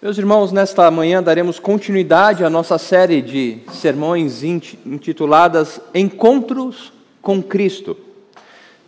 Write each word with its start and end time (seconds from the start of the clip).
Meus 0.00 0.16
irmãos, 0.16 0.52
nesta 0.52 0.88
manhã 0.92 1.20
daremos 1.20 1.58
continuidade 1.58 2.44
à 2.44 2.48
nossa 2.48 2.78
série 2.78 3.20
de 3.20 3.58
sermões 3.72 4.44
intituladas 4.44 5.80
Encontros 5.92 6.92
com 7.20 7.42
Cristo. 7.42 7.96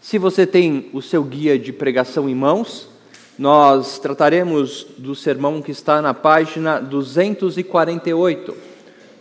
Se 0.00 0.18
você 0.18 0.46
tem 0.46 0.88
o 0.92 1.02
seu 1.02 1.24
guia 1.24 1.58
de 1.58 1.72
pregação 1.72 2.28
em 2.28 2.34
mãos, 2.36 2.88
nós 3.36 3.98
trataremos 3.98 4.86
do 4.96 5.16
sermão 5.16 5.60
que 5.60 5.72
está 5.72 6.00
na 6.00 6.14
página 6.14 6.78
248. 6.78 8.56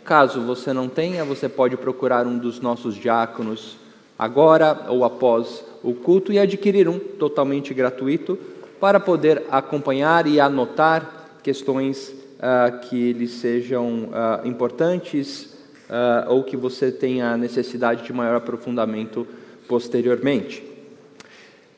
Caso 0.06 0.42
você 0.42 0.72
não 0.72 0.88
tenha, 0.88 1.26
você 1.26 1.50
pode 1.50 1.76
procurar 1.76 2.28
um 2.28 2.38
dos 2.38 2.62
nossos 2.62 2.94
diáconos 2.94 3.78
agora 4.18 4.86
ou 4.90 5.04
após 5.04 5.64
o 5.82 5.96
culto 5.96 6.32
e 6.32 6.38
adquirir 6.38 6.88
um 6.88 7.00
totalmente 7.00 7.74
gratuito 7.74 8.38
para 8.80 9.00
poder 9.00 9.42
acompanhar 9.50 10.28
e 10.28 10.40
anotar 10.40 11.19
questões 11.50 12.14
uh, 12.38 12.80
que 12.82 13.12
lhes 13.12 13.32
sejam 13.32 14.10
uh, 14.12 14.48
importantes 14.48 15.46
uh, 15.90 16.30
ou 16.30 16.44
que 16.44 16.56
você 16.56 16.92
tenha 16.92 17.36
necessidade 17.36 18.04
de 18.04 18.14
maior 18.14 18.36
aprofundamento 18.36 19.26
posteriormente. 19.68 20.64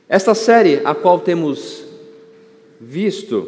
Esta 0.10 0.36
série, 0.36 0.82
a 0.84 0.94
qual 0.94 1.22
temos 1.22 1.86
visto, 2.82 3.48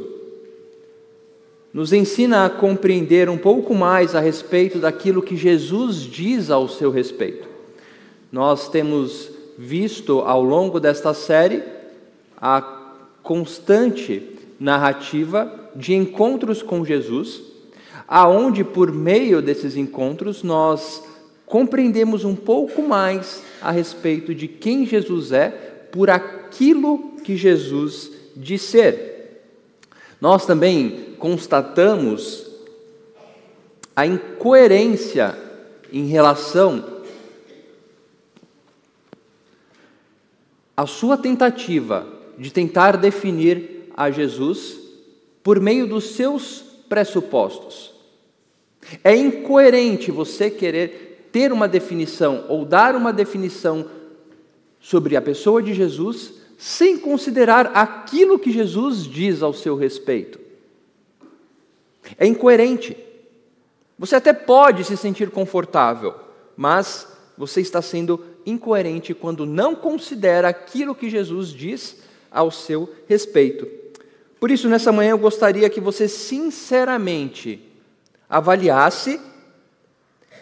nos 1.74 1.92
ensina 1.92 2.46
a 2.46 2.50
compreender 2.50 3.30
um 3.30 3.38
pouco 3.38 3.76
mais 3.76 4.16
a 4.16 4.22
respeito 4.22 4.80
daquilo 4.80 5.22
que 5.22 5.36
Jesus 5.36 5.98
diz 6.04 6.50
ao 6.50 6.70
seu 6.70 6.90
respeito. 6.90 7.50
Nós 8.32 8.70
temos 8.70 9.30
visto 9.58 10.22
ao 10.22 10.42
longo 10.42 10.80
desta 10.80 11.14
série 11.14 11.62
a 12.38 12.62
constante 13.22 14.33
narrativa 14.64 15.72
de 15.76 15.94
encontros 15.94 16.62
com 16.62 16.86
Jesus, 16.86 17.42
aonde 18.08 18.64
por 18.64 18.94
meio 18.94 19.42
desses 19.42 19.76
encontros 19.76 20.42
nós 20.42 21.04
compreendemos 21.46 22.24
um 22.24 22.34
pouco 22.34 22.82
mais 22.82 23.44
a 23.62 23.72
respeito 23.72 24.34
de 24.34 24.48
quem 24.48 24.86
Jesus 24.86 25.34
é 25.34 25.50
por 25.92 26.10
aquilo 26.10 27.18
que 27.26 27.36
Jesus 27.36 28.10
diz 28.38 28.62
ser. 28.62 29.42
Nós 30.22 30.46
também 30.46 31.14
constatamos 31.20 32.50
a 33.94 34.08
incoerência 34.08 35.38
em 35.92 36.08
relação 36.08 37.02
à 40.76 40.88
sua 40.88 41.18
tentativa 41.18 42.08
de 42.38 42.52
tentar 42.52 42.96
definir 42.96 43.73
a 43.96 44.10
Jesus 44.12 44.80
por 45.44 45.60
meio 45.60 45.88
dos 45.88 46.16
seus 46.16 46.64
pressupostos. 46.88 47.94
É 49.04 49.16
incoerente 49.16 50.12
você 50.12 50.50
querer 50.50 51.30
ter 51.32 51.52
uma 51.52 51.68
definição 51.68 52.46
ou 52.48 52.66
dar 52.66 52.96
uma 52.96 53.12
definição 53.12 53.86
sobre 54.80 55.16
a 55.16 55.22
pessoa 55.22 55.62
de 55.64 55.74
Jesus 55.74 56.34
sem 56.58 56.98
considerar 56.98 57.72
aquilo 57.74 58.40
que 58.40 58.52
Jesus 58.52 59.04
diz 59.04 59.42
ao 59.42 59.54
seu 59.54 59.76
respeito. 59.76 60.40
É 62.18 62.28
incoerente. 62.28 62.96
Você 63.98 64.16
até 64.16 64.34
pode 64.34 64.84
se 64.84 64.96
sentir 64.98 65.30
confortável, 65.30 66.14
mas 66.56 67.08
você 67.38 67.62
está 67.62 67.82
sendo 67.82 68.24
incoerente 68.46 69.14
quando 69.14 69.46
não 69.46 69.76
considera 69.76 70.50
aquilo 70.50 70.94
que 70.96 71.10
Jesus 71.10 71.50
diz 71.50 71.98
ao 72.30 72.52
seu 72.52 72.90
respeito. 73.08 73.83
Por 74.44 74.52
isso, 74.52 74.68
nessa 74.68 74.92
manhã, 74.92 75.12
eu 75.12 75.18
gostaria 75.18 75.70
que 75.70 75.80
você 75.80 76.06
sinceramente 76.06 77.62
avaliasse 78.30 79.18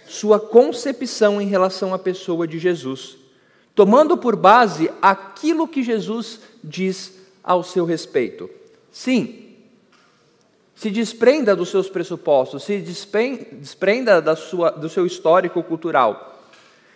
sua 0.08 0.40
concepção 0.40 1.40
em 1.40 1.46
relação 1.46 1.94
à 1.94 2.00
pessoa 2.00 2.48
de 2.48 2.58
Jesus, 2.58 3.16
tomando 3.76 4.18
por 4.18 4.36
base 4.36 4.90
aquilo 5.04 5.68
que 5.68 5.84
Jesus 5.84 6.40
diz 6.64 7.14
ao 7.44 7.64
seu 7.64 7.86
respeito. 7.86 8.50
Sim, 8.92 9.54
se 10.74 10.90
desprenda 10.90 11.56
dos 11.56 11.70
seus 11.70 11.88
pressupostos, 11.88 12.64
se 12.64 12.80
desprenda 12.80 14.20
da 14.20 14.36
sua, 14.36 14.72
do 14.72 14.90
seu 14.90 15.06
histórico 15.06 15.62
cultural. 15.62 16.44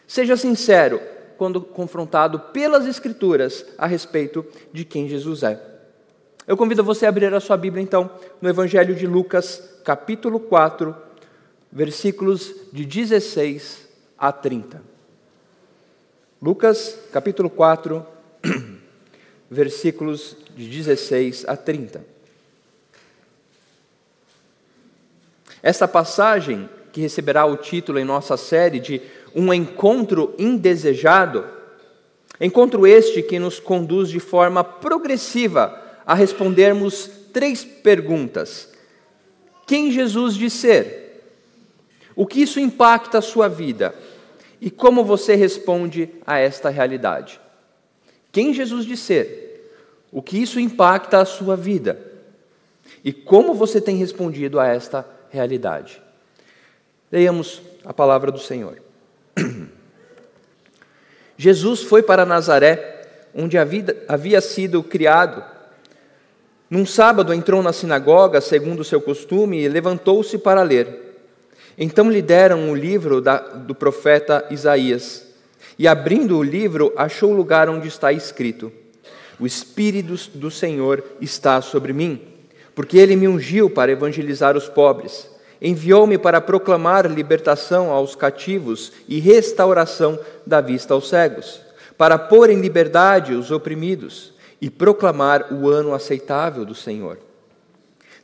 Seja 0.07 0.35
sincero 0.35 0.99
quando 1.37 1.61
confrontado 1.61 2.39
pelas 2.39 2.87
Escrituras 2.87 3.63
a 3.77 3.85
respeito 3.85 4.43
de 4.73 4.83
quem 4.83 5.07
Jesus 5.07 5.43
é. 5.43 5.74
Eu 6.47 6.55
convido 6.55 6.83
você 6.83 7.07
a 7.07 7.09
abrir 7.09 7.33
a 7.33 7.39
sua 7.39 7.57
Bíblia, 7.57 7.81
então, 7.81 8.11
no 8.39 8.47
Evangelho 8.47 8.93
de 8.93 9.07
Lucas, 9.07 9.79
capítulo 9.83 10.39
4, 10.39 10.95
versículos 11.71 12.53
de 12.71 12.85
16 12.85 13.89
a 14.15 14.31
30. 14.31 14.79
Lucas, 16.39 16.99
capítulo 17.11 17.49
4, 17.49 18.05
versículos 19.49 20.37
de 20.55 20.69
16 20.69 21.45
a 21.47 21.57
30. 21.57 22.05
Esta 25.63 25.87
passagem, 25.87 26.69
que 26.91 27.01
receberá 27.01 27.43
o 27.43 27.57
título 27.57 27.97
em 27.97 28.05
nossa 28.05 28.37
série 28.37 28.79
de 28.79 29.01
Um 29.33 29.51
Encontro 29.51 30.35
Indesejado, 30.37 31.43
encontro 32.39 32.85
este 32.85 33.23
que 33.23 33.39
nos 33.39 33.59
conduz 33.59 34.09
de 34.09 34.19
forma 34.19 34.63
progressiva 34.63 35.84
a 36.05 36.13
respondermos 36.13 37.09
três 37.33 37.63
perguntas: 37.63 38.69
Quem 39.65 39.91
Jesus 39.91 40.35
diz 40.35 40.53
ser? 40.53 41.03
O 42.15 42.25
que 42.25 42.41
isso 42.41 42.59
impacta 42.59 43.17
a 43.17 43.21
sua 43.21 43.49
vida? 43.49 43.93
E 44.61 44.71
como 44.71 45.03
você 45.03 45.35
responde 45.35 46.09
a 46.25 46.39
esta 46.39 46.69
realidade? 46.69 47.39
Quem 48.31 48.53
Jesus 48.53 48.85
diz 48.85 48.99
ser? 48.99 49.69
O 50.11 50.21
que 50.21 50.37
isso 50.41 50.59
impacta 50.59 51.19
a 51.19 51.25
sua 51.25 51.57
vida? 51.57 51.99
E 53.03 53.11
como 53.11 53.53
você 53.53 53.81
tem 53.81 53.97
respondido 53.97 54.59
a 54.59 54.67
esta 54.67 55.05
realidade? 55.29 56.01
Leiamos 57.11 57.61
a 57.83 57.93
palavra 57.93 58.31
do 58.31 58.39
Senhor. 58.39 58.81
Jesus 61.37 61.83
foi 61.83 62.01
para 62.01 62.25
Nazaré, 62.25 63.29
onde 63.33 63.57
havia 63.57 64.39
sido 64.39 64.81
criado 64.81 65.54
num 66.69 66.85
sábado 66.85 67.33
entrou 67.33 67.61
na 67.61 67.71
sinagoga, 67.71 68.41
segundo 68.41 68.79
o 68.79 68.83
seu 68.83 68.99
costume, 68.99 69.61
e 69.61 69.69
levantou-se 69.69 70.37
para 70.37 70.63
ler. 70.63 71.15
Então 71.77 72.09
lhe 72.09 72.21
deram 72.21 72.71
o 72.71 72.75
livro 72.75 73.21
da, 73.21 73.37
do 73.37 73.75
profeta 73.75 74.45
Isaías. 74.49 75.27
E 75.77 75.87
abrindo 75.87 76.37
o 76.37 76.43
livro, 76.43 76.91
achou 76.95 77.31
o 77.31 77.35
lugar 77.35 77.69
onde 77.69 77.87
está 77.87 78.11
escrito: 78.11 78.71
O 79.39 79.45
Espírito 79.45 80.15
do 80.33 80.49
Senhor 80.49 81.03
está 81.21 81.61
sobre 81.61 81.93
mim, 81.93 82.19
porque 82.73 82.97
ele 82.97 83.15
me 83.15 83.27
ungiu 83.27 83.69
para 83.69 83.91
evangelizar 83.91 84.57
os 84.57 84.67
pobres. 84.67 85.29
Enviou-me 85.61 86.17
para 86.17 86.41
proclamar 86.41 87.09
libertação 87.09 87.91
aos 87.91 88.15
cativos 88.15 88.91
e 89.07 89.19
restauração 89.19 90.19
da 90.45 90.61
vista 90.61 90.93
aos 90.93 91.09
cegos, 91.09 91.61
para 91.97 92.17
pôr 92.17 92.49
em 92.49 92.59
liberdade 92.59 93.33
os 93.33 93.51
oprimidos 93.51 94.34
e 94.61 94.69
proclamar 94.69 95.53
o 95.53 95.69
ano 95.69 95.93
aceitável 95.93 96.65
do 96.65 96.75
Senhor. 96.75 97.19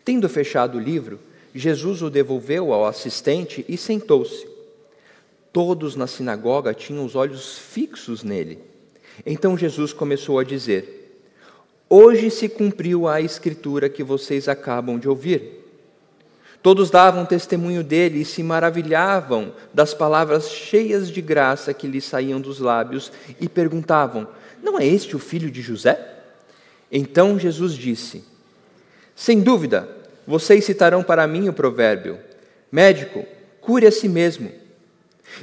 Tendo 0.04 0.28
fechado 0.28 0.78
o 0.78 0.82
livro, 0.82 1.20
Jesus 1.54 2.02
o 2.02 2.10
devolveu 2.10 2.74
ao 2.74 2.86
assistente 2.86 3.66
e 3.68 3.78
sentou-se. 3.78 4.48
Todos 5.52 5.96
na 5.96 6.08
sinagoga 6.08 6.74
tinham 6.74 7.06
os 7.06 7.16
olhos 7.16 7.58
fixos 7.58 8.24
nele. 8.24 8.60
Então 9.26 9.58
Jesus 9.58 9.92
começou 9.92 10.40
a 10.40 10.44
dizer: 10.44 11.24
Hoje 11.90 12.32
se 12.32 12.48
cumpriu 12.48 13.08
a 13.08 13.20
escritura 13.20 13.90
que 13.90 14.04
vocês 14.04 14.48
acabam 14.48 14.98
de 14.98 15.10
ouvir. 15.10 15.60
Todos 16.64 16.90
davam 16.90 17.26
testemunho 17.26 17.84
dele 17.84 18.22
e 18.22 18.26
se 18.26 18.44
maravilhavam 18.44 19.52
das 19.74 19.94
palavras 19.94 20.50
cheias 20.50 21.10
de 21.10 21.22
graça 21.22 21.74
que 21.74 21.88
lhe 21.88 22.00
saíam 22.00 22.40
dos 22.40 22.60
lábios 22.60 23.12
e 23.40 23.50
perguntavam: 23.50 24.28
Não 24.64 24.80
é 24.80 24.86
este 24.86 25.16
o 25.16 25.20
filho 25.20 25.52
de 25.52 25.62
José? 25.62 26.11
Então 26.92 27.40
Jesus 27.40 27.74
disse: 27.74 28.24
Sem 29.16 29.40
dúvida, 29.40 29.88
vocês 30.28 30.66
citarão 30.66 31.02
para 31.02 31.26
mim 31.26 31.48
o 31.48 31.54
provérbio: 31.54 32.20
Médico, 32.72 33.26
cure 33.62 33.88
a 33.88 33.92
si 33.92 34.10
mesmo. 34.10 34.52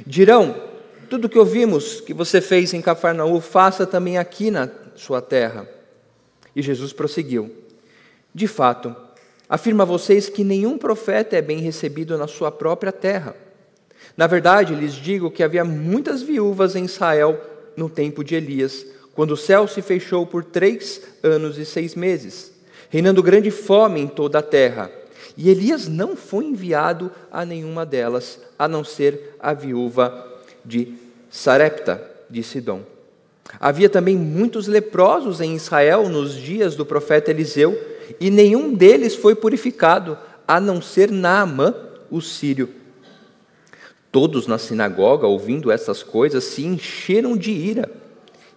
Dirão: 0.05 0.55
Tudo 1.09 1.29
que 1.29 1.39
ouvimos 1.39 1.99
que 2.01 2.13
você 2.13 2.39
fez 2.39 2.73
em 2.73 2.81
Cafarnaum, 2.81 3.41
faça 3.41 3.87
também 3.87 4.17
aqui 4.17 4.51
na 4.51 4.69
sua 4.95 5.21
terra. 5.21 5.67
E 6.55 6.61
Jesus 6.61 6.93
prosseguiu: 6.93 7.51
De 8.33 8.47
fato, 8.47 8.95
afirma 9.47 9.83
a 9.83 9.87
vocês 9.87 10.29
que 10.29 10.43
nenhum 10.43 10.77
profeta 10.77 11.35
é 11.35 11.41
bem 11.41 11.59
recebido 11.59 12.17
na 12.17 12.27
sua 12.27 12.51
própria 12.51 12.91
terra. 12.91 13.35
Na 14.15 14.27
verdade, 14.27 14.75
lhes 14.75 14.93
digo 14.93 15.31
que 15.31 15.43
havia 15.43 15.63
muitas 15.65 16.21
viúvas 16.21 16.75
em 16.75 16.85
Israel 16.85 17.39
no 17.75 17.89
tempo 17.89 18.23
de 18.23 18.35
Elias 18.35 18.85
quando 19.19 19.31
o 19.31 19.37
céu 19.37 19.67
se 19.67 19.81
fechou 19.81 20.25
por 20.25 20.45
três 20.45 21.01
anos 21.21 21.57
e 21.57 21.65
seis 21.65 21.93
meses, 21.93 22.53
reinando 22.89 23.21
grande 23.21 23.51
fome 23.51 23.99
em 23.99 24.07
toda 24.07 24.39
a 24.39 24.41
terra. 24.41 24.89
e 25.35 25.49
Elias 25.49 25.89
não 25.89 26.15
foi 26.15 26.45
enviado 26.45 27.11
a 27.29 27.43
nenhuma 27.43 27.85
delas, 27.85 28.39
a 28.57 28.65
não 28.65 28.81
ser 28.81 29.35
a 29.37 29.53
viúva 29.53 30.25
de 30.63 30.93
Sarepta, 31.29 32.01
de 32.29 32.41
Sidom. 32.41 32.79
Havia 33.59 33.89
também 33.89 34.15
muitos 34.15 34.67
leprosos 34.67 35.41
em 35.41 35.53
Israel 35.53 36.07
nos 36.07 36.33
dias 36.33 36.77
do 36.77 36.85
profeta 36.85 37.29
Eliseu, 37.29 37.77
e 38.21 38.31
nenhum 38.31 38.73
deles 38.73 39.15
foi 39.15 39.35
purificado, 39.35 40.17
a 40.47 40.61
não 40.61 40.81
ser 40.81 41.11
Naamã, 41.11 41.75
o 42.09 42.21
sírio. 42.21 42.69
Todos 44.13 44.47
na 44.47 44.57
sinagoga, 44.57 45.27
ouvindo 45.27 45.69
essas 45.69 46.03
coisas, 46.03 46.45
se 46.45 46.63
encheram 46.63 47.35
de 47.35 47.51
ira 47.51 47.98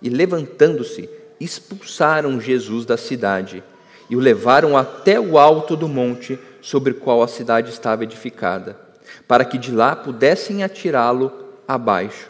e, 0.02 0.10
levantando-se, 0.10 1.08
expulsaram 1.40 2.40
Jesus 2.40 2.84
da 2.84 2.96
cidade 2.96 3.62
e 4.10 4.16
o 4.16 4.20
levaram 4.20 4.76
até 4.76 5.18
o 5.18 5.38
alto 5.38 5.76
do 5.76 5.88
monte 5.88 6.38
sobre 6.60 6.92
o 6.92 6.96
qual 6.96 7.22
a 7.22 7.28
cidade 7.28 7.70
estava 7.70 8.04
edificada, 8.04 8.76
para 9.26 9.44
que 9.44 9.56
de 9.56 9.72
lá 9.72 9.96
pudessem 9.96 10.62
atirá-lo 10.62 11.32
abaixo. 11.66 12.28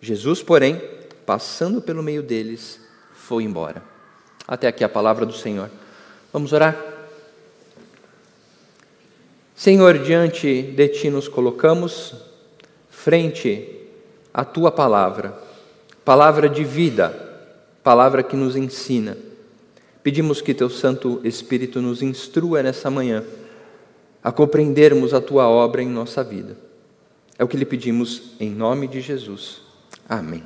Jesus, 0.00 0.42
porém, 0.42 0.80
passando 1.24 1.80
pelo 1.80 2.02
meio 2.02 2.22
deles, 2.22 2.80
foi 3.14 3.44
embora. 3.44 3.82
Até 4.46 4.68
aqui 4.68 4.84
a 4.84 4.88
palavra 4.88 5.24
do 5.24 5.32
Senhor. 5.32 5.70
Vamos 6.32 6.52
orar? 6.52 6.76
Senhor, 9.56 9.98
diante 9.98 10.62
de 10.62 10.88
Ti 10.88 11.08
nos 11.08 11.28
colocamos, 11.28 12.14
frente 12.90 13.88
à 14.32 14.44
Tua 14.44 14.70
palavra, 14.70 15.43
palavra 16.04 16.48
de 16.48 16.64
vida, 16.64 17.10
palavra 17.82 18.22
que 18.22 18.36
nos 18.36 18.56
ensina. 18.56 19.16
Pedimos 20.02 20.42
que 20.42 20.52
Teu 20.52 20.68
Santo 20.68 21.20
Espírito 21.24 21.80
nos 21.80 22.02
instrua 22.02 22.62
nessa 22.62 22.90
manhã 22.90 23.24
a 24.22 24.30
compreendermos 24.30 25.14
a 25.14 25.20
Tua 25.20 25.48
obra 25.48 25.82
em 25.82 25.88
nossa 25.88 26.22
vida. 26.22 26.56
É 27.38 27.44
o 27.44 27.48
que 27.48 27.56
lhe 27.56 27.64
pedimos 27.64 28.32
em 28.38 28.50
nome 28.50 28.86
de 28.86 29.00
Jesus. 29.00 29.62
Amém. 30.08 30.42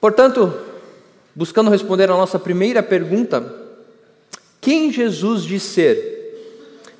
Portanto, 0.00 0.52
buscando 1.34 1.70
responder 1.70 2.10
a 2.10 2.16
nossa 2.16 2.38
primeira 2.38 2.82
pergunta, 2.82 3.42
quem 4.60 4.92
Jesus 4.92 5.42
diz 5.42 5.62
ser? 5.62 6.14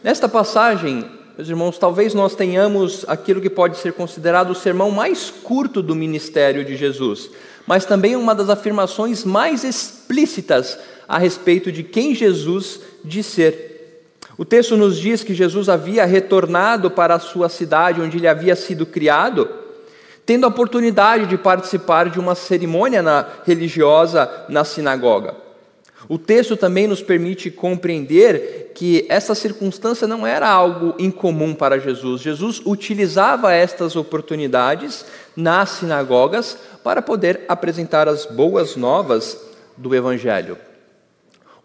Nesta 0.03 0.29
passagem, 0.29 1.05
meus 1.37 1.49
irmãos, 1.49 1.79
talvez 1.79 2.15
nós 2.15 2.35
tenhamos 2.35 3.05
aquilo 3.09 3.41
que 3.41 3.51
pode 3.51 3.77
ser 3.79 3.93
considerado 3.93 4.51
o 4.51 4.55
sermão 4.55 4.91
mais 4.91 5.31
curto 5.31 5.83
do 5.83 5.95
ministério 5.95 6.65
de 6.65 6.77
Jesus, 6.77 7.31
mas 7.67 7.85
também 7.85 8.15
uma 8.15 8.35
das 8.35 8.49
afirmações 8.49 9.25
mais 9.25 9.65
explícitas 9.65 10.79
a 11.09 11.19
respeito 11.19 11.73
de 11.73 11.83
quem 11.83 12.15
Jesus 12.15 12.81
diz 13.05 13.27
ser. 13.27 14.07
O 14.39 14.45
texto 14.45 14.77
nos 14.77 14.99
diz 14.99 15.23
que 15.23 15.35
Jesus 15.35 15.69
havia 15.69 16.05
retornado 16.05 16.91
para 16.91 17.15
a 17.15 17.21
sua 17.21 17.49
cidade 17.49 18.01
onde 18.01 18.19
ele 18.19 18.29
havia 18.29 18.57
sido 18.57 18.87
criado 18.87 19.49
tendo 20.27 20.45
a 20.45 20.49
oportunidade 20.49 21.27
de 21.27 21.37
participar 21.37 22.09
de 22.09 22.19
uma 22.19 22.35
cerimônia 22.35 23.05
religiosa 23.45 24.31
na 24.49 24.65
sinagoga. 24.65 25.44
O 26.09 26.19
texto 26.19 26.57
também 26.57 26.87
nos 26.87 27.03
permite 27.03 27.51
compreender 27.51 28.73
que 28.75 29.07
essa 29.09 29.35
circunstância 29.35 30.07
não 30.07 30.27
era 30.27 30.49
algo 30.49 30.95
incomum 30.99 31.55
para 31.55 31.79
Jesus. 31.79 32.21
Jesus 32.21 32.61
utilizava 32.65 33.53
estas 33.53 33.97
oportunidades 33.97 35.07
nas 35.37 35.71
sinagogas 35.71 36.59
para 36.83 37.01
poder 37.01 37.45
apresentar 37.49 38.09
as 38.09 38.27
boas 38.27 38.77
novas 38.77 39.39
do 39.77 39.95
Evangelho. 39.95 40.59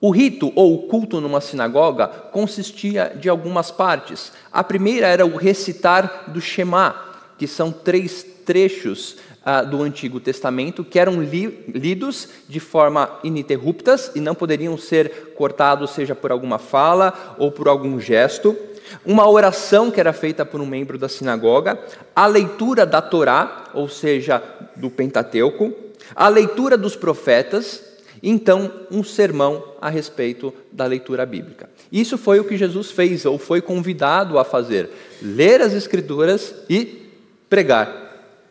O 0.01 0.11
rito 0.11 0.53
ou 0.55 0.75
o 0.75 0.87
culto 0.87 1.19
numa 1.19 1.41
sinagoga 1.41 2.07
consistia 2.07 3.13
de 3.19 3.27
algumas 3.27 3.69
partes. 3.69 4.31
A 4.49 4.63
primeira 4.63 5.07
era 5.07 5.25
o 5.25 5.35
recitar 5.35 6.25
do 6.27 6.39
Shema, 6.39 6.95
que 7.37 7.45
são 7.45 7.71
três 7.71 8.25
trechos 8.45 9.17
ah, 9.51 9.63
do 9.63 9.81
Antigo 9.81 10.19
Testamento 10.19 10.83
que 10.83 10.99
eram 10.99 11.23
li 11.23 11.65
lidos 11.73 12.29
de 12.47 12.59
forma 12.59 13.09
ininterruptas 13.23 14.11
e 14.13 14.19
não 14.19 14.35
poderiam 14.35 14.77
ser 14.77 15.33
cortados, 15.35 15.89
seja 15.89 16.13
por 16.13 16.31
alguma 16.31 16.59
fala 16.59 17.35
ou 17.39 17.51
por 17.51 17.67
algum 17.67 17.99
gesto. 17.99 18.55
Uma 19.03 19.27
oração 19.27 19.89
que 19.89 19.99
era 19.99 20.13
feita 20.13 20.45
por 20.45 20.61
um 20.61 20.67
membro 20.67 20.99
da 20.99 21.09
sinagoga, 21.09 21.79
a 22.15 22.27
leitura 22.27 22.85
da 22.85 23.01
Torá, 23.01 23.71
ou 23.73 23.89
seja, 23.89 24.39
do 24.75 24.87
Pentateuco, 24.87 25.73
a 26.15 26.27
leitura 26.27 26.77
dos 26.77 26.95
profetas, 26.95 27.81
então 28.21 28.71
um 28.91 29.03
sermão 29.03 29.63
a 29.81 29.89
respeito 29.89 30.53
da 30.71 30.85
leitura 30.85 31.25
bíblica. 31.25 31.67
Isso 31.91 32.19
foi 32.19 32.39
o 32.39 32.43
que 32.43 32.55
Jesus 32.55 32.91
fez, 32.91 33.25
ou 33.25 33.39
foi 33.39 33.61
convidado 33.61 34.37
a 34.37 34.43
fazer: 34.43 34.91
ler 35.19 35.59
as 35.59 35.73
Escrituras 35.73 36.53
e 36.69 37.09
pregar. 37.49 38.08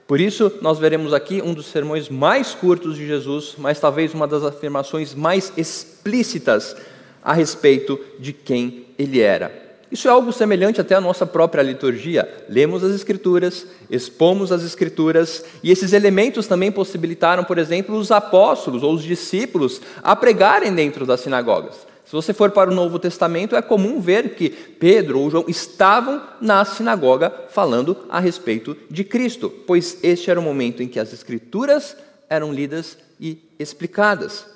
Por 0.08 0.19
isso, 0.22 0.50
nós 0.62 0.78
veremos 0.78 1.12
aqui 1.12 1.43
um 1.43 1.52
dos 1.52 1.66
sermões 1.66 2.08
mais 2.08 2.55
curtos 2.55 2.96
de 2.96 3.06
Jesus, 3.06 3.56
mas 3.58 3.78
talvez 3.78 4.14
uma 4.14 4.26
das 4.26 4.43
afirmações 4.43 5.14
mais 5.14 5.52
explícitas 5.55 6.75
a 7.22 7.34
respeito 7.34 8.00
de 8.19 8.32
quem 8.32 8.87
ele 8.99 9.20
era. 9.20 9.52
Isso 9.93 10.08
é 10.08 10.10
algo 10.10 10.32
semelhante 10.32 10.81
até 10.81 10.94
à 10.94 11.00
nossa 11.00 11.26
própria 11.26 11.60
liturgia. 11.60 12.26
Lemos 12.49 12.82
as 12.82 12.94
Escrituras, 12.94 13.66
expomos 13.90 14.50
as 14.50 14.64
Escrituras, 14.64 15.44
e 15.62 15.70
esses 15.70 15.93
elementos 15.93 16.46
também 16.46 16.72
possibilitaram, 16.72 17.44
por 17.44 17.58
exemplo, 17.58 17.94
os 17.94 18.11
apóstolos 18.11 18.82
ou 18.82 18.94
os 18.94 19.02
discípulos 19.02 19.78
a 20.02 20.16
pregarem 20.16 20.75
dentro 20.75 21.04
das 21.04 21.20
sinagogas. 21.20 21.88
Se 22.08 22.12
você 22.12 22.32
for 22.32 22.50
para 22.52 22.70
o 22.70 22.75
Novo 22.75 22.99
Testamento, 22.99 23.55
é 23.55 23.60
comum 23.60 24.00
ver 24.00 24.34
que 24.34 24.49
Pedro 24.49 25.20
ou 25.20 25.31
João 25.31 25.44
estavam 25.46 26.22
na 26.40 26.64
sinagoga 26.64 27.31
falando 27.50 27.99
a 28.08 28.19
respeito 28.19 28.75
de 28.90 29.05
Cristo, 29.05 29.52
pois 29.66 29.99
este 30.02 30.31
era 30.31 30.40
o 30.40 30.43
momento 30.43 30.82
em 30.82 30.88
que 30.88 30.99
as 30.99 31.12
Escrituras 31.12 31.94
eram 32.26 32.50
lidas 32.50 32.96
e 33.20 33.46
explicadas. 33.58 34.46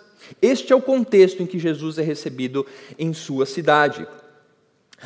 Este 0.41 0.73
é 0.73 0.77
o 0.77 0.81
contexto 0.81 1.43
em 1.43 1.47
que 1.47 1.59
Jesus 1.59 1.99
é 1.99 2.03
recebido 2.03 2.67
em 2.99 3.13
sua 3.13 3.45
cidade. 3.45 4.07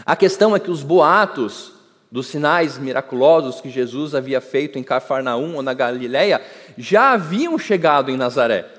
A 0.05 0.15
questão 0.15 0.55
é 0.55 0.61
que 0.61 0.71
os 0.71 0.85
boatos 0.85 1.73
dos 2.13 2.29
sinais 2.29 2.79
miraculosos 2.79 3.61
que 3.61 3.69
Jesus 3.69 4.15
havia 4.15 4.41
feito 4.41 4.79
em 4.79 4.85
Cafarnaum 4.85 5.57
ou 5.57 5.63
na 5.63 5.75
Galiléia 5.75 6.41
já 6.79 7.11
haviam 7.11 7.59
chegado 7.59 8.09
em 8.09 8.17
Nazaré. 8.17 8.76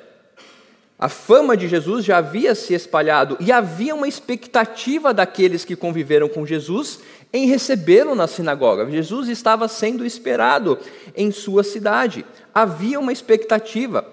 A 1.00 1.08
fama 1.08 1.56
de 1.56 1.68
Jesus 1.68 2.04
já 2.04 2.18
havia 2.18 2.56
se 2.56 2.74
espalhado 2.74 3.38
e 3.40 3.52
havia 3.52 3.94
uma 3.94 4.08
expectativa 4.08 5.14
daqueles 5.14 5.64
que 5.64 5.76
conviveram 5.76 6.28
com 6.28 6.44
Jesus 6.44 7.02
em 7.32 7.46
recebê-lo 7.46 8.16
na 8.16 8.26
sinagoga. 8.26 8.90
Jesus 8.90 9.30
estava 9.30 9.68
sendo 9.68 10.04
esperado 10.04 10.80
em 11.16 11.32
sua 11.32 11.64
cidade. 11.64 12.26
Havia 12.52 13.00
uma 13.00 13.12
expectativa. 13.12 14.08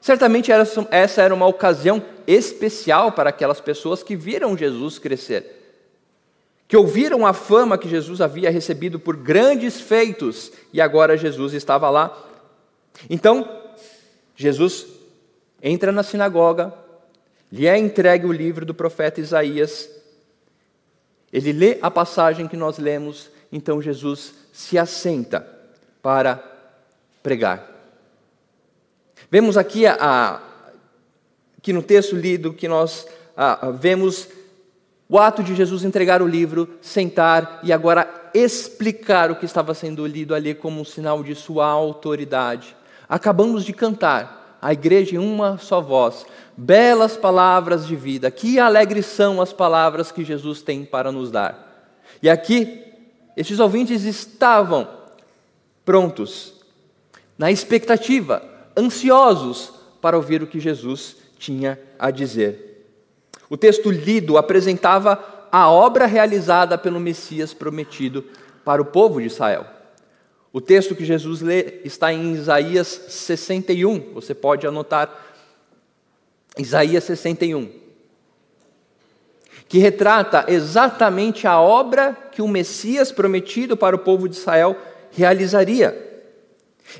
Certamente 0.00 0.50
essa 0.90 1.22
era 1.22 1.34
uma 1.34 1.46
ocasião 1.46 2.02
especial 2.26 3.12
para 3.12 3.28
aquelas 3.28 3.60
pessoas 3.60 4.02
que 4.02 4.16
viram 4.16 4.56
Jesus 4.56 4.98
crescer, 4.98 5.76
que 6.66 6.76
ouviram 6.76 7.26
a 7.26 7.34
fama 7.34 7.76
que 7.76 7.88
Jesus 7.88 8.22
havia 8.22 8.50
recebido 8.50 8.98
por 8.98 9.16
grandes 9.16 9.80
feitos 9.80 10.50
e 10.72 10.80
agora 10.80 11.16
Jesus 11.16 11.52
estava 11.52 11.90
lá. 11.90 12.16
Então, 13.10 13.48
Jesus 14.34 14.86
entra 15.62 15.92
na 15.92 16.02
sinagoga, 16.02 16.74
lhe 17.50 17.66
é 17.66 17.78
entregue 17.78 18.26
o 18.26 18.32
livro 18.32 18.66
do 18.66 18.74
profeta 18.74 19.20
Isaías, 19.20 19.88
ele 21.32 21.52
lê 21.52 21.78
a 21.80 21.90
passagem 21.90 22.48
que 22.48 22.56
nós 22.56 22.78
lemos, 22.78 23.30
então 23.50 23.80
Jesus 23.80 24.34
se 24.52 24.76
assenta 24.76 25.46
para 26.02 26.42
pregar. 27.22 27.70
Vemos 29.30 29.56
aqui, 29.56 29.86
a, 29.86 29.96
a, 29.98 30.40
que 31.62 31.72
no 31.72 31.82
texto 31.82 32.16
lido 32.16 32.52
que 32.52 32.66
nós 32.66 33.06
a, 33.36 33.70
vemos 33.70 34.28
o 35.08 35.18
ato 35.18 35.42
de 35.42 35.54
Jesus 35.54 35.84
entregar 35.84 36.20
o 36.20 36.26
livro, 36.26 36.68
sentar 36.80 37.60
e 37.62 37.72
agora 37.72 38.30
explicar 38.34 39.30
o 39.30 39.36
que 39.36 39.44
estava 39.44 39.74
sendo 39.74 40.06
lido 40.06 40.34
ali 40.34 40.54
como 40.54 40.80
um 40.80 40.84
sinal 40.84 41.22
de 41.22 41.34
sua 41.34 41.66
autoridade. 41.66 42.74
Acabamos 43.08 43.64
de 43.64 43.72
cantar 43.72 44.41
a 44.62 44.72
igreja 44.72 45.16
em 45.16 45.18
uma 45.18 45.58
só 45.58 45.80
voz. 45.80 46.24
Belas 46.56 47.16
palavras 47.16 47.84
de 47.84 47.96
vida, 47.96 48.30
que 48.30 48.60
alegres 48.60 49.06
são 49.06 49.42
as 49.42 49.52
palavras 49.52 50.12
que 50.12 50.24
Jesus 50.24 50.62
tem 50.62 50.84
para 50.84 51.10
nos 51.10 51.32
dar. 51.32 51.90
E 52.22 52.30
aqui, 52.30 52.84
estes 53.36 53.58
ouvintes 53.58 54.04
estavam 54.04 54.88
prontos, 55.84 56.54
na 57.36 57.50
expectativa, 57.50 58.40
ansiosos 58.76 59.72
para 60.00 60.16
ouvir 60.16 60.42
o 60.42 60.46
que 60.46 60.60
Jesus 60.60 61.16
tinha 61.38 61.78
a 61.98 62.12
dizer. 62.12 62.86
O 63.50 63.56
texto 63.56 63.90
lido 63.90 64.38
apresentava 64.38 65.48
a 65.50 65.68
obra 65.68 66.06
realizada 66.06 66.78
pelo 66.78 67.00
Messias 67.00 67.52
prometido 67.52 68.24
para 68.64 68.80
o 68.80 68.84
povo 68.86 69.20
de 69.20 69.26
Israel. 69.26 69.66
O 70.52 70.60
texto 70.60 70.94
que 70.94 71.04
Jesus 71.04 71.40
lê 71.40 71.80
está 71.82 72.12
em 72.12 72.34
Isaías 72.34 72.86
61, 73.08 74.12
você 74.12 74.34
pode 74.34 74.66
anotar. 74.66 75.10
Isaías 76.58 77.04
61. 77.04 77.80
que 79.68 79.78
retrata 79.78 80.44
exatamente 80.48 81.46
a 81.46 81.58
obra 81.58 82.14
que 82.30 82.42
o 82.42 82.48
Messias 82.48 83.10
prometido 83.10 83.74
para 83.74 83.96
o 83.96 84.00
povo 84.00 84.28
de 84.28 84.36
Israel 84.36 84.76
realizaria. 85.10 85.96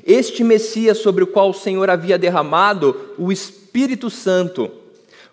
Este 0.03 0.43
Messias 0.43 0.97
sobre 0.97 1.23
o 1.23 1.27
qual 1.27 1.51
o 1.51 1.53
Senhor 1.53 1.87
havia 1.89 2.17
derramado 2.17 3.13
o 3.15 3.31
Espírito 3.31 4.09
Santo 4.09 4.71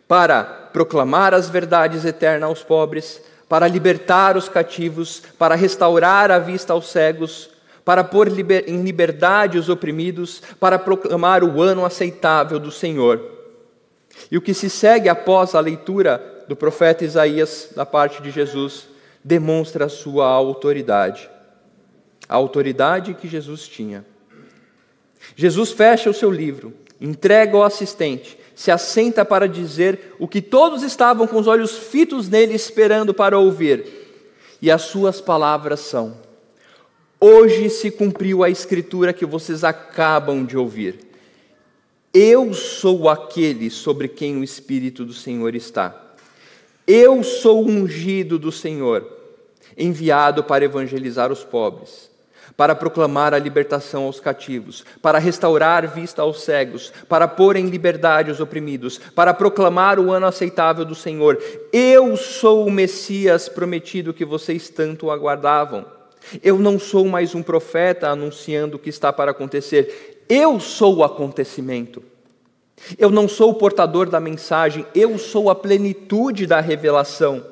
para 0.07 0.45
proclamar 0.45 1.33
as 1.33 1.49
verdades 1.49 2.05
eternas 2.05 2.49
aos 2.49 2.63
pobres, 2.63 3.23
para 3.49 3.67
libertar 3.67 4.37
os 4.37 4.49
cativos, 4.49 5.23
para 5.39 5.55
restaurar 5.55 6.31
a 6.31 6.39
vista 6.39 6.73
aos 6.73 6.91
cegos, 6.91 7.50
para 7.85 8.05
pôr 8.05 8.29
em 8.29 8.83
liberdade 8.83 9.59
os 9.59 9.69
oprimidos, 9.69 10.43
para 10.59 10.79
proclamar 10.79 11.43
o 11.43 11.61
ano 11.61 11.85
aceitável 11.85 12.59
do 12.59 12.71
Senhor. 12.71 13.21
E 14.31 14.37
o 14.37 14.43
que 14.43 14.55
se 14.55 14.69
segue 14.69 15.09
após 15.09 15.55
a 15.55 15.61
leitura 15.61 16.45
do 16.49 16.57
profeta 16.57 17.05
Isaías 17.05 17.71
da 17.75 17.87
parte 17.87 18.23
de 18.23 18.31
Jesus 18.31 18.89
demonstra 19.23 19.85
a 19.85 19.89
sua 19.89 20.27
autoridade, 20.27 21.31
a 22.29 22.35
autoridade 22.35 23.15
que 23.15 23.29
Jesus 23.29 23.69
tinha. 23.69 24.05
Jesus 25.37 25.71
fecha 25.71 26.11
o 26.11 26.15
seu 26.15 26.31
livro, 26.31 26.73
entrega 27.01 27.57
ao 27.57 27.63
assistente, 27.63 28.39
se 28.55 28.71
assenta 28.71 29.25
para 29.25 29.49
dizer 29.49 30.17
o 30.19 30.27
que 30.27 30.43
todos 30.43 30.83
estavam 30.83 31.27
com 31.27 31.39
os 31.39 31.47
olhos 31.47 31.79
fitos 31.79 32.29
nele 32.29 32.55
esperando 32.55 33.15
para 33.15 33.39
ouvir. 33.39 34.01
E 34.61 34.71
as 34.71 34.83
suas 34.83 35.21
palavras 35.21 35.81
são: 35.81 36.17
Hoje 37.21 37.69
se 37.69 37.91
cumpriu 37.91 38.43
a 38.43 38.49
escritura 38.49 39.13
que 39.13 39.27
vocês 39.27 39.63
acabam 39.63 40.45
de 40.45 40.57
ouvir. 40.57 40.99
Eu 42.15 42.55
sou 42.55 43.11
aquele 43.11 43.69
sobre 43.71 44.09
quem 44.09 44.39
o 44.39 44.43
Espírito 44.43 45.05
do 45.05 45.13
Senhor 45.13 45.55
está. 45.55 45.95
Eu 46.87 47.23
sou 47.23 47.69
ungido 47.69 48.39
do 48.39 48.51
Senhor, 48.51 49.07
enviado 49.77 50.43
para 50.43 50.65
evangelizar 50.65 51.31
os 51.31 51.45
pobres 51.45 52.11
para 52.57 52.75
proclamar 52.75 53.33
a 53.33 53.39
libertação 53.39 54.05
aos 54.05 54.21
cativos, 54.21 54.85
para 55.01 55.19
restaurar 55.19 55.89
vista 55.89 56.21
aos 56.21 56.43
cegos, 56.43 56.93
para 57.09 57.27
pôr 57.27 57.57
em 57.57 57.71
liberdade 57.71 58.31
os 58.31 58.41
oprimidos, 58.41 58.99
para 58.99 59.33
proclamar 59.33 59.99
o 59.99 60.11
ano 60.11 60.27
aceitável 60.27 60.85
do 60.85 60.95
Senhor. 60.95 61.43
Eu 61.73 62.19
sou 62.19 62.67
o 62.67 62.71
Messias 62.71 63.49
prometido 63.49 64.13
que 64.13 64.27
vocês 64.27 64.69
tanto 64.69 65.11
aguardavam. 65.11 66.00
Eu 66.43 66.59
não 66.59 66.79
sou 66.79 67.07
mais 67.07 67.35
um 67.35 67.43
profeta 67.43 68.09
anunciando 68.09 68.77
o 68.77 68.79
que 68.79 68.91
está 68.91 69.13
para 69.13 69.31
acontecer. 69.31 70.25
Eu 70.29 70.61
sou 70.61 70.97
o 70.97 71.05
acontecimento. 71.05 72.03
Eu 72.99 73.11
não 73.11 73.29
sou 73.29 73.51
o 73.51 73.55
portador 73.55 74.09
da 74.09 74.21
mensagem, 74.21 74.87
eu 74.95 75.19
sou 75.19 75.51
a 75.51 75.55
plenitude 75.55 76.47
da 76.47 76.61
revelação. 76.61 77.45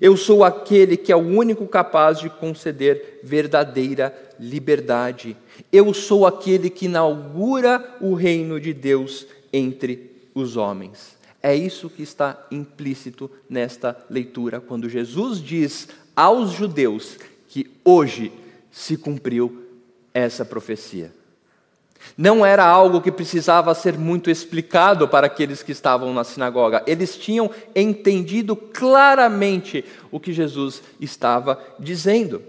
Eu 0.00 0.16
sou 0.16 0.42
aquele 0.42 0.96
que 0.96 1.12
é 1.12 1.16
o 1.16 1.20
único 1.20 1.66
capaz 1.66 2.18
de 2.18 2.30
conceder 2.30 3.20
verdadeira 3.22 4.14
liberdade. 4.40 5.36
Eu 5.70 5.92
sou 5.92 6.26
aquele 6.26 6.70
que 6.70 6.86
inaugura 6.86 7.96
o 8.00 8.14
reino 8.14 8.58
de 8.58 8.72
Deus 8.72 9.26
entre 9.52 10.10
os 10.34 10.56
homens. 10.56 11.16
É 11.42 11.54
isso 11.54 11.90
que 11.90 12.02
está 12.02 12.46
implícito 12.50 13.30
nesta 13.48 13.96
leitura, 14.08 14.60
quando 14.60 14.88
Jesus 14.88 15.40
diz 15.40 15.88
aos 16.16 16.52
judeus 16.52 17.18
que 17.52 17.70
hoje 17.84 18.32
se 18.70 18.96
cumpriu 18.96 19.66
essa 20.14 20.42
profecia. 20.42 21.12
Não 22.16 22.46
era 22.46 22.64
algo 22.64 23.02
que 23.02 23.12
precisava 23.12 23.74
ser 23.74 23.98
muito 23.98 24.30
explicado 24.30 25.06
para 25.06 25.26
aqueles 25.26 25.62
que 25.62 25.70
estavam 25.70 26.14
na 26.14 26.24
sinagoga. 26.24 26.82
Eles 26.86 27.14
tinham 27.14 27.50
entendido 27.76 28.56
claramente 28.56 29.84
o 30.10 30.18
que 30.18 30.32
Jesus 30.32 30.82
estava 30.98 31.62
dizendo. 31.78 32.42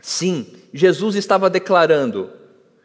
Sim, 0.00 0.44
Jesus 0.74 1.14
estava 1.14 1.48
declarando 1.48 2.30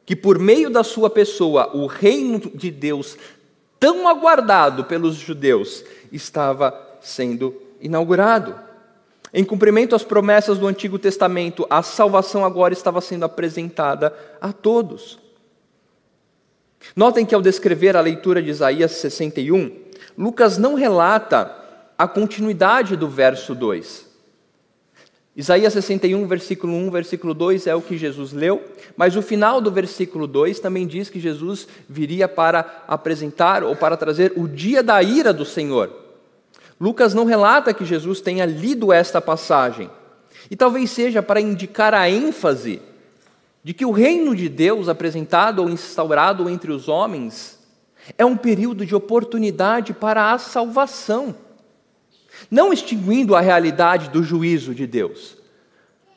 que 0.05 0.15
por 0.15 0.37
meio 0.37 0.69
da 0.69 0.83
sua 0.83 1.09
pessoa 1.09 1.75
o 1.75 1.87
reino 1.87 2.51
de 2.53 2.69
Deus, 2.69 3.17
tão 3.79 4.07
aguardado 4.07 4.83
pelos 4.83 5.15
judeus, 5.15 5.83
estava 6.11 6.71
sendo 7.01 7.59
inaugurado. 7.81 8.64
Em 9.37 9.43
cumprimento 9.43 9.93
às 9.93 10.03
promessas 10.05 10.57
do 10.57 10.65
Antigo 10.65 10.97
Testamento, 10.97 11.67
a 11.69 11.83
salvação 11.83 12.45
agora 12.45 12.73
estava 12.73 13.01
sendo 13.01 13.25
apresentada 13.25 14.15
a 14.39 14.53
todos. 14.53 15.19
Notem 16.95 17.25
que 17.25 17.35
ao 17.35 17.41
descrever 17.41 17.97
a 17.97 18.01
leitura 18.01 18.41
de 18.41 18.49
Isaías 18.49 18.93
61, 18.93 19.75
Lucas 20.17 20.57
não 20.57 20.75
relata 20.75 21.53
a 21.97 22.07
continuidade 22.07 22.95
do 22.95 23.09
verso 23.09 23.53
2. 23.53 24.05
Isaías 25.35 25.73
61, 25.73 26.25
versículo 26.27 26.71
1, 26.73 26.91
versículo 26.91 27.33
2 27.33 27.67
é 27.67 27.75
o 27.75 27.81
que 27.81 27.97
Jesus 27.97 28.31
leu, 28.31 28.63
mas 28.95 29.17
o 29.17 29.21
final 29.21 29.59
do 29.59 29.69
versículo 29.69 30.27
2 30.27 30.61
também 30.61 30.87
diz 30.87 31.09
que 31.09 31.19
Jesus 31.19 31.67
viria 31.89 32.29
para 32.29 32.85
apresentar 32.87 33.65
ou 33.65 33.75
para 33.75 33.97
trazer 33.97 34.31
o 34.37 34.47
dia 34.47 34.81
da 34.81 35.03
ira 35.03 35.33
do 35.33 35.43
Senhor. 35.43 36.04
Lucas 36.79 37.13
não 37.13 37.25
relata 37.25 37.73
que 37.73 37.85
Jesus 37.85 38.19
tenha 38.19 38.45
lido 38.45 38.91
esta 38.91 39.21
passagem, 39.21 39.89
e 40.49 40.55
talvez 40.55 40.91
seja 40.91 41.23
para 41.23 41.41
indicar 41.41 41.93
a 41.93 42.09
ênfase 42.09 42.81
de 43.63 43.73
que 43.73 43.85
o 43.85 43.91
reino 43.91 44.35
de 44.35 44.47
Deus 44.47 44.87
apresentado 44.87 45.59
ou 45.59 45.69
instaurado 45.69 46.49
entre 46.49 46.71
os 46.71 46.87
homens 46.87 47.57
é 48.17 48.25
um 48.25 48.37
período 48.37 48.85
de 48.85 48.93
oportunidade 48.93 49.93
para 49.93 50.31
a 50.31 50.37
salvação, 50.37 51.35
não 52.51 52.71
extinguindo 52.71 53.35
a 53.35 53.41
realidade 53.41 54.09
do 54.09 54.21
juízo 54.21 54.75
de 54.75 54.85
Deus, 54.85 55.37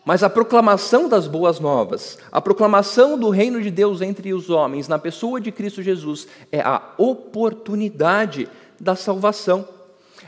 mas 0.05 0.23
a 0.23 0.29
proclamação 0.29 1.09
das 1.09 1.27
boas 1.27 1.61
novas, 1.61 2.19
a 2.33 2.41
proclamação 2.41 3.19
do 3.19 3.31
reino 3.31 3.63
de 3.63 3.71
Deus 3.71 4.03
entre 4.03 4.35
os 4.35 4.51
homens, 4.51 4.89
na 4.89 4.99
pessoa 4.99 5.41
de 5.41 5.53
Cristo 5.53 5.83
Jesus, 5.83 6.27
é 6.51 6.61
a 6.61 6.83
oportunidade 6.99 8.49
da 8.81 8.97
salvação. 8.97 9.78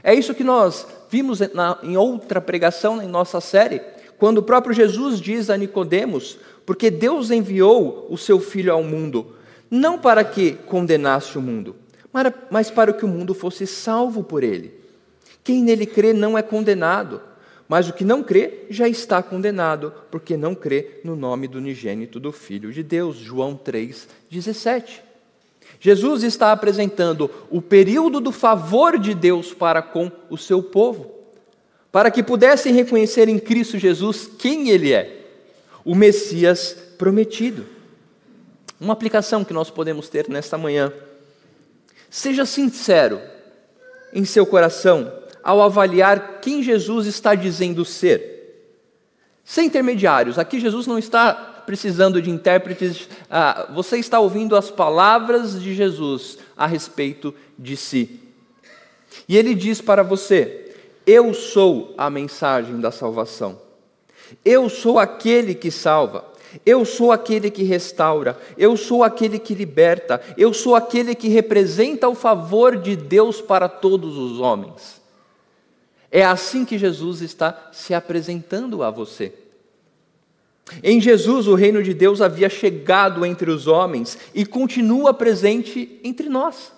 É 0.02 0.14
isso 0.14 0.34
que 0.34 0.44
nós 0.44 0.86
vimos 1.08 1.40
em 1.82 1.96
outra 1.96 2.40
pregação 2.40 3.02
em 3.02 3.08
nossa 3.08 3.40
série, 3.40 3.80
quando 4.18 4.38
o 4.38 4.42
próprio 4.42 4.74
Jesus 4.74 5.20
diz 5.20 5.50
a 5.50 5.56
Nicodemos 5.56 6.38
porque 6.66 6.90
Deus 6.90 7.32
enviou 7.32 8.06
o 8.08 8.16
seu 8.16 8.38
Filho 8.38 8.72
ao 8.72 8.84
mundo, 8.84 9.34
não 9.68 9.98
para 9.98 10.22
que 10.22 10.52
condenasse 10.52 11.36
o 11.36 11.42
mundo, 11.42 11.74
mas 12.50 12.70
para 12.70 12.92
que 12.92 13.04
o 13.04 13.08
mundo 13.08 13.34
fosse 13.34 13.66
salvo 13.66 14.22
por 14.22 14.44
ele. 14.44 14.78
Quem 15.42 15.64
nele 15.64 15.84
crê 15.84 16.12
não 16.12 16.38
é 16.38 16.42
condenado, 16.42 17.20
mas 17.68 17.88
o 17.88 17.92
que 17.92 18.04
não 18.04 18.22
crê 18.22 18.66
já 18.68 18.88
está 18.88 19.22
condenado, 19.22 19.92
porque 20.10 20.36
não 20.36 20.54
crê 20.54 21.00
no 21.02 21.16
nome 21.16 21.48
do 21.48 21.58
unigênito 21.58 22.20
do 22.20 22.30
Filho 22.30 22.72
de 22.72 22.82
Deus. 22.82 23.16
João 23.16 23.56
3,17. 23.56 25.00
Jesus 25.80 26.22
está 26.22 26.52
apresentando 26.52 27.30
o 27.50 27.62
período 27.62 28.20
do 28.20 28.30
favor 28.30 28.98
de 28.98 29.14
Deus 29.14 29.54
para 29.54 29.80
com 29.80 30.12
o 30.28 30.36
seu 30.36 30.62
povo, 30.62 31.10
para 31.90 32.10
que 32.10 32.22
pudessem 32.22 32.74
reconhecer 32.74 33.28
em 33.28 33.38
Cristo 33.38 33.78
Jesus 33.78 34.30
quem 34.38 34.68
Ele 34.68 34.92
é 34.92 35.20
o 35.84 35.94
Messias 35.94 36.76
prometido. 36.98 37.64
Uma 38.78 38.92
aplicação 38.92 39.42
que 39.42 39.54
nós 39.54 39.70
podemos 39.70 40.08
ter 40.08 40.28
nesta 40.28 40.58
manhã. 40.58 40.92
Seja 42.10 42.44
sincero 42.44 43.20
em 44.12 44.24
seu 44.24 44.44
coração 44.44 45.12
ao 45.42 45.62
avaliar 45.62 46.40
quem 46.40 46.62
Jesus 46.62 47.06
está 47.06 47.34
dizendo 47.34 47.84
ser. 47.84 48.30
Sem 49.44 49.66
intermediários, 49.66 50.38
aqui 50.38 50.60
Jesus 50.60 50.86
não 50.86 50.98
está 50.98 51.49
precisando 51.70 52.20
de 52.20 52.28
intérpretes, 52.28 53.08
ah, 53.30 53.68
você 53.72 53.96
está 53.96 54.18
ouvindo 54.18 54.56
as 54.56 54.72
palavras 54.72 55.62
de 55.62 55.72
Jesus 55.72 56.36
a 56.56 56.66
respeito 56.66 57.32
de 57.56 57.76
si. 57.76 58.18
E 59.28 59.36
ele 59.36 59.54
diz 59.54 59.80
para 59.80 60.02
você: 60.02 60.74
Eu 61.06 61.32
sou 61.32 61.94
a 61.96 62.10
mensagem 62.10 62.80
da 62.80 62.90
salvação. 62.90 63.56
Eu 64.44 64.68
sou 64.68 64.98
aquele 64.98 65.54
que 65.54 65.70
salva. 65.70 66.24
Eu 66.66 66.84
sou 66.84 67.12
aquele 67.12 67.48
que 67.48 67.62
restaura, 67.62 68.36
eu 68.58 68.76
sou 68.76 69.04
aquele 69.04 69.38
que 69.38 69.54
liberta, 69.54 70.20
eu 70.36 70.52
sou 70.52 70.74
aquele 70.74 71.14
que 71.14 71.28
representa 71.28 72.08
o 72.08 72.14
favor 72.16 72.74
de 72.76 72.96
Deus 72.96 73.40
para 73.40 73.68
todos 73.68 74.18
os 74.18 74.40
homens. 74.40 75.00
É 76.10 76.24
assim 76.24 76.64
que 76.64 76.76
Jesus 76.76 77.22
está 77.22 77.70
se 77.70 77.94
apresentando 77.94 78.82
a 78.82 78.90
você. 78.90 79.32
Em 80.82 81.00
Jesus, 81.00 81.46
o 81.46 81.54
reino 81.54 81.82
de 81.82 81.92
Deus 81.92 82.20
havia 82.20 82.48
chegado 82.48 83.26
entre 83.26 83.50
os 83.50 83.66
homens 83.66 84.16
e 84.34 84.46
continua 84.46 85.12
presente 85.12 86.00
entre 86.04 86.28
nós. 86.28 86.72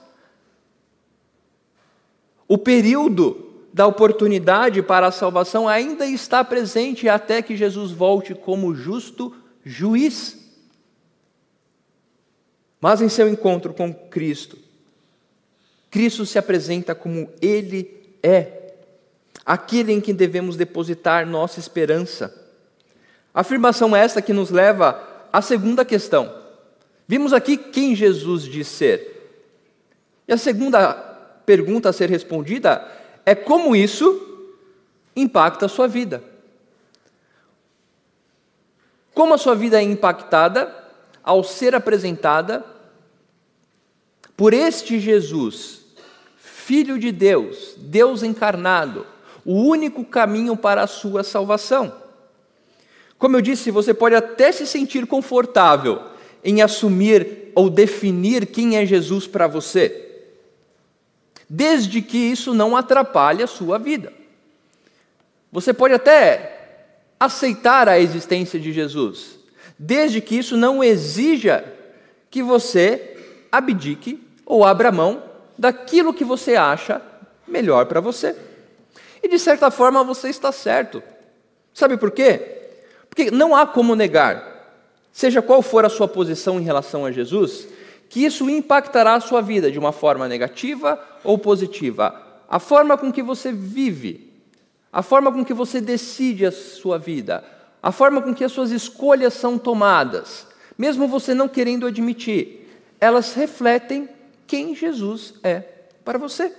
O 2.49 2.59
período 2.59 3.51
da 3.73 3.87
oportunidade 3.87 4.83
para 4.83 5.07
a 5.07 5.13
salvação 5.13 5.69
ainda 5.69 6.07
está 6.07 6.45
presente 6.45 7.09
até 7.09 7.41
que 7.41 7.57
Jesus 7.57 7.91
volte 7.91 8.35
como 8.35 8.75
justo 8.75 9.35
juiz. 9.65 10.39
Mas 12.81 13.01
em 13.01 13.09
seu 13.09 13.29
encontro 13.29 13.73
com 13.73 13.95
Cristo, 13.95 14.59
Cristo 15.91 16.27
se 16.27 16.39
apresenta 16.39 16.95
como 16.95 17.31
Ele 17.41 18.17
é. 18.23 18.75
aquele 19.45 19.93
em 19.93 20.01
quem 20.01 20.15
devemos 20.15 20.57
depositar 20.57 21.27
nossa 21.27 21.61
esperança. 21.61 22.42
Afirmação 23.35 23.97
esta 23.97 24.21
que 24.21 24.33
nos 24.33 24.51
leva 24.51 25.03
à 25.33 25.41
segunda 25.41 25.85
questão. 25.85 26.33
Vimos 27.09 27.33
aqui 27.33 27.57
quem 27.57 27.95
Jesus 27.95 28.45
diz 28.45 28.69
ser. 28.69 29.13
E 30.29 30.33
a 30.33 30.37
segunda 30.37 30.93
pergunta 31.45 31.89
a 31.89 31.93
ser 31.93 32.09
respondida 32.11 32.87
é 33.25 33.35
como 33.35 33.75
isso 33.75 34.49
impacta 35.15 35.67
a 35.67 35.69
sua 35.69 35.89
vida. 35.89 36.23
Como 39.15 39.35
a 39.35 39.39
sua 39.39 39.55
vida 39.55 39.79
é 39.79 39.83
impactada 39.83 40.75
ao 41.23 41.45
ser 41.45 41.75
apresentada 41.75 42.65
por 44.37 44.55
este 44.55 44.99
Jesus, 44.99 45.83
Filho 46.37 46.99
de 46.99 47.13
Deus, 47.13 47.75
Deus 47.77 48.23
encarnado, 48.23 49.07
o 49.45 49.55
único 49.55 50.05
caminho 50.05 50.57
para 50.57 50.83
a 50.83 50.87
sua 50.87 51.23
salvação. 51.23 52.02
Como 53.23 53.37
eu 53.37 53.41
disse, 53.41 53.71
você 53.71 53.95
pode 53.95 54.17
até 54.17 54.51
se 54.51 54.67
sentir 54.67 55.07
confortável 55.07 56.03
em 56.43 56.61
assumir 56.61 57.53
ou 57.55 57.71
definir 57.71 58.47
quem 58.47 58.77
é 58.77 58.85
Jesus 58.85 59.29
para 59.29 59.47
você, 59.47 60.25
desde 61.49 62.03
que 62.03 62.19
isso 62.19 62.53
não 62.53 62.77
atrapalhe 62.77 63.41
a 63.41 63.47
sua 63.47 63.79
vida. 63.79 64.13
Você 65.53 65.73
pode 65.73 65.95
até 65.95 66.81
aceitar 67.21 67.89
a 67.89 67.97
existência 67.97 68.59
de 68.59 68.73
Jesus, 68.73 69.39
desde 69.79 70.21
que 70.21 70.37
isso 70.37 70.57
não 70.57 70.83
exija 70.83 71.65
que 72.29 72.43
você 72.43 73.17
abdique 73.53 74.21
ou 74.45 74.65
abra 74.65 74.91
mão 74.91 75.23
daquilo 75.57 76.13
que 76.13 76.25
você 76.25 76.57
acha 76.57 77.01
melhor 77.47 77.87
para 77.87 78.01
você. 78.01 78.35
E 79.23 79.29
de 79.29 79.39
certa 79.39 79.71
forma 79.71 80.03
você 80.03 80.29
está 80.29 80.51
certo. 80.51 81.01
Sabe 81.73 81.97
por 81.97 82.11
quê? 82.11 82.62
Porque 83.15 83.31
não 83.31 83.55
há 83.55 83.67
como 83.67 83.95
negar, 83.95 84.81
seja 85.13 85.43
qual 85.43 85.61
for 85.63 85.85
a 85.85 85.91
sua 85.91 86.09
posição 86.09 86.59
em 86.59 86.65
relação 86.65 87.05
a 87.05 87.13
Jesus, 87.13 87.69
que 88.09 88.25
isso 88.25 88.49
impactará 88.49 89.15
a 89.15 89.21
sua 89.21 89.41
vida 89.41 89.71
de 89.71 89.79
uma 89.79 89.93
forma 89.93 90.27
negativa 90.29 90.99
ou 91.23 91.39
positiva. 91.39 92.21
A 92.49 92.59
forma 92.59 92.97
com 92.97 93.13
que 93.13 93.23
você 93.23 93.53
vive 93.53 94.33
a 94.93 95.03
forma 95.03 95.33
com 95.33 95.43
que 95.43 95.55
você 95.55 95.81
decide 95.81 96.45
a 96.45 96.53
sua 96.53 96.99
vida, 96.99 97.43
a 97.83 97.91
forma 97.91 98.21
com 98.21 98.35
que 98.35 98.45
as 98.45 98.53
suas 98.53 98.71
escolhas 98.71 99.33
são 99.33 99.57
tomadas, 99.57 100.47
mesmo 100.77 101.09
você 101.09 101.33
não 101.33 101.49
querendo 101.49 101.87
admitir, 101.87 102.69
elas 103.01 103.33
refletem 103.33 104.09
quem 104.47 104.75
Jesus 104.75 105.35
é 105.43 105.61
para 106.05 106.19
você. 106.19 106.55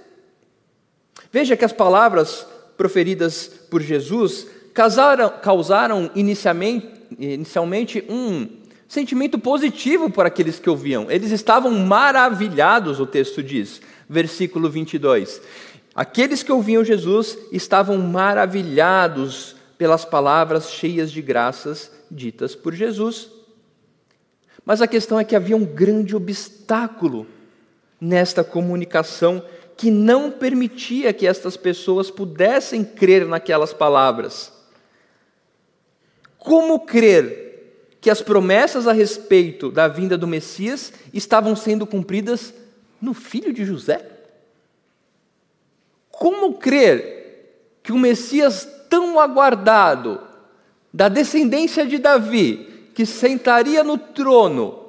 Veja 1.31 1.55
que 1.55 1.63
as 1.63 1.71
palavras 1.71 2.45
proferidas 2.75 3.47
por 3.69 3.81
Jesus 3.81 4.47
causaram, 4.73 5.29
causaram 5.41 6.11
inicialmente, 6.15 6.89
inicialmente 7.17 8.03
um 8.09 8.47
sentimento 8.87 9.39
positivo 9.39 10.09
para 10.09 10.27
aqueles 10.27 10.59
que 10.59 10.69
ouviam. 10.69 11.09
Eles 11.09 11.31
estavam 11.31 11.71
maravilhados, 11.71 12.99
o 12.99 13.05
texto 13.05 13.41
diz, 13.41 13.81
versículo 14.09 14.69
22. 14.69 15.41
Aqueles 15.95 16.43
que 16.43 16.51
ouviam 16.51 16.83
Jesus 16.83 17.37
estavam 17.51 17.97
maravilhados 17.97 19.55
pelas 19.77 20.05
palavras 20.05 20.71
cheias 20.71 21.11
de 21.11 21.21
graças 21.21 21.91
ditas 22.09 22.55
por 22.55 22.73
Jesus. 22.73 23.29
Mas 24.65 24.81
a 24.81 24.87
questão 24.87 25.19
é 25.19 25.23
que 25.23 25.35
havia 25.35 25.57
um 25.57 25.65
grande 25.65 26.15
obstáculo 26.15 27.27
nesta 27.99 28.43
comunicação 28.43 29.43
que 29.75 29.89
não 29.89 30.31
permitia 30.31 31.11
que 31.11 31.27
estas 31.27 31.57
pessoas 31.57 32.09
pudessem 32.11 32.83
crer 32.83 33.25
naquelas 33.25 33.73
palavras. 33.73 34.52
Como 36.43 36.81
crer 36.81 37.95
que 38.01 38.09
as 38.09 38.21
promessas 38.21 38.85
a 38.85 38.91
respeito 38.91 39.71
da 39.71 39.87
vinda 39.87 40.17
do 40.17 40.27
Messias 40.27 40.91
estavam 41.13 41.55
sendo 41.55 41.87
cumpridas 41.87 42.53
no 43.01 43.13
filho 43.13 43.53
de 43.53 43.63
José? 43.63 44.05
Como 46.11 46.55
crer 46.55 47.79
que 47.81 47.93
o 47.93 47.97
Messias 47.97 48.67
tão 48.89 49.19
aguardado, 49.19 50.21
da 50.93 51.07
descendência 51.07 51.87
de 51.87 51.97
Davi, 51.97 52.89
que 52.93 53.05
sentaria 53.05 53.83
no 53.83 53.97
trono, 53.97 54.83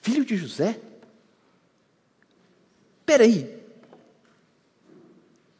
filho 0.00 0.24
de 0.24 0.36
José? 0.36 0.78
Espera 3.00 3.24
aí. 3.24 3.52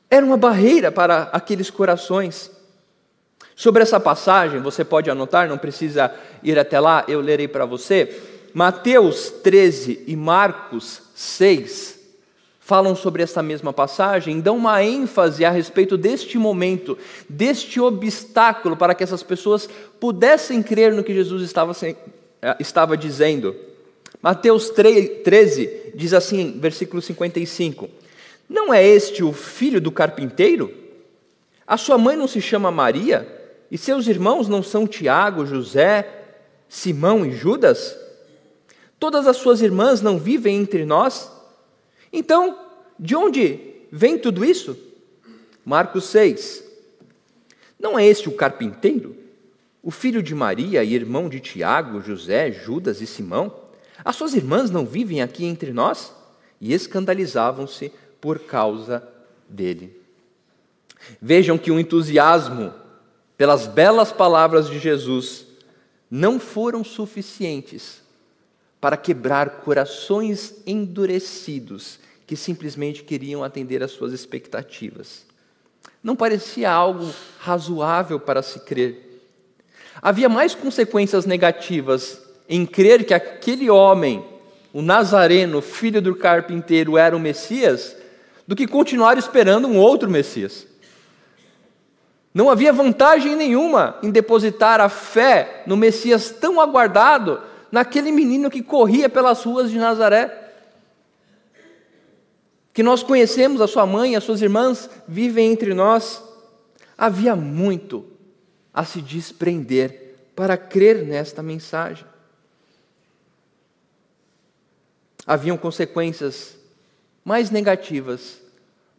Era 0.09 0.25
uma 0.25 0.37
barreira 0.37 0.92
para 0.92 1.25
aqueles 1.25 1.70
corações. 1.70 2.60
Sobre 3.61 3.83
essa 3.83 4.01
passagem, 4.01 4.59
você 4.59 4.83
pode 4.83 5.11
anotar, 5.11 5.46
não 5.46 5.59
precisa 5.59 6.11
ir 6.42 6.59
até 6.59 6.81
lá, 6.81 7.05
eu 7.07 7.20
lerei 7.20 7.46
para 7.46 7.66
você. 7.66 8.18
Mateus 8.55 9.29
13 9.29 10.05
e 10.07 10.16
Marcos 10.16 11.03
6 11.14 12.01
falam 12.59 12.96
sobre 12.96 13.23
essa 13.23 13.42
mesma 13.42 13.70
passagem, 13.70 14.40
dão 14.40 14.57
uma 14.57 14.83
ênfase 14.83 15.44
a 15.44 15.51
respeito 15.51 15.99
deste 15.99 16.38
momento, 16.38 16.96
deste 17.29 17.79
obstáculo 17.79 18.79
para 18.79 18.94
que 18.94 19.05
essas 19.05 19.23
pessoas 19.23 19.68
pudessem 20.01 20.62
crer 20.62 20.94
no 20.94 21.05
que 21.05 21.12
Jesus 21.12 21.42
estava, 21.42 21.77
eh, 21.85 22.57
estava 22.59 22.96
dizendo. 22.96 23.55
Mateus 24.23 24.70
13 24.70 25.92
diz 25.94 26.14
assim, 26.14 26.59
versículo 26.59 27.03
55: 27.03 27.90
Não 28.49 28.73
é 28.73 28.83
este 28.83 29.23
o 29.23 29.35
filho 29.35 29.83
do 29.83 29.92
carpinteiro? 29.92 30.73
A 31.66 31.77
sua 31.77 31.99
mãe 31.99 32.16
não 32.16 32.27
se 32.27 32.40
chama 32.40 32.70
Maria? 32.70 33.38
E 33.71 33.79
seus 33.79 34.07
irmãos 34.07 34.49
não 34.49 34.63
são 34.63 34.87
Tiago, 34.87 35.47
José, 35.47 36.09
Simão 36.69 37.25
e 37.25 37.33
Judas? 37.33 37.97
Todas 38.99 39.27
as 39.27 39.37
suas 39.37 39.63
irmãs 39.63 40.03
não 40.03 40.19
vivem 40.19 40.57
entre 40.57 40.85
nós? 40.85 41.31
Então, 42.13 42.59
de 42.99 43.15
onde 43.15 43.59
vem 43.91 44.19
tudo 44.19 44.45
isso? 44.45 44.77
Marcos 45.65 46.05
6. 46.07 46.65
Não 47.79 47.99
é 47.99 48.07
este 48.07 48.29
o 48.29 48.33
carpinteiro? 48.33 49.17
O 49.83 49.91
filho 49.91 50.23
de 50.23 50.35
Maria 50.35 50.85
e 50.85 50.93
irmão 50.93 51.29
de 51.29 51.41
Tiago, 51.41 52.03
José, 52.03 52.51
Judas 52.51 53.01
e 53.01 53.07
Simão? 53.07 53.55
As 54.05 54.17
suas 54.17 54.35
irmãs 54.35 54.71
não 54.71 54.85
vivem 54.85 55.23
aqui 55.23 55.45
entre 55.45 55.73
nós? 55.73 56.13
E 56.61 56.75
escandalizavam-se 56.75 57.91
por 58.21 58.41
causa 58.41 59.03
dele. 59.49 59.99
Vejam 61.23 61.57
que 61.57 61.71
o 61.71 61.81
entusiasmo 61.81 62.75
pelas 63.40 63.66
belas 63.66 64.12
palavras 64.12 64.68
de 64.68 64.79
Jesus 64.79 65.46
não 66.11 66.38
foram 66.38 66.85
suficientes 66.85 68.03
para 68.79 68.98
quebrar 68.98 69.62
corações 69.62 70.57
endurecidos 70.66 71.98
que 72.26 72.37
simplesmente 72.37 73.03
queriam 73.03 73.42
atender 73.42 73.83
às 73.83 73.92
suas 73.92 74.12
expectativas. 74.12 75.24
Não 76.05 76.14
parecia 76.14 76.70
algo 76.70 77.11
razoável 77.38 78.20
para 78.20 78.42
se 78.42 78.61
crer. 78.61 79.22
Havia 80.03 80.29
mais 80.29 80.55
consequências 80.55 81.24
negativas 81.24 82.20
em 82.46 82.66
crer 82.66 83.07
que 83.07 83.14
aquele 83.14 83.70
homem, 83.70 84.22
o 84.70 84.83
Nazareno, 84.83 85.62
filho 85.62 86.03
do 86.03 86.14
carpinteiro, 86.14 86.98
era 86.98 87.16
o 87.16 87.20
Messias, 87.20 87.96
do 88.46 88.55
que 88.55 88.66
continuar 88.66 89.16
esperando 89.16 89.66
um 89.66 89.79
outro 89.79 90.11
Messias. 90.11 90.68
Não 92.33 92.49
havia 92.49 92.73
vantagem 92.73 93.35
nenhuma 93.35 93.99
em 94.03 94.11
depositar 94.11 94.81
a 94.81 94.88
fé 94.88 95.64
no 95.66 95.77
Messias 95.77 96.31
tão 96.31 96.61
aguardado 96.61 97.43
naquele 97.73 98.12
menino 98.12 98.51
que 98.51 98.62
corria 98.62 99.09
pelas 99.09 99.43
ruas 99.43 99.71
de 99.71 99.79
Nazaré. 99.79 100.53
Que 102.73 102.85
nós 102.85 103.03
conhecemos, 103.03 103.61
a 103.61 103.66
sua 103.66 103.85
mãe, 103.85 104.14
as 104.14 104.23
suas 104.23 104.40
irmãs 104.40 104.88
vivem 105.09 105.51
entre 105.51 105.75
nós. 105.75 106.23
Havia 106.97 107.35
muito 107.35 108.07
a 108.73 108.85
se 108.85 109.01
desprender 109.01 110.14
para 110.37 110.57
crer 110.57 111.05
nesta 111.05 111.43
mensagem. 111.43 112.07
Haviam 115.27 115.57
consequências 115.57 116.57
mais 117.25 117.51
negativas 117.51 118.40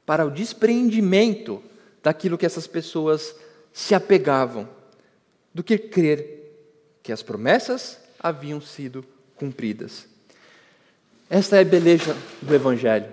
para 0.06 0.26
o 0.26 0.32
despreendimento 0.32 1.64
daquilo 2.04 2.38
que 2.38 2.46
essas 2.46 2.68
pessoas 2.68 3.36
se 3.74 3.94
apegavam, 3.96 4.68
do 5.54 5.64
que 5.64 5.78
crer 5.78 6.42
que 7.04 7.12
as 7.12 7.22
promessas 7.22 8.00
haviam 8.20 8.62
sido 8.62 9.04
cumpridas. 9.36 10.08
Esta 11.30 11.58
é 11.58 11.62
a 11.62 11.66
beleza 11.66 12.16
do 12.42 12.54
Evangelho. 12.54 13.08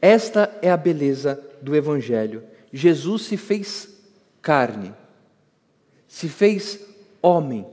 Esta 0.00 0.56
é 0.60 0.70
a 0.70 0.76
beleza 0.76 1.42
do 1.62 1.74
Evangelho. 1.74 2.42
Jesus 2.72 3.22
se 3.22 3.36
fez 3.36 3.88
carne, 4.42 4.92
se 6.06 6.28
fez 6.28 6.80
homem, 7.22 7.66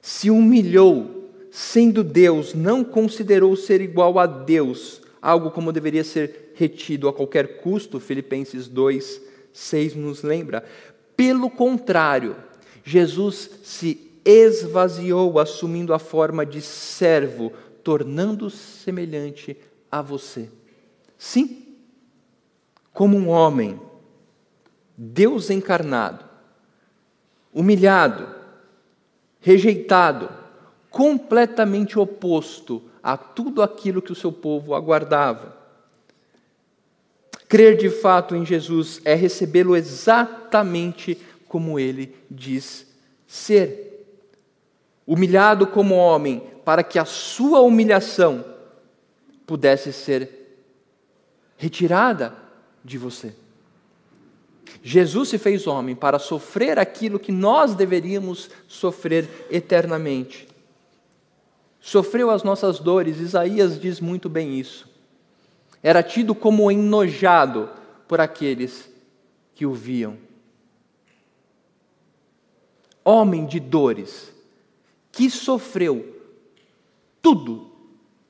se 0.00 0.30
humilhou, 0.30 1.30
sendo 1.50 2.02
Deus, 2.02 2.54
não 2.54 2.82
considerou 2.82 3.54
ser 3.56 3.80
igual 3.80 4.18
a 4.18 4.26
Deus, 4.26 5.00
algo 5.20 5.50
como 5.50 5.72
deveria 5.72 6.02
ser 6.02 6.52
retido 6.54 7.08
a 7.08 7.12
qualquer 7.12 7.58
custo, 7.58 8.00
Filipenses 8.00 8.66
2, 8.68 9.31
6 9.52 9.94
nos 9.94 10.22
lembra. 10.22 10.64
Pelo 11.16 11.50
contrário, 11.50 12.36
Jesus 12.84 13.50
se 13.62 14.10
esvaziou, 14.24 15.38
assumindo 15.38 15.92
a 15.92 15.98
forma 15.98 16.44
de 16.46 16.60
servo, 16.60 17.52
tornando-se 17.82 18.56
semelhante 18.56 19.56
a 19.90 20.00
você. 20.00 20.48
Sim, 21.18 21.76
como 22.92 23.16
um 23.16 23.28
homem, 23.28 23.80
Deus 24.96 25.50
encarnado, 25.50 26.24
humilhado, 27.52 28.28
rejeitado, 29.40 30.28
completamente 30.90 31.98
oposto 31.98 32.82
a 33.02 33.16
tudo 33.16 33.62
aquilo 33.62 34.02
que 34.02 34.12
o 34.12 34.16
seu 34.16 34.30
povo 34.30 34.74
aguardava. 34.74 35.61
Crer 37.52 37.76
de 37.76 37.90
fato 37.90 38.34
em 38.34 38.46
Jesus 38.46 38.98
é 39.04 39.12
recebê-lo 39.12 39.76
exatamente 39.76 41.18
como 41.46 41.78
ele 41.78 42.16
diz 42.30 42.86
ser. 43.26 44.06
Humilhado 45.06 45.66
como 45.66 45.94
homem, 45.94 46.42
para 46.64 46.82
que 46.82 46.98
a 46.98 47.04
sua 47.04 47.60
humilhação 47.60 48.42
pudesse 49.44 49.92
ser 49.92 50.30
retirada 51.58 52.34
de 52.82 52.96
você. 52.96 53.34
Jesus 54.82 55.28
se 55.28 55.36
fez 55.36 55.66
homem 55.66 55.94
para 55.94 56.18
sofrer 56.18 56.78
aquilo 56.78 57.20
que 57.20 57.30
nós 57.30 57.74
deveríamos 57.74 58.48
sofrer 58.66 59.28
eternamente. 59.50 60.48
Sofreu 61.82 62.30
as 62.30 62.42
nossas 62.42 62.78
dores, 62.78 63.18
Isaías 63.20 63.78
diz 63.78 64.00
muito 64.00 64.30
bem 64.30 64.58
isso. 64.58 64.90
Era 65.82 66.02
tido 66.02 66.34
como 66.34 66.70
enojado 66.70 67.68
por 68.06 68.20
aqueles 68.20 68.90
que 69.54 69.66
o 69.66 69.72
viam. 69.72 70.16
Homem 73.04 73.46
de 73.46 73.58
dores, 73.58 74.32
que 75.10 75.28
sofreu 75.28 76.20
tudo 77.20 77.72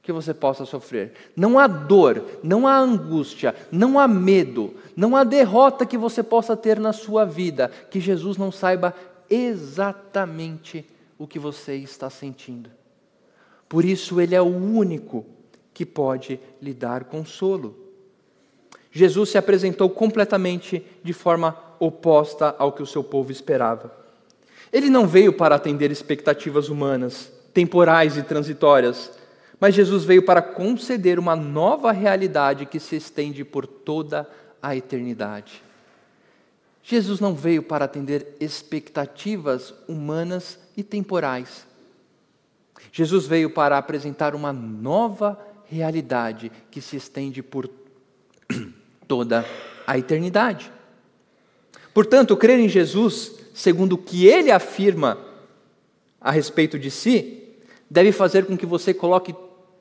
que 0.02 0.12
você 0.12 0.34
possa 0.34 0.64
sofrer. 0.64 1.12
Não 1.36 1.58
há 1.58 1.66
dor, 1.66 2.24
não 2.42 2.66
há 2.66 2.76
angústia, 2.76 3.54
não 3.70 3.98
há 3.98 4.08
medo, 4.08 4.74
não 4.96 5.14
há 5.14 5.22
derrota 5.22 5.86
que 5.86 5.96
você 5.96 6.22
possa 6.22 6.56
ter 6.56 6.80
na 6.80 6.92
sua 6.92 7.24
vida 7.24 7.70
que 7.90 8.00
Jesus 8.00 8.36
não 8.36 8.50
saiba 8.50 8.94
exatamente 9.30 10.84
o 11.18 11.26
que 11.26 11.38
você 11.38 11.76
está 11.76 12.10
sentindo. 12.10 12.70
Por 13.68 13.84
isso, 13.84 14.20
Ele 14.20 14.34
é 14.34 14.42
o 14.42 14.46
único 14.46 15.24
que 15.72 15.86
pode 15.86 16.38
lhe 16.60 16.74
dar 16.74 17.04
consolo. 17.04 17.76
Jesus 18.90 19.30
se 19.30 19.38
apresentou 19.38 19.88
completamente 19.88 20.84
de 21.02 21.12
forma 21.12 21.56
oposta 21.80 22.54
ao 22.58 22.72
que 22.72 22.82
o 22.82 22.86
seu 22.86 23.02
povo 23.02 23.32
esperava. 23.32 23.90
Ele 24.72 24.90
não 24.90 25.06
veio 25.06 25.32
para 25.32 25.54
atender 25.54 25.90
expectativas 25.90 26.68
humanas, 26.68 27.32
temporais 27.52 28.16
e 28.16 28.22
transitórias 28.22 29.10
mas 29.62 29.76
Jesus 29.76 30.02
veio 30.02 30.24
para 30.24 30.42
conceder 30.42 31.20
uma 31.20 31.36
nova 31.36 31.92
realidade 31.92 32.66
que 32.66 32.80
se 32.80 32.96
estende 32.96 33.44
por 33.44 33.64
toda 33.64 34.28
a 34.60 34.74
eternidade. 34.74 35.62
Jesus 36.82 37.20
não 37.20 37.32
veio 37.32 37.62
para 37.62 37.84
atender 37.84 38.34
expectativas 38.40 39.72
humanas 39.86 40.58
e 40.76 40.82
temporais. 40.82 41.64
Jesus 42.90 43.24
veio 43.24 43.50
para 43.50 43.78
apresentar 43.78 44.34
uma 44.34 44.52
nova 44.52 45.38
realidade 45.38 45.51
que 46.70 46.80
se 46.80 46.96
estende 46.96 47.42
por 47.42 47.70
toda 49.08 49.44
a 49.86 49.96
eternidade. 49.96 50.70
Portanto, 51.94 52.36
crer 52.36 52.58
em 52.58 52.68
Jesus, 52.68 53.32
segundo 53.54 53.94
o 53.94 53.98
que 53.98 54.26
ele 54.26 54.50
afirma 54.50 55.18
a 56.20 56.30
respeito 56.30 56.78
de 56.78 56.90
si, 56.90 57.42
deve 57.90 58.12
fazer 58.12 58.46
com 58.46 58.56
que 58.56 58.66
você 58.66 58.94
coloque 58.94 59.34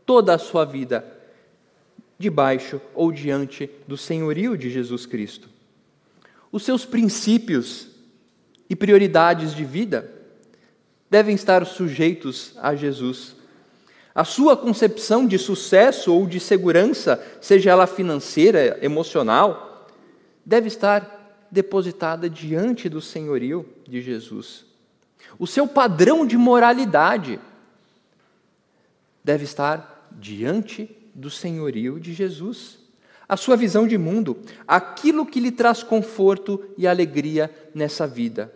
toda 0.06 0.34
a 0.34 0.38
sua 0.38 0.66
vida 0.66 1.06
debaixo 2.18 2.82
ou 2.94 3.12
diante 3.12 3.70
do 3.88 3.98
senhorio 3.98 4.58
de 4.58 4.70
Jesus 4.70 5.06
Cristo. 5.06 5.50
Os 6.52 6.64
seus 6.64 6.86
princípios 6.86 7.88
e 8.70 8.76
prioridades 8.76 9.56
de 9.56 9.66
vida 9.66 10.12
devem 11.10 11.36
estar 11.36 11.66
sujeitos 11.66 12.54
a 12.58 12.76
Jesus. 12.76 13.36
A 14.14 14.24
sua 14.26 14.58
concepção 14.58 15.26
de 15.26 15.38
sucesso 15.38 16.14
ou 16.14 16.28
de 16.28 16.40
segurança, 16.40 17.24
seja 17.40 17.72
ela 17.72 17.88
financeira, 17.88 18.78
emocional, 18.82 19.88
deve 20.46 20.68
estar 20.68 21.46
depositada 21.50 22.30
diante 22.30 22.90
do 22.90 23.02
senhorio 23.02 23.66
de 23.88 24.02
Jesus. 24.02 24.66
O 25.40 25.48
seu 25.48 25.68
padrão 25.68 26.26
de 26.26 26.38
moralidade 26.38 27.40
deve 29.24 29.46
estar 29.46 30.10
diante 30.12 30.90
do 31.14 31.30
senhorio 31.30 32.00
de 32.00 32.14
Jesus. 32.14 32.80
A 33.28 33.38
sua 33.38 33.56
visão 33.56 33.88
de 33.88 33.98
mundo, 33.98 34.40
aquilo 34.68 35.26
que 35.26 35.40
lhe 35.40 35.52
traz 35.52 35.84
conforto 35.84 36.64
e 36.78 36.86
alegria 36.86 37.50
nessa 37.74 38.06
vida. 38.06 38.54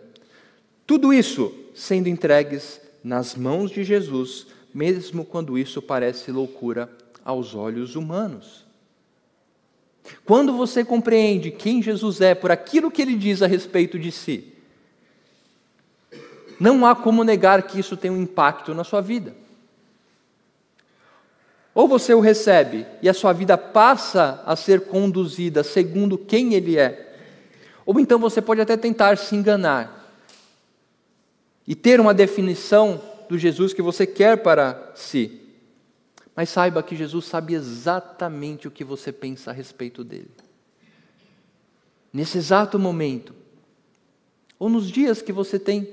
Tudo 0.86 1.14
isso 1.14 1.52
sendo 1.74 2.08
entregues 2.08 2.80
nas 3.02 3.34
mãos 3.34 3.70
de 3.70 3.84
Jesus, 3.84 4.46
mesmo 4.76 5.24
quando 5.24 5.56
isso 5.56 5.80
parece 5.80 6.30
loucura 6.30 6.90
aos 7.24 7.54
olhos 7.54 7.96
humanos. 7.96 8.66
Quando 10.22 10.54
você 10.54 10.84
compreende 10.84 11.50
quem 11.50 11.82
Jesus 11.82 12.20
é 12.20 12.34
por 12.34 12.50
aquilo 12.50 12.90
que 12.90 13.00
ele 13.00 13.14
diz 13.14 13.40
a 13.40 13.46
respeito 13.46 13.98
de 13.98 14.12
si, 14.12 14.52
não 16.60 16.84
há 16.84 16.94
como 16.94 17.24
negar 17.24 17.62
que 17.62 17.80
isso 17.80 17.96
tem 17.96 18.10
um 18.10 18.20
impacto 18.20 18.74
na 18.74 18.84
sua 18.84 19.00
vida. 19.00 19.34
Ou 21.74 21.88
você 21.88 22.12
o 22.12 22.20
recebe 22.20 22.84
e 23.00 23.08
a 23.08 23.14
sua 23.14 23.32
vida 23.32 23.56
passa 23.56 24.42
a 24.44 24.54
ser 24.54 24.82
conduzida 24.82 25.64
segundo 25.64 26.18
quem 26.18 26.52
ele 26.52 26.78
é, 26.78 27.16
ou 27.86 27.98
então 27.98 28.18
você 28.18 28.42
pode 28.42 28.60
até 28.60 28.76
tentar 28.76 29.16
se 29.16 29.34
enganar 29.34 30.06
e 31.66 31.74
ter 31.74 31.98
uma 31.98 32.12
definição 32.12 33.15
do 33.28 33.38
Jesus 33.38 33.72
que 33.72 33.82
você 33.82 34.06
quer 34.06 34.42
para 34.42 34.92
si. 34.94 35.40
Mas 36.34 36.50
saiba 36.50 36.82
que 36.82 36.94
Jesus 36.94 37.24
sabe 37.24 37.54
exatamente 37.54 38.68
o 38.68 38.70
que 38.70 38.84
você 38.84 39.10
pensa 39.10 39.50
a 39.50 39.54
respeito 39.54 40.04
dele. 40.04 40.30
Nesse 42.12 42.38
exato 42.38 42.78
momento, 42.78 43.34
ou 44.58 44.68
nos 44.68 44.90
dias 44.90 45.22
que 45.22 45.32
você 45.32 45.58
tem 45.58 45.88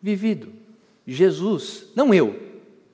vivido, 0.00 0.52
Jesus, 1.06 1.86
não 1.94 2.12
eu, 2.12 2.38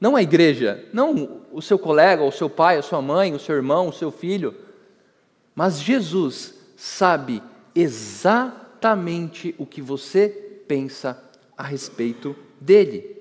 não 0.00 0.16
a 0.16 0.22
igreja, 0.22 0.84
não 0.92 1.42
o 1.52 1.60
seu 1.60 1.78
colega, 1.78 2.22
o 2.22 2.32
seu 2.32 2.48
pai, 2.48 2.78
a 2.78 2.82
sua 2.82 3.02
mãe, 3.02 3.34
o 3.34 3.38
seu 3.38 3.54
irmão, 3.56 3.88
o 3.88 3.92
seu 3.92 4.10
filho, 4.10 4.54
mas 5.54 5.80
Jesus 5.80 6.54
sabe 6.76 7.42
exatamente 7.74 9.54
o 9.58 9.66
que 9.66 9.82
você 9.82 10.28
pensa 10.68 11.20
a 11.56 11.64
respeito 11.64 12.36
dele. 12.60 13.16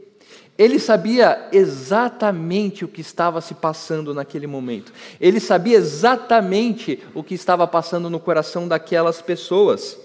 Ele 0.57 0.79
sabia 0.79 1.49
exatamente 1.51 2.83
o 2.83 2.87
que 2.87 3.01
estava 3.01 3.39
se 3.41 3.53
passando 3.53 4.13
naquele 4.13 4.47
momento. 4.47 4.91
Ele 5.21 5.39
sabia 5.39 5.77
exatamente 5.77 6.99
o 7.13 7.23
que 7.23 7.35
estava 7.35 7.67
passando 7.67 8.09
no 8.09 8.19
coração 8.19 8.67
daquelas 8.67 9.21
pessoas. 9.21 9.99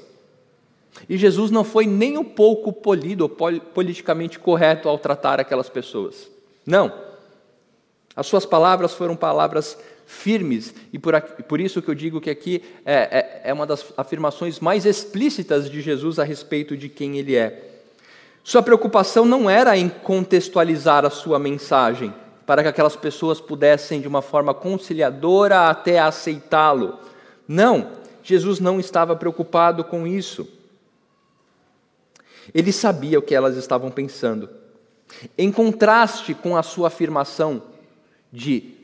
E 1.08 1.16
Jesus 1.16 1.50
não 1.50 1.64
foi 1.64 1.86
nem 1.86 2.18
um 2.18 2.24
pouco 2.24 2.70
polido 2.70 3.24
ou 3.24 3.28
politicamente 3.60 4.38
correto 4.38 4.90
ao 4.90 4.98
tratar 4.98 5.40
aquelas 5.40 5.70
pessoas. 5.70 6.30
Não. 6.66 6.92
As 8.14 8.26
suas 8.26 8.44
palavras 8.44 8.92
foram 8.92 9.16
palavras 9.16 9.78
firmes, 10.04 10.74
e 10.92 10.98
por, 10.98 11.14
aqui, 11.14 11.42
por 11.42 11.58
isso 11.58 11.80
que 11.80 11.88
eu 11.88 11.94
digo 11.94 12.20
que 12.20 12.28
aqui 12.28 12.62
é, 12.84 13.40
é, 13.44 13.50
é 13.50 13.52
uma 13.52 13.64
das 13.64 13.86
afirmações 13.96 14.60
mais 14.60 14.84
explícitas 14.84 15.70
de 15.70 15.80
Jesus 15.80 16.18
a 16.18 16.24
respeito 16.24 16.76
de 16.76 16.90
quem 16.90 17.18
ele 17.18 17.34
é. 17.34 17.71
Sua 18.44 18.62
preocupação 18.62 19.24
não 19.24 19.48
era 19.48 19.76
em 19.76 19.88
contextualizar 19.88 21.04
a 21.04 21.10
sua 21.10 21.38
mensagem, 21.38 22.12
para 22.44 22.62
que 22.62 22.68
aquelas 22.68 22.96
pessoas 22.96 23.40
pudessem, 23.40 24.00
de 24.00 24.08
uma 24.08 24.20
forma 24.20 24.52
conciliadora, 24.52 25.68
até 25.68 26.00
aceitá-lo. 26.00 26.98
Não, 27.46 27.92
Jesus 28.22 28.58
não 28.58 28.80
estava 28.80 29.14
preocupado 29.14 29.84
com 29.84 30.06
isso. 30.06 30.48
Ele 32.52 32.72
sabia 32.72 33.18
o 33.18 33.22
que 33.22 33.34
elas 33.34 33.56
estavam 33.56 33.90
pensando. 33.90 34.50
Em 35.38 35.52
contraste 35.52 36.34
com 36.34 36.56
a 36.56 36.62
sua 36.62 36.88
afirmação 36.88 37.62
de 38.32 38.74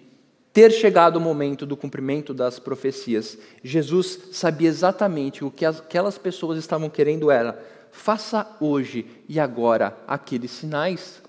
ter 0.52 0.70
chegado 0.70 1.16
o 1.16 1.20
momento 1.20 1.66
do 1.66 1.76
cumprimento 1.76 2.32
das 2.32 2.58
profecias, 2.58 3.38
Jesus 3.62 4.18
sabia 4.32 4.68
exatamente 4.68 5.44
o 5.44 5.50
que 5.50 5.64
aquelas 5.64 6.18
pessoas 6.18 6.58
estavam 6.58 6.88
querendo 6.88 7.30
era: 7.30 7.58
faça 7.92 8.46
hoje 8.60 9.06
e 9.28 9.38
agora 9.38 9.96
aqueles 10.06 10.50
sinais. 10.50 11.22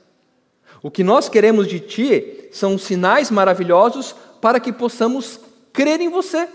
O 0.82 0.89
que 0.89 1.04
nós 1.04 1.28
queremos 1.28 1.67
de 1.67 1.80
ti 1.80 2.50
são 2.52 2.78
sinais 2.78 3.30
maravilhosos 3.30 4.15
para 4.41 4.60
que 4.60 4.72
possamos 4.72 5.39
crer 5.74 6.00
em 6.00 6.10
você. 6.10 6.48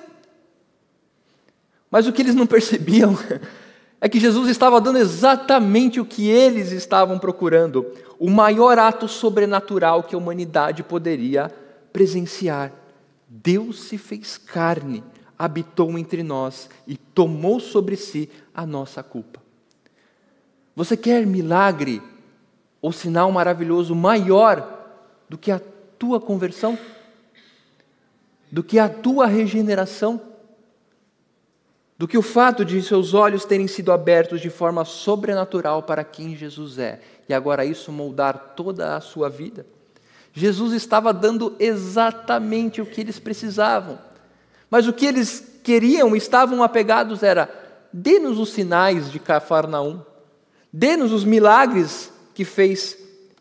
Mas 1.90 2.07
o 2.07 2.12
que 2.12 2.23
eles 2.23 2.35
não 2.35 2.47
percebiam 2.47 3.17
é 4.01 4.09
que 4.09 4.21
Jesus 4.21 4.49
estava 4.49 4.81
dando 4.81 4.99
exatamente 4.99 6.01
o 6.01 6.05
que 6.05 6.29
eles 6.29 6.73
estavam 6.73 7.19
procurando, 7.19 7.87
o 8.19 8.31
maior 8.31 8.79
ato 8.79 9.09
sobrenatural 9.09 10.03
que 10.03 10.14
a 10.14 10.19
humanidade 10.19 10.83
poderia 10.83 11.51
presenciar. 11.93 12.73
Deus 13.29 13.85
se 13.85 13.99
fez 13.99 14.37
carne, 14.37 15.03
habitou 15.38 15.99
entre 15.99 16.23
nós 16.23 16.69
e 16.87 16.97
tomou 16.97 17.61
sobre 17.61 17.97
si 17.97 18.31
a 18.55 18.67
nossa 18.67 19.03
culpa. 19.03 19.44
Você 20.75 20.97
quer 20.97 21.27
milagre 21.27 22.03
ou 22.83 22.93
sinal 22.93 23.31
maravilhoso 23.31 23.95
maior 23.95 24.87
do 25.29 25.39
que 25.39 25.51
a 25.51 25.61
tua 25.99 26.21
conversão? 26.21 26.79
Do 28.51 28.63
que 28.63 28.79
a 28.79 28.89
tua 28.89 29.27
regeneração? 29.27 30.21
Do 31.97 32.09
que 32.09 32.19
o 32.19 32.23
fato 32.23 32.65
de 32.65 32.83
seus 32.83 33.15
olhos 33.15 33.45
terem 33.45 33.69
sido 33.69 33.93
abertos 33.93 34.41
de 34.41 34.51
forma 34.51 34.85
sobrenatural 34.85 35.83
para 35.83 36.03
quem 36.03 36.37
Jesus 36.37 36.79
é 36.79 37.01
e 37.29 37.33
agora 37.33 37.65
isso 37.65 37.93
moldar 37.93 38.55
toda 38.57 38.97
a 38.97 39.01
sua 39.01 39.31
vida? 39.31 39.65
Jesus 40.33 40.73
estava 40.73 41.13
dando 41.13 41.55
exatamente 41.61 42.81
o 42.83 42.87
que 42.87 43.01
eles 43.01 43.21
precisavam. 43.21 43.99
Mas 44.69 44.89
o 44.89 44.93
que 44.93 45.07
eles 45.07 45.61
queriam, 45.63 46.17
estavam 46.17 46.63
apegados, 46.63 47.23
era: 47.23 47.49
dê-nos 47.93 48.41
os 48.41 48.51
sinais 48.51 49.11
de 49.11 49.21
Cafarnaum, 49.21 50.01
dê-nos 50.77 51.13
os 51.13 51.25
milagres 51.25 52.11
que 52.35 52.45
fez 52.45 52.99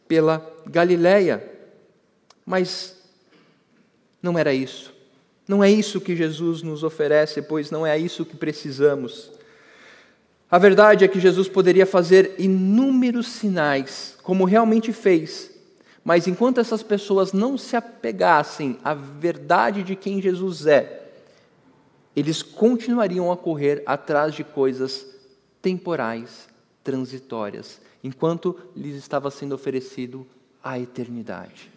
pela 0.07 0.47
Galileia. 0.67 1.43
Mas 2.45 2.95
não 4.21 4.37
era 4.37 4.53
isso. 4.53 4.93
Não 5.47 5.63
é 5.63 5.71
isso 5.71 5.99
que 5.99 6.15
Jesus 6.15 6.61
nos 6.61 6.83
oferece, 6.83 7.41
pois 7.41 7.71
não 7.71 7.87
é 7.87 7.97
isso 7.97 8.23
que 8.23 8.37
precisamos. 8.37 9.31
A 10.49 10.59
verdade 10.59 11.03
é 11.03 11.07
que 11.07 11.19
Jesus 11.19 11.49
poderia 11.49 11.87
fazer 11.87 12.35
inúmeros 12.37 13.27
sinais, 13.27 14.15
como 14.21 14.45
realmente 14.45 14.93
fez, 14.93 15.49
mas 16.05 16.27
enquanto 16.27 16.59
essas 16.59 16.83
pessoas 16.83 17.33
não 17.33 17.57
se 17.57 17.75
apegassem 17.75 18.77
à 18.83 18.93
verdade 18.93 19.81
de 19.81 19.95
quem 19.95 20.21
Jesus 20.21 20.67
é, 20.67 21.09
eles 22.15 22.43
continuariam 22.43 23.31
a 23.31 23.37
correr 23.37 23.81
atrás 23.87 24.35
de 24.35 24.43
coisas 24.43 25.07
temporais, 25.59 26.52
transitórias, 26.83 27.79
enquanto 28.03 28.57
lhes 28.75 28.95
estava 28.95 29.31
sendo 29.31 29.55
oferecido 29.55 30.25
a 30.63 30.79
eternidade. 30.79 31.71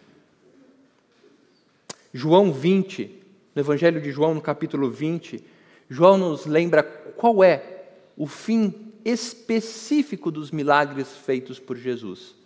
João 2.13 2.51
20, 2.51 3.23
no 3.55 3.61
Evangelho 3.61 4.01
de 4.01 4.11
João, 4.11 4.33
no 4.33 4.41
capítulo 4.41 4.89
20, 4.89 5.43
João 5.89 6.17
nos 6.17 6.45
lembra 6.45 6.83
qual 6.83 7.43
é 7.43 7.85
o 8.15 8.27
fim 8.27 8.91
específico 9.05 10.31
dos 10.31 10.51
milagres 10.51 11.15
feitos 11.15 11.59
por 11.59 11.77
Jesus 11.77 12.37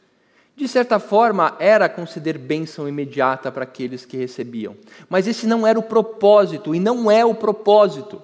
de 0.62 0.68
certa 0.68 1.00
forma, 1.00 1.56
era 1.60 1.90
conceder 1.90 2.38
bênção 2.38 2.88
imediata 2.88 3.52
para 3.52 3.64
aqueles 3.64 4.06
que 4.06 4.16
recebiam. 4.16 4.76
Mas 5.10 5.28
esse 5.28 5.48
não 5.48 5.66
era 5.66 5.80
o 5.80 5.84
propósito, 5.84 6.76
e 6.76 6.80
não 6.80 7.10
é 7.10 7.26
o 7.26 7.34
propósito 7.34 8.22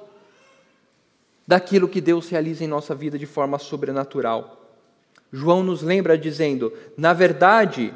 daquilo 1.48 1.88
que 1.88 2.02
Deus 2.02 2.28
realiza 2.30 2.64
em 2.64 2.68
nossa 2.68 2.94
vida 2.94 3.18
de 3.18 3.26
forma 3.26 3.58
sobrenatural. 3.58 4.76
João 5.32 5.64
nos 5.64 5.82
lembra 5.82 6.18
dizendo: 6.18 6.74
na 6.98 7.14
verdade, 7.14 7.94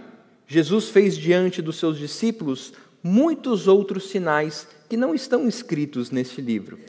Jesus 0.47 0.89
fez 0.89 1.17
diante 1.17 1.61
dos 1.61 1.77
seus 1.77 1.97
discípulos 1.97 2.73
muitos 3.03 3.67
outros 3.67 4.09
sinais 4.09 4.67
que 4.87 4.95
não 4.95 5.13
estão 5.13 5.47
escritos 5.47 6.11
neste 6.11 6.41
livro. 6.41 6.79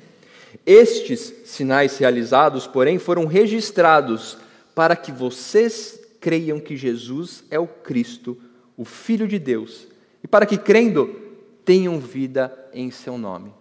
Estes 0.67 1.33
sinais 1.45 1.99
realizados, 1.99 2.67
porém, 2.67 2.99
foram 2.99 3.27
registrados 3.27 4.37
para 4.75 4.95
que 4.95 5.11
vocês 5.11 6.01
creiam 6.21 6.61
que 6.61 6.77
Jesus 6.77 7.43
é 7.51 7.59
o 7.59 7.67
Cristo, 7.67 8.39
o 8.77 8.85
Filho 8.85 9.27
de 9.27 9.39
Deus, 9.39 9.89
e 10.23 10.29
para 10.29 10.47
que, 10.47 10.57
crendo, 10.57 11.17
tenham 11.65 11.99
vida 11.99 12.53
em 12.73 12.91
seu 12.91 13.19
nome. 13.19 13.53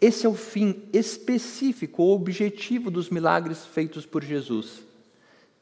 Esse 0.00 0.26
é 0.26 0.28
o 0.28 0.34
fim 0.34 0.82
específico, 0.92 2.02
o 2.02 2.14
objetivo 2.14 2.90
dos 2.90 3.10
milagres 3.10 3.66
feitos 3.66 4.06
por 4.06 4.22
Jesus: 4.22 4.82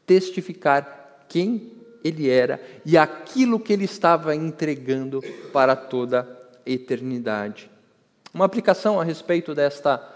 testificar 0.07 1.25
quem 1.29 1.73
ele 2.05 2.29
era 2.29 2.61
e 2.85 2.97
aquilo 2.97 3.59
que 3.59 3.73
ele 3.73 3.85
estava 3.85 4.35
entregando 4.35 5.23
para 5.53 5.75
toda 5.75 6.23
a 6.67 6.71
eternidade. 6.71 7.71
Uma 8.33 8.45
aplicação 8.45 9.01
a 9.01 9.05
respeito 9.05 9.55
desta 9.55 10.15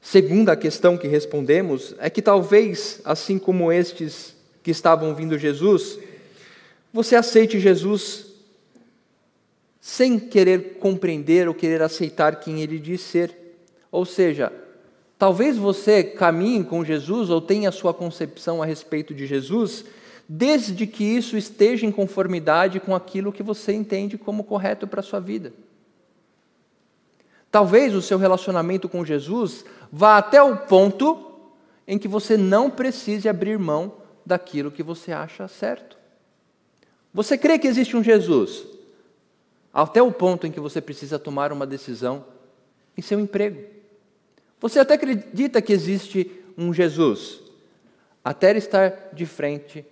segunda 0.00 0.56
questão 0.56 0.96
que 0.96 1.08
respondemos 1.08 1.94
é 1.98 2.08
que 2.08 2.22
talvez, 2.22 3.00
assim 3.04 3.38
como 3.38 3.72
estes 3.72 4.36
que 4.62 4.70
estavam 4.70 5.14
vindo 5.14 5.36
Jesus, 5.36 5.98
você 6.92 7.16
aceite 7.16 7.58
Jesus 7.58 8.26
sem 9.80 10.18
querer 10.18 10.78
compreender 10.78 11.48
ou 11.48 11.54
querer 11.54 11.82
aceitar 11.82 12.40
quem 12.40 12.60
ele 12.60 12.78
diz 12.78 13.00
ser. 13.00 13.37
Ou 13.90 14.04
seja, 14.04 14.52
talvez 15.18 15.56
você 15.56 16.02
caminhe 16.02 16.64
com 16.64 16.84
Jesus 16.84 17.30
ou 17.30 17.40
tenha 17.40 17.72
sua 17.72 17.94
concepção 17.94 18.62
a 18.62 18.66
respeito 18.66 19.14
de 19.14 19.26
Jesus, 19.26 19.84
desde 20.28 20.86
que 20.86 21.04
isso 21.04 21.36
esteja 21.36 21.86
em 21.86 21.92
conformidade 21.92 22.80
com 22.80 22.94
aquilo 22.94 23.32
que 23.32 23.42
você 23.42 23.72
entende 23.72 24.18
como 24.18 24.44
correto 24.44 24.86
para 24.86 25.00
a 25.00 25.02
sua 25.02 25.20
vida. 25.20 25.52
Talvez 27.50 27.94
o 27.94 28.02
seu 28.02 28.18
relacionamento 28.18 28.88
com 28.88 29.04
Jesus 29.04 29.64
vá 29.90 30.18
até 30.18 30.42
o 30.42 30.56
ponto 30.56 31.24
em 31.86 31.98
que 31.98 32.06
você 32.06 32.36
não 32.36 32.70
precise 32.70 33.28
abrir 33.28 33.58
mão 33.58 33.94
daquilo 34.24 34.70
que 34.70 34.82
você 34.82 35.10
acha 35.10 35.48
certo. 35.48 35.96
Você 37.14 37.38
crê 37.38 37.58
que 37.58 37.66
existe 37.66 37.96
um 37.96 38.04
Jesus, 38.04 38.66
até 39.72 40.02
o 40.02 40.12
ponto 40.12 40.46
em 40.46 40.52
que 40.52 40.60
você 40.60 40.80
precisa 40.82 41.18
tomar 41.18 41.50
uma 41.50 41.66
decisão 41.66 42.26
em 42.96 43.00
seu 43.00 43.18
emprego. 43.18 43.77
Você 44.60 44.78
até 44.78 44.94
acredita 44.94 45.62
que 45.62 45.72
existe 45.72 46.30
um 46.56 46.72
Jesus, 46.72 47.40
até 48.24 48.56
estar 48.56 49.10
de 49.12 49.24
frente 49.24 49.84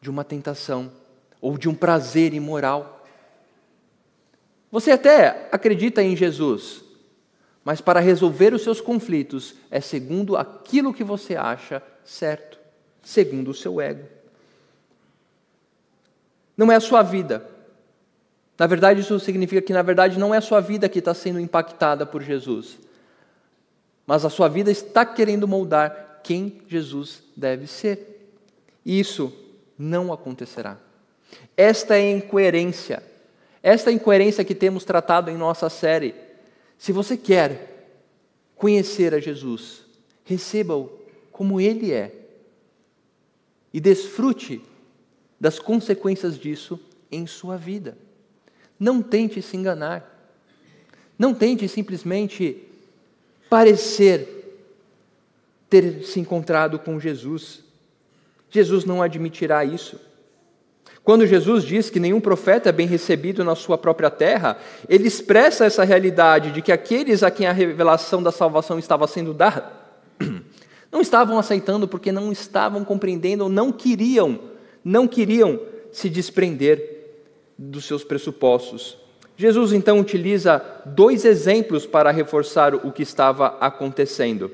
de 0.00 0.10
uma 0.10 0.24
tentação 0.24 0.92
ou 1.40 1.56
de 1.56 1.68
um 1.68 1.74
prazer 1.74 2.34
imoral. 2.34 3.06
Você 4.70 4.90
até 4.90 5.48
acredita 5.50 6.02
em 6.02 6.14
Jesus, 6.16 6.84
mas 7.64 7.80
para 7.80 8.00
resolver 8.00 8.52
os 8.52 8.62
seus 8.62 8.80
conflitos 8.80 9.54
é 9.70 9.80
segundo 9.80 10.36
aquilo 10.36 10.92
que 10.92 11.04
você 11.04 11.36
acha 11.36 11.82
certo 12.04 12.58
segundo 13.04 13.50
o 13.50 13.54
seu 13.54 13.80
ego. 13.80 14.06
Não 16.56 16.70
é 16.72 16.76
a 16.76 16.80
sua 16.80 17.02
vida. 17.02 17.46
Na 18.58 18.66
verdade, 18.66 19.00
isso 19.00 19.18
significa 19.20 19.60
que, 19.60 19.72
na 19.72 19.82
verdade, 19.82 20.18
não 20.18 20.34
é 20.34 20.38
a 20.38 20.42
sua 20.42 20.60
vida 20.60 20.88
que 20.88 21.00
está 21.00 21.12
sendo 21.12 21.40
impactada 21.40 22.06
por 22.06 22.22
Jesus, 22.22 22.78
mas 24.06 24.24
a 24.24 24.30
sua 24.30 24.48
vida 24.48 24.70
está 24.70 25.04
querendo 25.04 25.48
moldar 25.48 26.20
quem 26.22 26.60
Jesus 26.68 27.22
deve 27.36 27.66
ser. 27.66 28.30
E 28.84 28.98
isso 28.98 29.32
não 29.78 30.12
acontecerá. 30.12 30.78
Esta 31.56 31.96
é 31.96 32.00
a 32.00 32.16
incoerência, 32.16 33.02
esta 33.62 33.90
incoerência 33.90 34.44
que 34.44 34.54
temos 34.54 34.84
tratado 34.84 35.30
em 35.30 35.36
nossa 35.36 35.68
série. 35.68 36.14
Se 36.78 36.92
você 36.92 37.16
quer 37.16 37.88
conhecer 38.56 39.14
a 39.14 39.20
Jesus, 39.20 39.82
receba-o 40.24 40.90
como 41.32 41.60
ele 41.60 41.92
é 41.92 42.12
e 43.72 43.80
desfrute 43.80 44.60
das 45.40 45.58
consequências 45.58 46.38
disso 46.38 46.78
em 47.10 47.26
sua 47.26 47.56
vida. 47.56 47.96
Não 48.78 49.02
tente 49.02 49.40
se 49.42 49.56
enganar. 49.56 50.10
Não 51.18 51.34
tente 51.34 51.68
simplesmente 51.68 52.68
parecer 53.48 54.34
ter 55.68 56.04
se 56.04 56.20
encontrado 56.20 56.78
com 56.78 57.00
Jesus. 57.00 57.64
Jesus 58.50 58.84
não 58.84 59.02
admitirá 59.02 59.64
isso. 59.64 59.98
Quando 61.02 61.26
Jesus 61.26 61.64
diz 61.64 61.90
que 61.90 62.00
nenhum 62.00 62.20
profeta 62.20 62.70
é 62.70 62.72
bem 62.72 62.86
recebido 62.86 63.44
na 63.44 63.54
sua 63.54 63.76
própria 63.76 64.10
terra, 64.10 64.56
ele 64.88 65.06
expressa 65.06 65.66
essa 65.66 65.84
realidade 65.84 66.50
de 66.50 66.62
que 66.62 66.72
aqueles 66.72 67.22
a 67.22 67.30
quem 67.30 67.46
a 67.46 67.52
revelação 67.52 68.22
da 68.22 68.32
salvação 68.32 68.78
estava 68.78 69.06
sendo 69.06 69.34
dada 69.34 69.70
não 70.90 71.02
estavam 71.02 71.38
aceitando 71.38 71.86
porque 71.86 72.10
não 72.10 72.32
estavam 72.32 72.84
compreendendo 72.84 73.44
ou 73.44 73.50
não 73.50 73.70
queriam, 73.70 74.40
não 74.82 75.06
queriam 75.06 75.60
se 75.92 76.08
desprender 76.08 76.94
dos 77.58 77.84
seus 77.84 78.02
pressupostos. 78.02 78.96
Jesus 79.36 79.72
então 79.72 79.98
utiliza 79.98 80.64
dois 80.84 81.24
exemplos 81.24 81.86
para 81.86 82.10
reforçar 82.10 82.74
o 82.74 82.92
que 82.92 83.02
estava 83.02 83.56
acontecendo. 83.60 84.50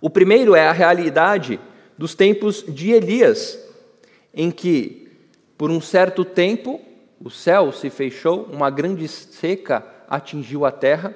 O 0.00 0.10
primeiro 0.10 0.54
é 0.54 0.66
a 0.68 0.72
realidade 0.72 1.58
dos 1.96 2.14
tempos 2.14 2.64
de 2.68 2.90
Elias, 2.90 3.58
em 4.34 4.50
que, 4.50 5.08
por 5.56 5.70
um 5.70 5.80
certo 5.80 6.24
tempo, 6.24 6.80
o 7.22 7.30
céu 7.30 7.72
se 7.72 7.88
fechou, 7.88 8.46
uma 8.52 8.68
grande 8.68 9.08
seca 9.08 9.82
atingiu 10.08 10.66
a 10.66 10.70
terra. 10.70 11.14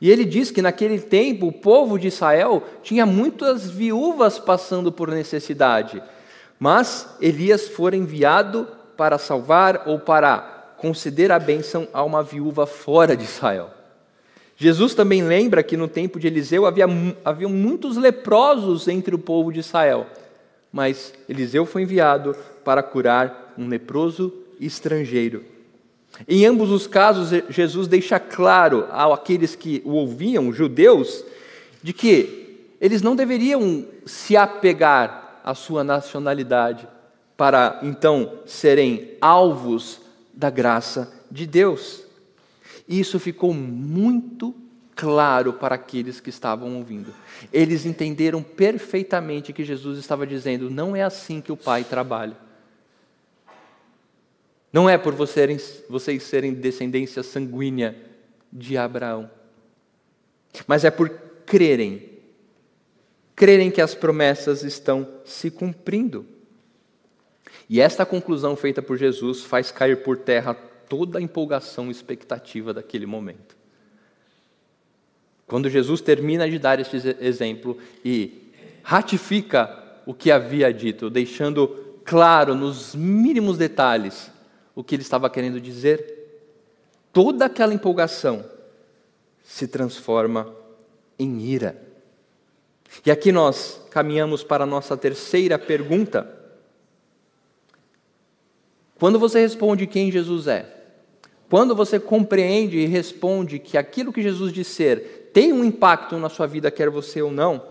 E 0.00 0.10
ele 0.10 0.24
diz 0.24 0.50
que 0.50 0.62
naquele 0.62 0.98
tempo 0.98 1.46
o 1.46 1.52
povo 1.52 1.98
de 1.98 2.08
Israel 2.08 2.62
tinha 2.82 3.04
muitas 3.04 3.70
viúvas 3.70 4.38
passando 4.38 4.90
por 4.90 5.08
necessidade, 5.10 6.02
mas 6.58 7.16
Elias 7.20 7.68
foi 7.68 7.94
enviado 7.96 8.66
para 8.96 9.18
salvar 9.18 9.82
ou 9.86 9.98
para 9.98 10.61
conceder 10.82 11.30
a 11.30 11.38
bênção 11.38 11.86
a 11.92 12.02
uma 12.02 12.24
viúva 12.24 12.66
fora 12.66 13.16
de 13.16 13.22
Israel. 13.22 13.70
Jesus 14.56 14.94
também 14.94 15.22
lembra 15.22 15.62
que 15.62 15.76
no 15.76 15.86
tempo 15.86 16.18
de 16.18 16.26
Eliseu 16.26 16.66
havia, 16.66 16.86
havia 17.24 17.48
muitos 17.48 17.96
leprosos 17.96 18.88
entre 18.88 19.14
o 19.14 19.18
povo 19.18 19.52
de 19.52 19.60
Israel, 19.60 20.06
mas 20.72 21.14
Eliseu 21.28 21.64
foi 21.64 21.82
enviado 21.82 22.36
para 22.64 22.82
curar 22.82 23.54
um 23.56 23.68
leproso 23.68 24.32
estrangeiro. 24.60 25.44
Em 26.28 26.44
ambos 26.44 26.70
os 26.70 26.88
casos, 26.88 27.30
Jesus 27.48 27.86
deixa 27.86 28.18
claro 28.18 28.86
àqueles 28.90 29.54
que 29.54 29.80
o 29.84 29.92
ouviam, 29.92 30.52
judeus, 30.52 31.24
de 31.80 31.92
que 31.92 32.66
eles 32.80 33.02
não 33.02 33.14
deveriam 33.14 33.84
se 34.04 34.36
apegar 34.36 35.40
à 35.44 35.54
sua 35.54 35.84
nacionalidade 35.84 36.86
para 37.36 37.78
então 37.82 38.32
serem 38.44 39.12
alvos 39.20 40.01
da 40.42 40.50
graça 40.50 41.12
de 41.30 41.46
Deus. 41.46 42.02
Isso 42.88 43.20
ficou 43.20 43.54
muito 43.54 44.52
claro 44.96 45.52
para 45.52 45.76
aqueles 45.76 46.18
que 46.18 46.30
estavam 46.30 46.76
ouvindo. 46.76 47.14
Eles 47.52 47.86
entenderam 47.86 48.42
perfeitamente 48.42 49.52
que 49.52 49.64
Jesus 49.64 50.00
estava 50.00 50.26
dizendo: 50.26 50.68
não 50.68 50.96
é 50.96 51.02
assim 51.02 51.40
que 51.40 51.52
o 51.52 51.56
Pai 51.56 51.84
trabalha. 51.84 52.36
Não 54.72 54.90
é 54.90 54.98
por 54.98 55.14
vocês, 55.14 55.84
vocês 55.88 56.24
serem 56.24 56.54
descendência 56.54 57.22
sanguínea 57.22 57.94
de 58.52 58.76
Abraão, 58.76 59.30
mas 60.66 60.82
é 60.84 60.90
por 60.90 61.08
crerem, 61.46 62.08
crerem 63.36 63.70
que 63.70 63.80
as 63.80 63.94
promessas 63.94 64.64
estão 64.64 65.06
se 65.24 65.50
cumprindo. 65.50 66.26
E 67.72 67.80
esta 67.80 68.04
conclusão 68.04 68.54
feita 68.54 68.82
por 68.82 68.98
Jesus 68.98 69.44
faz 69.44 69.72
cair 69.72 70.02
por 70.02 70.18
terra 70.18 70.52
toda 70.90 71.18
a 71.18 71.22
empolgação 71.22 71.88
e 71.88 71.90
expectativa 71.90 72.74
daquele 72.74 73.06
momento. 73.06 73.56
Quando 75.46 75.70
Jesus 75.70 76.02
termina 76.02 76.46
de 76.50 76.58
dar 76.58 76.78
este 76.78 76.98
exemplo 77.18 77.78
e 78.04 78.52
ratifica 78.82 79.74
o 80.04 80.12
que 80.12 80.30
havia 80.30 80.70
dito, 80.70 81.08
deixando 81.08 81.66
claro 82.04 82.54
nos 82.54 82.94
mínimos 82.94 83.56
detalhes 83.56 84.30
o 84.74 84.84
que 84.84 84.94
ele 84.94 85.02
estava 85.02 85.30
querendo 85.30 85.58
dizer, 85.58 86.42
toda 87.10 87.46
aquela 87.46 87.72
empolgação 87.72 88.44
se 89.42 89.66
transforma 89.66 90.54
em 91.18 91.40
ira. 91.40 91.82
E 93.06 93.10
aqui 93.10 93.32
nós 93.32 93.80
caminhamos 93.88 94.44
para 94.44 94.64
a 94.64 94.66
nossa 94.66 94.94
terceira 94.94 95.58
pergunta. 95.58 96.41
Quando 99.02 99.18
você 99.18 99.40
responde 99.40 99.84
quem 99.88 100.12
Jesus 100.12 100.46
é, 100.46 100.64
quando 101.50 101.74
você 101.74 101.98
compreende 101.98 102.78
e 102.78 102.86
responde 102.86 103.58
que 103.58 103.76
aquilo 103.76 104.12
que 104.12 104.22
Jesus 104.22 104.52
disser 104.52 105.28
tem 105.32 105.52
um 105.52 105.64
impacto 105.64 106.16
na 106.18 106.28
sua 106.28 106.46
vida, 106.46 106.70
quer 106.70 106.88
você 106.88 107.20
ou 107.20 107.32
não, 107.32 107.66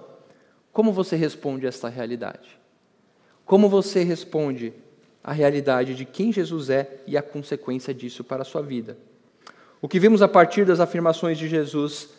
como 0.74 0.92
você 0.92 1.16
responde 1.16 1.66
a 1.66 1.70
esta 1.70 1.88
realidade? 1.88 2.60
Como 3.46 3.70
você 3.70 4.04
responde 4.04 4.74
a 5.24 5.32
realidade 5.32 5.96
de 5.96 6.04
quem 6.04 6.34
Jesus 6.34 6.70
é 6.70 7.00
e 7.08 7.16
a 7.16 7.22
consequência 7.22 7.94
disso 7.94 8.26
para 8.26 8.42
a 8.42 8.46
sua 8.46 8.62
vida. 8.62 8.98
O 9.82 9.88
que 9.88 10.02
vimos 10.02 10.22
a 10.22 10.28
partir 10.28 10.66
das 10.66 10.82
afirmações 10.82 11.38
de 11.38 11.48
Jesus 11.48 12.10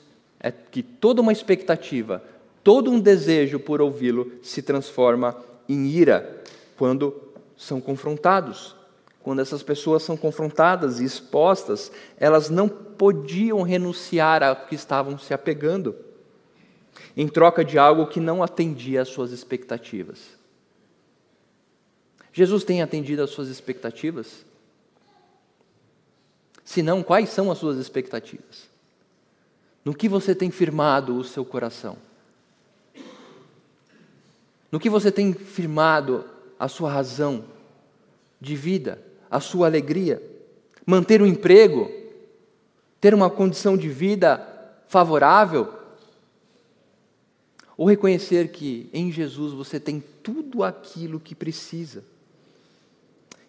é 0.40 0.50
que 0.50 0.82
toda 0.82 1.20
uma 1.20 1.32
expectativa, 1.32 2.24
todo 2.64 2.90
um 2.90 2.98
desejo 2.98 3.60
por 3.60 3.82
ouvi-lo 3.82 4.32
se 4.40 4.62
transforma 4.62 5.36
em 5.68 5.86
ira 5.86 6.42
quando 6.78 7.14
são 7.58 7.78
confrontados. 7.78 8.80
Quando 9.22 9.40
essas 9.40 9.62
pessoas 9.62 10.02
são 10.02 10.16
confrontadas 10.16 10.98
e 10.98 11.04
expostas, 11.04 11.92
elas 12.18 12.50
não 12.50 12.68
podiam 12.68 13.62
renunciar 13.62 14.42
ao 14.42 14.56
que 14.66 14.74
estavam 14.74 15.16
se 15.18 15.32
apegando, 15.32 15.94
em 17.16 17.28
troca 17.28 17.64
de 17.64 17.78
algo 17.78 18.06
que 18.06 18.18
não 18.18 18.42
atendia 18.42 19.02
às 19.02 19.08
suas 19.08 19.30
expectativas. 19.30 20.18
Jesus 22.32 22.64
tem 22.64 22.82
atendido 22.82 23.22
às 23.22 23.30
suas 23.30 23.48
expectativas? 23.48 24.44
Se 26.64 26.82
não, 26.82 27.02
quais 27.02 27.28
são 27.28 27.50
as 27.50 27.58
suas 27.58 27.76
expectativas? 27.76 28.68
No 29.84 29.94
que 29.94 30.08
você 30.08 30.34
tem 30.34 30.50
firmado 30.50 31.16
o 31.16 31.24
seu 31.24 31.44
coração? 31.44 31.96
No 34.70 34.80
que 34.80 34.88
você 34.88 35.12
tem 35.12 35.32
firmado 35.32 36.24
a 36.58 36.66
sua 36.66 36.90
razão 36.90 37.44
de 38.40 38.56
vida, 38.56 39.11
a 39.32 39.40
sua 39.40 39.66
alegria? 39.66 40.22
Manter 40.84 41.22
um 41.22 41.26
emprego? 41.26 41.90
Ter 43.00 43.14
uma 43.14 43.30
condição 43.30 43.76
de 43.78 43.88
vida 43.88 44.46
favorável? 44.86 45.72
Ou 47.76 47.88
reconhecer 47.88 48.48
que 48.48 48.90
em 48.92 49.10
Jesus 49.10 49.54
você 49.54 49.80
tem 49.80 50.04
tudo 50.22 50.62
aquilo 50.62 51.18
que 51.18 51.34
precisa? 51.34 52.04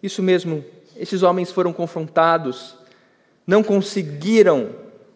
Isso 0.01 0.23
mesmo, 0.23 0.63
esses 0.95 1.21
homens 1.21 1.51
foram 1.51 1.73
confrontados, 1.73 2.75
não 3.45 3.61
conseguiram 3.61 4.69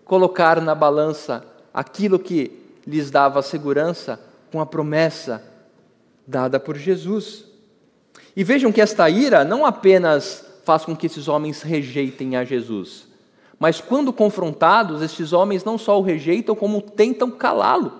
colocar 0.03 0.61
na 0.61 0.75
balança 0.75 1.45
aquilo 1.73 2.19
que 2.19 2.51
lhes 2.85 3.09
dava 3.09 3.41
segurança 3.41 4.19
com 4.51 4.59
a 4.59 4.65
promessa 4.65 5.41
dada 6.25 6.59
por 6.59 6.77
Jesus. 6.77 7.45
E 8.35 8.43
vejam 8.43 8.71
que 8.71 8.81
esta 8.81 9.09
ira 9.09 9.43
não 9.45 9.65
apenas 9.65 10.46
faz 10.67 10.83
com 10.83 10.93
que 10.93 11.05
esses 11.05 11.29
homens 11.29 11.61
rejeitem 11.61 12.35
a 12.35 12.43
Jesus, 12.43 13.07
mas 13.57 13.79
quando 13.79 14.11
confrontados, 14.11 15.01
estes 15.01 15.31
homens 15.31 15.63
não 15.63 15.77
só 15.77 15.97
o 15.97 16.03
rejeitam, 16.03 16.53
como 16.53 16.81
tentam 16.81 17.31
calá-lo. 17.31 17.93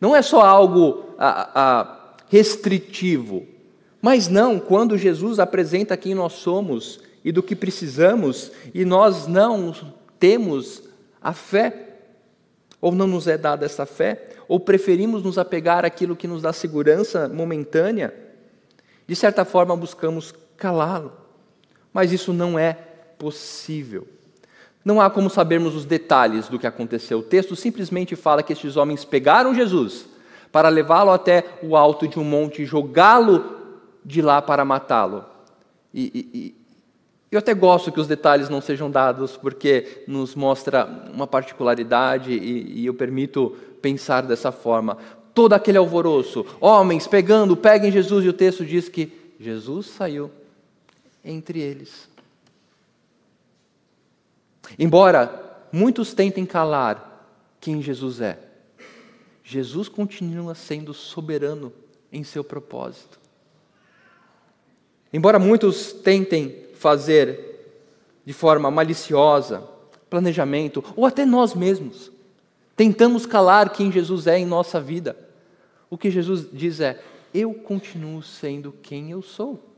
Não 0.00 0.14
é 0.16 0.20
só 0.20 0.40
algo 0.40 1.14
a, 1.16 1.60
a, 1.62 2.16
restritivo, 2.28 3.46
mas 4.02 4.26
não, 4.26 4.58
quando 4.58 4.98
Jesus 4.98 5.38
apresenta 5.38 5.96
quem 5.96 6.12
nós 6.12 6.32
somos 6.32 6.98
e 7.24 7.30
do 7.30 7.40
que 7.40 7.54
precisamos, 7.54 8.50
e 8.74 8.84
nós 8.84 9.28
não 9.28 9.72
temos 10.18 10.82
a 11.22 11.32
fé, 11.32 11.98
ou 12.80 12.90
não 12.90 13.06
nos 13.06 13.28
é 13.28 13.38
dada 13.38 13.64
essa 13.64 13.86
fé, 13.86 14.30
ou 14.48 14.58
preferimos 14.58 15.22
nos 15.22 15.38
apegar 15.38 15.84
àquilo 15.84 16.16
que 16.16 16.26
nos 16.26 16.42
dá 16.42 16.52
segurança 16.52 17.28
momentânea, 17.28 18.12
de 19.06 19.14
certa 19.14 19.44
forma 19.44 19.76
buscamos 19.76 20.34
calá-lo. 20.56 21.19
Mas 21.92 22.12
isso 22.12 22.32
não 22.32 22.58
é 22.58 22.72
possível. 23.18 24.06
Não 24.84 25.00
há 25.00 25.10
como 25.10 25.28
sabermos 25.28 25.74
os 25.74 25.84
detalhes 25.84 26.48
do 26.48 26.58
que 26.58 26.66
aconteceu. 26.66 27.18
O 27.18 27.22
texto 27.22 27.54
simplesmente 27.54 28.16
fala 28.16 28.42
que 28.42 28.52
estes 28.52 28.76
homens 28.76 29.04
pegaram 29.04 29.54
Jesus 29.54 30.06
para 30.50 30.68
levá-lo 30.68 31.10
até 31.10 31.44
o 31.62 31.76
alto 31.76 32.08
de 32.08 32.18
um 32.18 32.24
monte 32.24 32.62
e 32.62 32.66
jogá-lo 32.66 33.58
de 34.04 34.22
lá 34.22 34.40
para 34.40 34.64
matá-lo. 34.64 35.24
E, 35.92 36.10
e, 36.32 36.38
e, 36.38 36.54
eu 37.30 37.38
até 37.38 37.54
gosto 37.54 37.92
que 37.92 38.00
os 38.00 38.08
detalhes 38.08 38.48
não 38.48 38.60
sejam 38.60 38.90
dados, 38.90 39.36
porque 39.36 40.02
nos 40.08 40.34
mostra 40.34 40.88
uma 41.12 41.26
particularidade 41.26 42.32
e, 42.32 42.80
e 42.80 42.86
eu 42.86 42.94
permito 42.94 43.56
pensar 43.80 44.22
dessa 44.22 44.50
forma. 44.50 44.96
Todo 45.32 45.52
aquele 45.52 45.78
alvoroço, 45.78 46.44
homens 46.60 47.06
pegando, 47.06 47.56
peguem 47.56 47.92
Jesus, 47.92 48.24
e 48.24 48.28
o 48.28 48.32
texto 48.32 48.64
diz 48.64 48.88
que 48.88 49.12
Jesus 49.38 49.86
saiu 49.86 50.30
entre 51.24 51.60
eles. 51.60 52.08
Embora 54.78 55.66
muitos 55.72 56.14
tentem 56.14 56.46
calar 56.46 57.28
quem 57.60 57.82
Jesus 57.82 58.20
é, 58.20 58.38
Jesus 59.42 59.88
continua 59.88 60.54
sendo 60.54 60.94
soberano 60.94 61.72
em 62.12 62.22
seu 62.22 62.44
propósito. 62.44 63.18
Embora 65.12 65.38
muitos 65.38 65.92
tentem 65.92 66.66
fazer 66.74 67.50
de 68.24 68.32
forma 68.32 68.70
maliciosa, 68.70 69.68
planejamento, 70.08 70.84
ou 70.94 71.04
até 71.04 71.24
nós 71.24 71.54
mesmos, 71.54 72.12
tentamos 72.76 73.26
calar 73.26 73.70
quem 73.70 73.90
Jesus 73.90 74.26
é 74.26 74.38
em 74.38 74.46
nossa 74.46 74.80
vida. 74.80 75.16
O 75.88 75.98
que 75.98 76.10
Jesus 76.10 76.46
diz 76.52 76.80
é: 76.80 77.02
eu 77.34 77.52
continuo 77.54 78.22
sendo 78.22 78.72
quem 78.82 79.10
eu 79.10 79.20
sou. 79.20 79.69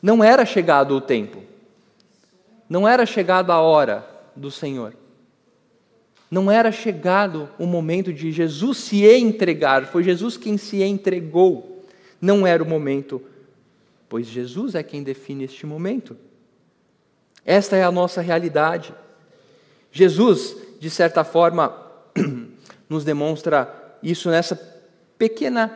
Não 0.00 0.22
era 0.22 0.44
chegado 0.44 0.94
o 0.94 1.00
tempo, 1.00 1.42
não 2.68 2.86
era 2.86 3.04
chegada 3.04 3.52
a 3.52 3.60
hora 3.60 4.08
do 4.36 4.50
Senhor, 4.50 4.94
não 6.30 6.50
era 6.50 6.70
chegado 6.70 7.48
o 7.58 7.66
momento 7.66 8.12
de 8.12 8.30
Jesus 8.30 8.78
se 8.78 9.04
entregar, 9.06 9.86
foi 9.86 10.02
Jesus 10.02 10.36
quem 10.36 10.56
se 10.56 10.82
entregou, 10.82 11.84
não 12.20 12.46
era 12.46 12.62
o 12.62 12.66
momento 12.66 13.22
pois 14.08 14.26
Jesus 14.26 14.74
é 14.74 14.82
quem 14.82 15.02
define 15.02 15.44
este 15.44 15.66
momento. 15.66 16.16
Esta 17.44 17.76
é 17.76 17.84
a 17.84 17.92
nossa 17.92 18.20
realidade. 18.20 18.94
Jesus, 19.92 20.56
de 20.80 20.88
certa 20.88 21.24
forma, 21.24 21.76
nos 22.88 23.04
demonstra 23.04 23.96
isso 24.02 24.30
nessa 24.30 24.56
pequena 25.18 25.70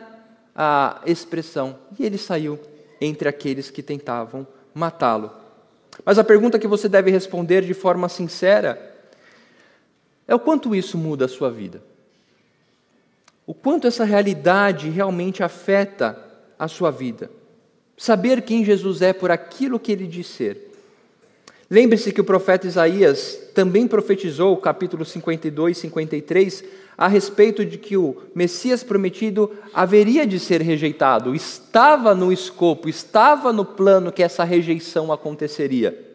a, 0.55 1.01
expressão. 1.05 1.77
E 1.97 2.05
ele 2.05 2.17
saiu 2.17 2.59
entre 2.99 3.27
aqueles 3.27 3.69
que 3.69 3.83
tentavam 3.83 4.47
matá-lo. 4.73 5.31
Mas 6.03 6.17
a 6.17 6.23
pergunta 6.23 6.57
que 6.57 6.67
você 6.67 6.89
deve 6.89 7.11
responder 7.11 7.61
de 7.61 7.73
forma 7.73 8.09
sincera 8.09 8.93
é 10.27 10.33
o 10.33 10.39
quanto 10.39 10.73
isso 10.73 10.97
muda 10.97 11.25
a 11.25 11.29
sua 11.29 11.51
vida. 11.51 11.83
O 13.45 13.53
quanto 13.53 13.87
essa 13.87 14.03
realidade 14.05 14.89
realmente 14.89 15.43
afeta 15.43 16.17
a 16.57 16.67
sua 16.67 16.91
vida. 16.91 17.29
Saber 17.97 18.41
quem 18.41 18.65
Jesus 18.65 19.01
é 19.01 19.13
por 19.13 19.31
aquilo 19.31 19.79
que 19.79 19.91
ele 19.91 20.07
diz 20.07 20.27
ser. 20.27 20.71
Lembre-se 21.69 22.11
que 22.11 22.21
o 22.21 22.25
profeta 22.25 22.67
Isaías 22.67 23.39
também 23.53 23.87
profetizou, 23.87 24.55
capítulo 24.57 25.03
52, 25.03 25.77
53, 25.77 26.63
a 26.97 27.07
respeito 27.07 27.65
de 27.65 27.77
que 27.77 27.97
o 27.97 28.17
Messias 28.35 28.83
prometido 28.83 29.51
haveria 29.73 30.25
de 30.25 30.39
ser 30.39 30.61
rejeitado. 30.61 31.33
Estava 31.33 32.13
no 32.13 32.31
escopo, 32.31 32.87
estava 32.87 33.51
no 33.51 33.65
plano 33.65 34.11
que 34.11 34.23
essa 34.23 34.43
rejeição 34.43 35.11
aconteceria. 35.11 36.11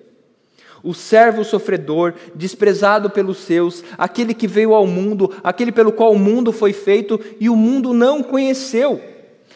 O 0.82 0.94
servo 0.94 1.44
sofredor, 1.44 2.14
desprezado 2.34 3.10
pelos 3.10 3.38
seus, 3.38 3.82
aquele 3.96 4.32
que 4.32 4.46
veio 4.46 4.74
ao 4.74 4.86
mundo, 4.86 5.34
aquele 5.42 5.72
pelo 5.72 5.92
qual 5.92 6.12
o 6.12 6.18
mundo 6.18 6.52
foi 6.52 6.72
feito 6.72 7.18
e 7.40 7.50
o 7.50 7.56
mundo 7.56 7.92
não 7.92 8.22
conheceu, 8.22 9.02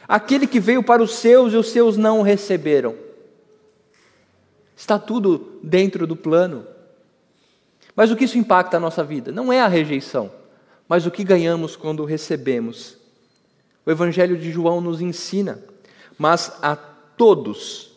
aquele 0.08 0.46
que 0.48 0.58
veio 0.58 0.82
para 0.82 1.02
os 1.02 1.14
seus 1.14 1.52
e 1.52 1.56
os 1.56 1.68
seus 1.70 1.96
não 1.96 2.18
o 2.20 2.22
receberam. 2.22 2.96
Está 4.76 4.98
tudo 4.98 5.60
dentro 5.62 6.08
do 6.08 6.16
plano. 6.16 6.66
Mas 7.94 8.10
o 8.10 8.16
que 8.16 8.24
isso 8.24 8.38
impacta 8.38 8.78
a 8.78 8.80
nossa 8.80 9.04
vida? 9.04 9.30
Não 9.30 9.52
é 9.52 9.60
a 9.60 9.68
rejeição, 9.68 10.30
mas 10.88 11.06
o 11.06 11.10
que 11.10 11.24
ganhamos 11.24 11.76
quando 11.76 12.04
recebemos. 12.04 12.96
O 13.84 13.90
Evangelho 13.90 14.36
de 14.36 14.50
João 14.50 14.80
nos 14.80 15.00
ensina, 15.00 15.62
mas 16.18 16.52
a 16.62 16.76
todos 16.76 17.92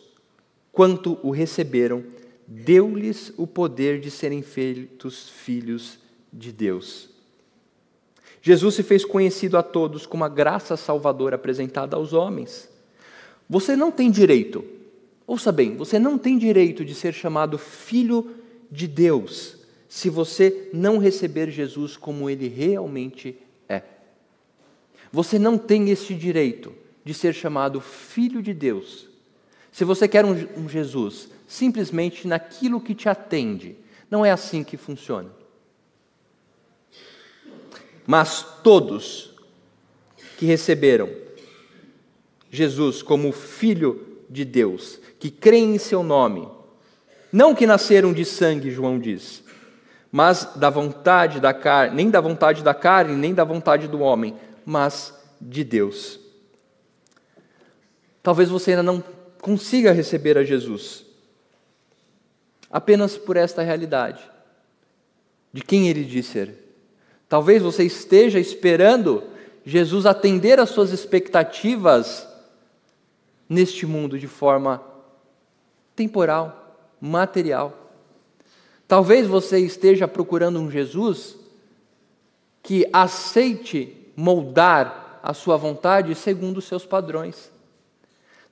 quanto 0.72 1.18
o 1.22 1.30
receberam, 1.30 2.04
deu-lhes 2.46 3.32
o 3.36 3.46
poder 3.46 4.00
de 4.00 4.10
serem 4.10 4.42
feitos 4.42 5.28
filhos 5.28 5.98
de 6.32 6.52
Deus. 6.52 7.08
Jesus 8.42 8.74
se 8.74 8.82
fez 8.82 9.04
conhecido 9.04 9.56
a 9.56 9.62
todos 9.62 10.06
como 10.06 10.24
a 10.24 10.28
graça 10.28 10.76
salvadora 10.76 11.36
apresentada 11.36 11.96
aos 11.96 12.12
homens. 12.12 12.68
Você 13.48 13.74
não 13.74 13.90
tem 13.90 14.10
direito, 14.10 14.64
ouça 15.26 15.50
bem, 15.50 15.76
você 15.76 15.98
não 15.98 16.18
tem 16.18 16.38
direito 16.38 16.84
de 16.84 16.94
ser 16.94 17.12
chamado 17.12 17.58
filho 17.58 18.36
de 18.70 18.86
Deus 18.86 19.55
se 19.96 20.10
você 20.10 20.68
não 20.74 20.98
receber 20.98 21.50
Jesus 21.50 21.96
como 21.96 22.28
ele 22.28 22.48
realmente 22.48 23.34
é. 23.66 23.80
Você 25.10 25.38
não 25.38 25.56
tem 25.56 25.88
este 25.88 26.14
direito 26.14 26.74
de 27.02 27.14
ser 27.14 27.32
chamado 27.32 27.80
filho 27.80 28.42
de 28.42 28.52
Deus 28.52 29.08
se 29.72 29.84
você 29.84 30.06
quer 30.06 30.22
um, 30.22 30.68
Jesus 30.68 31.30
simplesmente 31.48 32.28
naquilo 32.28 32.78
que 32.78 32.94
te 32.94 33.08
atende. 33.08 33.74
Não 34.10 34.22
é 34.22 34.30
assim 34.30 34.62
que 34.62 34.76
funciona. 34.76 35.30
Mas 38.06 38.44
todos 38.62 39.32
que 40.36 40.44
receberam 40.44 41.08
Jesus 42.50 43.02
como 43.02 43.32
Filho 43.32 44.18
de 44.28 44.44
Deus, 44.44 45.00
que 45.18 45.30
creem 45.30 45.74
em 45.74 45.78
seu 45.78 46.02
nome, 46.02 46.46
não 47.32 47.54
que 47.54 47.66
nasceram 47.66 48.12
de 48.12 48.26
sangue, 48.26 48.70
João 48.70 48.98
diz, 48.98 49.42
mas 50.16 50.52
da 50.56 50.70
vontade 50.70 51.40
da 51.40 51.52
carne, 51.52 51.94
nem 51.94 52.08
da 52.08 52.22
vontade 52.22 52.62
da 52.62 52.72
carne, 52.72 53.14
nem 53.14 53.34
da 53.34 53.44
vontade 53.44 53.86
do 53.86 54.00
homem, 54.00 54.34
mas 54.64 55.12
de 55.38 55.62
Deus. 55.62 56.18
Talvez 58.22 58.48
você 58.48 58.70
ainda 58.70 58.82
não 58.82 59.04
consiga 59.42 59.92
receber 59.92 60.38
a 60.38 60.42
Jesus, 60.42 61.04
apenas 62.70 63.18
por 63.18 63.36
esta 63.36 63.60
realidade 63.60 64.22
de 65.52 65.60
quem 65.60 65.86
ele 65.86 66.02
diz 66.02 66.24
ser. 66.24 66.64
Talvez 67.28 67.62
você 67.62 67.84
esteja 67.84 68.40
esperando 68.40 69.22
Jesus 69.66 70.06
atender 70.06 70.58
às 70.58 70.70
suas 70.70 70.92
expectativas 70.92 72.26
neste 73.46 73.84
mundo 73.84 74.18
de 74.18 74.26
forma 74.26 74.82
temporal, 75.94 76.74
material. 76.98 77.85
Talvez 78.88 79.26
você 79.26 79.58
esteja 79.58 80.06
procurando 80.06 80.60
um 80.60 80.70
Jesus 80.70 81.36
que 82.62 82.88
aceite 82.92 83.96
moldar 84.16 85.20
a 85.22 85.34
sua 85.34 85.56
vontade 85.56 86.14
segundo 86.14 86.58
os 86.58 86.64
seus 86.64 86.86
padrões. 86.86 87.50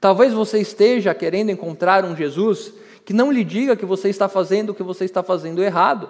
Talvez 0.00 0.32
você 0.32 0.58
esteja 0.60 1.14
querendo 1.14 1.50
encontrar 1.50 2.04
um 2.04 2.16
Jesus 2.16 2.72
que 3.04 3.12
não 3.12 3.30
lhe 3.30 3.44
diga 3.44 3.76
que 3.76 3.86
você 3.86 4.08
está 4.08 4.28
fazendo 4.28 4.70
o 4.70 4.74
que 4.74 4.82
você 4.82 5.04
está 5.04 5.22
fazendo 5.22 5.62
errado. 5.62 6.08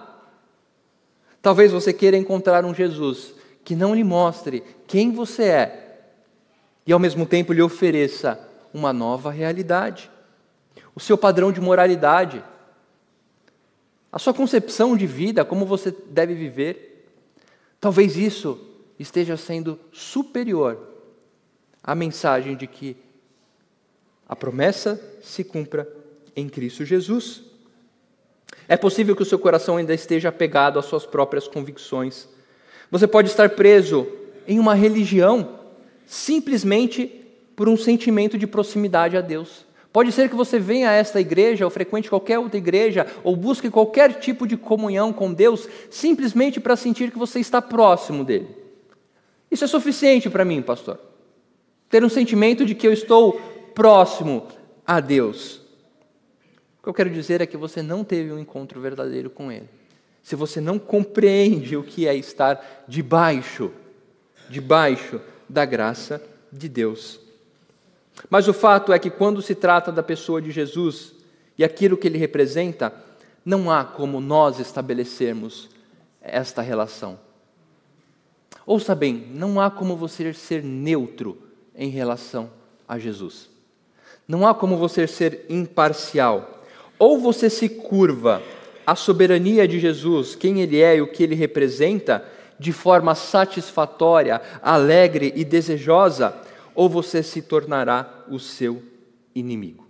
Talvez 1.42 1.70
você 1.70 1.92
queira 1.92 2.16
encontrar 2.16 2.64
um 2.64 2.74
Jesus 2.74 3.34
que 3.62 3.76
não 3.76 3.94
lhe 3.94 4.04
mostre 4.04 4.62
quem 4.86 5.12
você 5.12 5.44
é 5.44 5.84
e 6.86 6.92
ao 6.92 6.98
mesmo 6.98 7.26
tempo 7.26 7.52
lhe 7.52 7.62
ofereça 7.62 8.38
uma 8.72 8.92
nova 8.92 9.30
realidade, 9.30 10.10
o 10.94 11.00
seu 11.00 11.16
padrão 11.16 11.52
de 11.52 11.60
moralidade, 11.60 12.42
a 14.14 14.18
sua 14.20 14.32
concepção 14.32 14.96
de 14.96 15.08
vida, 15.08 15.44
como 15.44 15.66
você 15.66 15.90
deve 15.90 16.34
viver. 16.34 17.04
Talvez 17.80 18.16
isso 18.16 18.60
esteja 18.96 19.36
sendo 19.36 19.76
superior 19.90 20.78
à 21.82 21.96
mensagem 21.96 22.54
de 22.54 22.68
que 22.68 22.96
a 24.28 24.36
promessa 24.36 25.02
se 25.20 25.42
cumpra 25.42 25.92
em 26.36 26.48
Cristo 26.48 26.84
Jesus. 26.84 27.42
É 28.68 28.76
possível 28.76 29.16
que 29.16 29.22
o 29.24 29.26
seu 29.26 29.36
coração 29.36 29.78
ainda 29.78 29.92
esteja 29.92 30.28
apegado 30.28 30.78
às 30.78 30.84
suas 30.84 31.04
próprias 31.04 31.48
convicções. 31.48 32.28
Você 32.92 33.08
pode 33.08 33.30
estar 33.30 33.50
preso 33.50 34.06
em 34.46 34.60
uma 34.60 34.74
religião 34.74 35.58
simplesmente 36.06 37.06
por 37.56 37.68
um 37.68 37.76
sentimento 37.76 38.38
de 38.38 38.46
proximidade 38.46 39.16
a 39.16 39.20
Deus. 39.20 39.66
Pode 39.94 40.10
ser 40.10 40.28
que 40.28 40.34
você 40.34 40.58
venha 40.58 40.90
a 40.90 40.92
esta 40.92 41.20
igreja, 41.20 41.64
ou 41.64 41.70
frequente 41.70 42.08
qualquer 42.08 42.36
outra 42.36 42.58
igreja, 42.58 43.06
ou 43.22 43.36
busque 43.36 43.70
qualquer 43.70 44.18
tipo 44.18 44.44
de 44.44 44.56
comunhão 44.56 45.12
com 45.12 45.32
Deus, 45.32 45.68
simplesmente 45.88 46.58
para 46.58 46.74
sentir 46.74 47.12
que 47.12 47.18
você 47.18 47.38
está 47.38 47.62
próximo 47.62 48.24
dele. 48.24 48.48
Isso 49.48 49.62
é 49.62 49.68
suficiente 49.68 50.28
para 50.28 50.44
mim, 50.44 50.60
pastor. 50.62 50.98
Ter 51.88 52.04
um 52.04 52.08
sentimento 52.08 52.66
de 52.66 52.74
que 52.74 52.88
eu 52.88 52.92
estou 52.92 53.40
próximo 53.72 54.48
a 54.84 54.98
Deus. 54.98 55.60
O 56.80 56.82
que 56.82 56.88
eu 56.88 56.94
quero 56.94 57.10
dizer 57.10 57.40
é 57.40 57.46
que 57.46 57.56
você 57.56 57.80
não 57.80 58.02
teve 58.02 58.32
um 58.32 58.38
encontro 58.40 58.80
verdadeiro 58.80 59.30
com 59.30 59.52
Ele. 59.52 59.68
Se 60.24 60.34
você 60.34 60.60
não 60.60 60.76
compreende 60.76 61.76
o 61.76 61.84
que 61.84 62.08
é 62.08 62.16
estar 62.16 62.84
debaixo, 62.88 63.70
debaixo 64.50 65.20
da 65.48 65.64
graça 65.64 66.20
de 66.52 66.68
Deus. 66.68 67.23
Mas 68.30 68.48
o 68.48 68.52
fato 68.52 68.92
é 68.92 68.98
que 68.98 69.10
quando 69.10 69.42
se 69.42 69.54
trata 69.54 69.90
da 69.90 70.02
pessoa 70.02 70.40
de 70.40 70.50
Jesus 70.50 71.14
e 71.58 71.64
aquilo 71.64 71.96
que 71.96 72.06
ele 72.06 72.18
representa, 72.18 72.92
não 73.44 73.70
há 73.70 73.84
como 73.84 74.20
nós 74.20 74.58
estabelecermos 74.58 75.68
esta 76.20 76.62
relação. 76.62 77.18
Ouça 78.66 78.94
bem, 78.94 79.28
não 79.34 79.60
há 79.60 79.70
como 79.70 79.96
você 79.96 80.32
ser 80.32 80.62
neutro 80.62 81.36
em 81.74 81.90
relação 81.90 82.50
a 82.88 82.98
Jesus. 82.98 83.50
Não 84.26 84.46
há 84.46 84.54
como 84.54 84.76
você 84.76 85.06
ser 85.06 85.44
imparcial. 85.50 86.62
Ou 86.98 87.18
você 87.18 87.50
se 87.50 87.68
curva 87.68 88.42
à 88.86 88.94
soberania 88.94 89.68
de 89.68 89.78
Jesus, 89.78 90.34
quem 90.34 90.60
Ele 90.60 90.80
é 90.80 90.96
e 90.96 91.02
o 91.02 91.06
que 91.06 91.22
Ele 91.22 91.34
representa, 91.34 92.24
de 92.58 92.72
forma 92.72 93.14
satisfatória, 93.14 94.40
alegre 94.62 95.32
e 95.36 95.44
desejosa, 95.44 96.34
ou 96.74 96.88
você 96.88 97.22
se 97.22 97.42
tornará 97.42 98.24
o 98.28 98.38
seu 98.38 98.82
inimigo. 99.34 99.86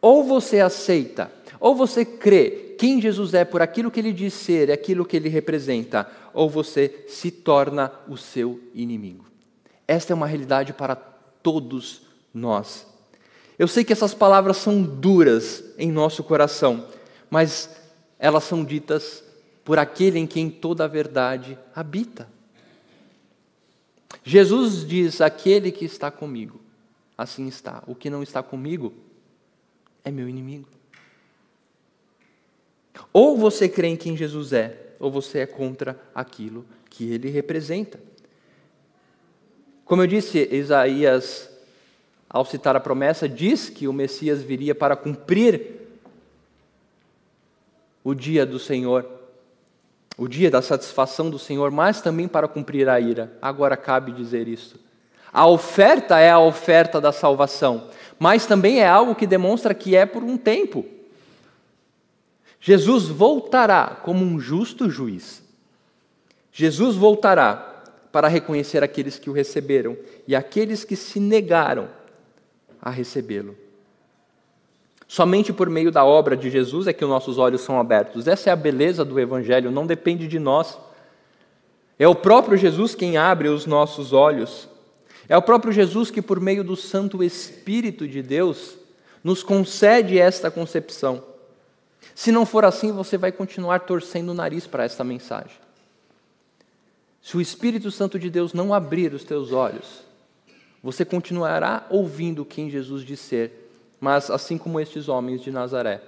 Ou 0.00 0.24
você 0.24 0.60
aceita, 0.60 1.32
ou 1.58 1.74
você 1.74 2.04
crê 2.04 2.74
quem 2.78 3.00
Jesus 3.00 3.32
é 3.34 3.44
por 3.44 3.62
aquilo 3.62 3.90
que 3.90 4.00
ele 4.00 4.12
diz 4.12 4.34
ser, 4.34 4.70
aquilo 4.70 5.04
que 5.04 5.16
ele 5.16 5.28
representa, 5.28 6.10
ou 6.34 6.48
você 6.48 7.04
se 7.08 7.30
torna 7.30 7.90
o 8.06 8.16
seu 8.16 8.60
inimigo. 8.74 9.24
Esta 9.88 10.12
é 10.12 10.14
uma 10.14 10.26
realidade 10.26 10.72
para 10.72 10.94
todos 10.94 12.02
nós. 12.34 12.86
Eu 13.58 13.66
sei 13.66 13.84
que 13.84 13.92
essas 13.92 14.12
palavras 14.12 14.58
são 14.58 14.82
duras 14.82 15.64
em 15.78 15.90
nosso 15.90 16.22
coração, 16.22 16.86
mas 17.30 17.70
elas 18.18 18.44
são 18.44 18.62
ditas 18.62 19.24
por 19.64 19.78
aquele 19.78 20.18
em 20.18 20.26
quem 20.26 20.50
toda 20.50 20.84
a 20.84 20.88
verdade 20.88 21.58
habita. 21.74 22.28
Jesus 24.24 24.86
diz: 24.86 25.20
Aquele 25.20 25.70
que 25.70 25.84
está 25.84 26.10
comigo, 26.10 26.60
assim 27.16 27.46
está. 27.46 27.82
O 27.86 27.94
que 27.94 28.10
não 28.10 28.22
está 28.22 28.42
comigo 28.42 28.92
é 30.04 30.10
meu 30.10 30.28
inimigo. 30.28 30.68
Ou 33.12 33.36
você 33.36 33.68
crê 33.68 33.88
em 33.88 33.96
quem 33.96 34.16
Jesus 34.16 34.52
é, 34.52 34.94
ou 34.98 35.10
você 35.10 35.40
é 35.40 35.46
contra 35.46 36.00
aquilo 36.14 36.64
que 36.88 37.10
ele 37.10 37.28
representa. 37.28 38.00
Como 39.84 40.02
eu 40.02 40.06
disse, 40.06 40.48
Isaías, 40.50 41.48
ao 42.28 42.44
citar 42.44 42.74
a 42.74 42.80
promessa, 42.80 43.28
diz 43.28 43.68
que 43.68 43.86
o 43.86 43.92
Messias 43.92 44.42
viria 44.42 44.74
para 44.74 44.96
cumprir 44.96 45.76
o 48.02 48.14
dia 48.14 48.44
do 48.44 48.58
Senhor, 48.58 49.04
o 50.16 50.26
dia 50.26 50.50
da 50.50 50.62
satisfação 50.62 51.28
do 51.28 51.38
Senhor, 51.38 51.70
mas 51.70 52.00
também 52.00 52.26
para 52.26 52.48
cumprir 52.48 52.88
a 52.88 52.98
ira. 52.98 53.32
Agora 53.40 53.76
cabe 53.76 54.12
dizer 54.12 54.48
isso. 54.48 54.80
A 55.32 55.46
oferta 55.46 56.18
é 56.18 56.30
a 56.30 56.38
oferta 56.38 57.00
da 57.00 57.12
salvação, 57.12 57.88
mas 58.18 58.46
também 58.46 58.80
é 58.80 58.88
algo 58.88 59.14
que 59.14 59.26
demonstra 59.26 59.74
que 59.74 59.94
é 59.94 60.06
por 60.06 60.22
um 60.22 60.38
tempo. 60.38 60.86
Jesus 62.60 63.08
voltará 63.08 63.98
como 64.02 64.24
um 64.24 64.40
justo 64.40 64.88
juiz. 64.88 65.42
Jesus 66.50 66.96
voltará 66.96 67.84
para 68.10 68.28
reconhecer 68.28 68.82
aqueles 68.82 69.18
que 69.18 69.28
o 69.28 69.32
receberam 69.32 69.96
e 70.26 70.34
aqueles 70.34 70.84
que 70.84 70.96
se 70.96 71.20
negaram 71.20 71.88
a 72.80 72.88
recebê-lo. 72.88 73.54
Somente 75.08 75.52
por 75.52 75.70
meio 75.70 75.92
da 75.92 76.04
obra 76.04 76.36
de 76.36 76.50
Jesus 76.50 76.86
é 76.86 76.92
que 76.92 77.04
os 77.04 77.10
nossos 77.10 77.38
olhos 77.38 77.60
são 77.60 77.78
abertos. 77.78 78.26
Essa 78.26 78.50
é 78.50 78.52
a 78.52 78.56
beleza 78.56 79.04
do 79.04 79.20
Evangelho, 79.20 79.70
não 79.70 79.86
depende 79.86 80.26
de 80.26 80.38
nós. 80.38 80.78
É 81.98 82.08
o 82.08 82.14
próprio 82.14 82.56
Jesus 82.56 82.94
quem 82.94 83.16
abre 83.16 83.48
os 83.48 83.66
nossos 83.66 84.12
olhos. 84.12 84.68
É 85.28 85.36
o 85.36 85.42
próprio 85.42 85.72
Jesus 85.72 86.10
que, 86.10 86.20
por 86.20 86.40
meio 86.40 86.62
do 86.62 86.76
Santo 86.76 87.22
Espírito 87.22 88.06
de 88.06 88.22
Deus, 88.22 88.76
nos 89.22 89.42
concede 89.42 90.18
esta 90.18 90.50
concepção. 90.50 91.22
Se 92.14 92.30
não 92.30 92.46
for 92.46 92.64
assim, 92.64 92.92
você 92.92 93.16
vai 93.16 93.32
continuar 93.32 93.80
torcendo 93.80 94.30
o 94.30 94.34
nariz 94.34 94.66
para 94.66 94.84
esta 94.84 95.02
mensagem. 95.02 95.56
Se 97.20 97.36
o 97.36 97.40
Espírito 97.40 97.90
Santo 97.90 98.18
de 98.18 98.30
Deus 98.30 98.52
não 98.52 98.72
abrir 98.72 99.12
os 99.12 99.24
teus 99.24 99.52
olhos, 99.52 100.04
você 100.82 101.04
continuará 101.04 101.84
ouvindo 101.90 102.44
quem 102.44 102.70
Jesus 102.70 103.04
diz 103.04 103.18
ser, 103.18 103.65
mas 104.00 104.30
assim 104.30 104.58
como 104.58 104.80
estes 104.80 105.08
homens 105.08 105.40
de 105.40 105.50
Nazaré, 105.50 106.02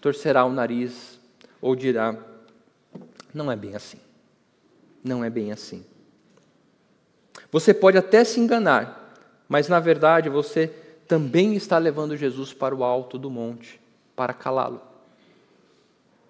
torcerá 0.00 0.44
o 0.44 0.52
nariz 0.52 1.18
ou 1.60 1.74
dirá: 1.74 2.16
não 3.32 3.50
é 3.50 3.56
bem 3.56 3.74
assim. 3.74 3.98
Não 5.02 5.24
é 5.24 5.30
bem 5.30 5.50
assim. 5.50 5.84
Você 7.50 7.72
pode 7.72 7.96
até 7.96 8.22
se 8.22 8.38
enganar, 8.38 9.14
mas 9.48 9.68
na 9.68 9.80
verdade 9.80 10.28
você 10.28 10.68
também 11.08 11.54
está 11.54 11.78
levando 11.78 12.16
Jesus 12.16 12.52
para 12.52 12.74
o 12.74 12.84
alto 12.84 13.18
do 13.18 13.30
monte 13.30 13.80
para 14.14 14.34
calá-lo, 14.34 14.80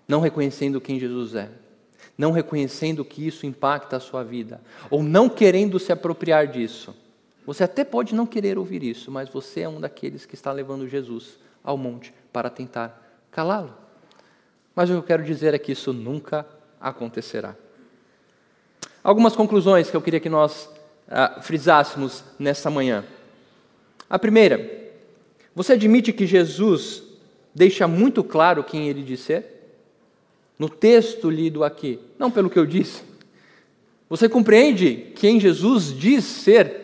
não 0.07 0.21
reconhecendo 0.21 0.81
quem 0.81 0.99
Jesus 0.99 1.35
é 1.35 1.51
não 2.21 2.33
reconhecendo 2.33 3.03
que 3.03 3.27
isso 3.27 3.47
impacta 3.47 3.97
a 3.97 4.01
sua 4.01 4.23
vida, 4.23 4.61
ou 4.91 5.03
não 5.03 5.27
querendo 5.27 5.79
se 5.79 5.91
apropriar 5.91 6.47
disso. 6.47 6.95
Você 7.47 7.65
até 7.65 7.85
pode 7.85 8.15
não 8.15 8.27
querer 8.27 8.59
ouvir 8.59 8.83
isso, 8.83 9.11
mas 9.11 9.29
você 9.29 9.61
é 9.61 9.69
um 9.69 9.81
daqueles 9.81 10.27
que 10.27 10.35
está 10.35 10.53
levando 10.53 10.89
Jesus 10.89 11.39
ao 11.65 11.77
monte 11.77 12.13
para 12.33 12.51
tentar 12.51 13.21
calá-lo. 13.31 13.75
Mas 14.75 14.89
o 14.89 14.93
que 14.93 14.99
eu 14.99 15.03
quero 15.03 15.25
dizer 15.25 15.55
é 15.55 15.59
que 15.59 15.73
isso 15.73 15.93
nunca 15.93 16.47
acontecerá. 16.81 17.57
Algumas 19.03 19.35
conclusões 19.35 19.91
que 19.91 19.97
eu 19.97 20.03
queria 20.03 20.21
que 20.21 20.29
nós 20.29 20.69
ah, 21.09 21.41
frisássemos 21.41 22.23
nessa 22.39 22.71
manhã. 22.71 23.05
A 24.09 24.19
primeira, 24.19 24.91
você 25.55 25.73
admite 25.73 26.13
que 26.13 26.27
Jesus 26.27 27.03
deixa 27.55 27.89
muito 27.89 28.23
claro 28.23 28.63
quem 28.63 28.89
ele 28.89 29.03
diz 29.03 29.21
ser? 29.21 29.61
no 30.61 30.69
texto 30.69 31.31
lido 31.31 31.65
aqui, 31.65 31.99
não 32.19 32.31
pelo 32.31 32.51
que 32.51 32.59
eu 32.59 32.67
disse. 32.67 33.01
Você 34.11 34.29
compreende 34.29 35.07
quem 35.15 35.41
Jesus 35.41 35.87
diz 35.99 36.23
ser? 36.23 36.80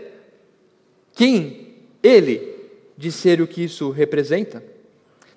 Quem 1.16 1.74
ele 2.02 2.54
diz 2.96 3.14
ser 3.14 3.40
o 3.40 3.46
que 3.46 3.64
isso 3.64 3.90
representa? 3.90 4.62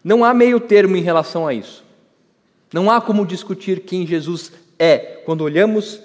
Não 0.03 0.25
há 0.25 0.33
meio 0.33 0.59
termo 0.59 0.97
em 0.97 1.01
relação 1.01 1.47
a 1.47 1.53
isso. 1.53 1.85
Não 2.73 2.91
há 2.91 2.99
como 2.99 3.25
discutir 3.25 3.79
quem 3.79 4.05
Jesus 4.05 4.51
é 4.77 4.97
quando 5.25 5.41
olhamos 5.41 6.01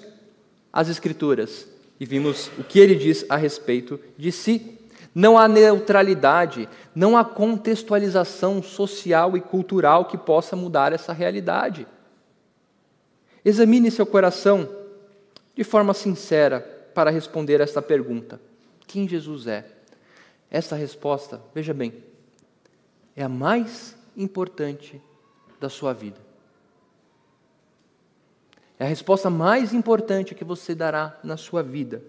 as 0.71 0.87
Escrituras 0.87 1.67
e 1.99 2.05
vimos 2.05 2.49
o 2.57 2.63
que 2.63 2.79
ele 2.79 2.95
diz 2.95 3.25
a 3.27 3.35
respeito 3.35 3.99
de 4.17 4.31
si. 4.31 4.79
Não 5.13 5.37
há 5.37 5.45
neutralidade, 5.45 6.69
não 6.95 7.17
há 7.17 7.25
contextualização 7.25 8.63
social 8.63 9.35
e 9.35 9.41
cultural 9.41 10.05
que 10.05 10.17
possa 10.17 10.55
mudar 10.55 10.93
essa 10.93 11.11
realidade. 11.11 11.85
Examine 13.43 13.91
seu 13.91 14.05
coração 14.05 14.69
de 15.53 15.65
forma 15.65 15.93
sincera 15.93 16.61
para 16.93 17.11
responder 17.11 17.59
esta 17.59 17.81
pergunta: 17.81 18.39
quem 18.87 19.07
Jesus 19.07 19.47
é? 19.47 19.65
Esta 20.49 20.75
resposta, 20.75 21.41
veja 21.53 21.73
bem, 21.73 21.93
é 23.15 23.23
a 23.23 23.29
mais 23.29 23.95
importante 24.15 25.01
da 25.59 25.69
sua 25.69 25.93
vida. 25.93 26.19
É 28.77 28.85
a 28.85 28.87
resposta 28.87 29.29
mais 29.29 29.73
importante 29.73 30.35
que 30.35 30.43
você 30.43 30.75
dará 30.75 31.17
na 31.23 31.37
sua 31.37 31.63
vida, 31.63 32.03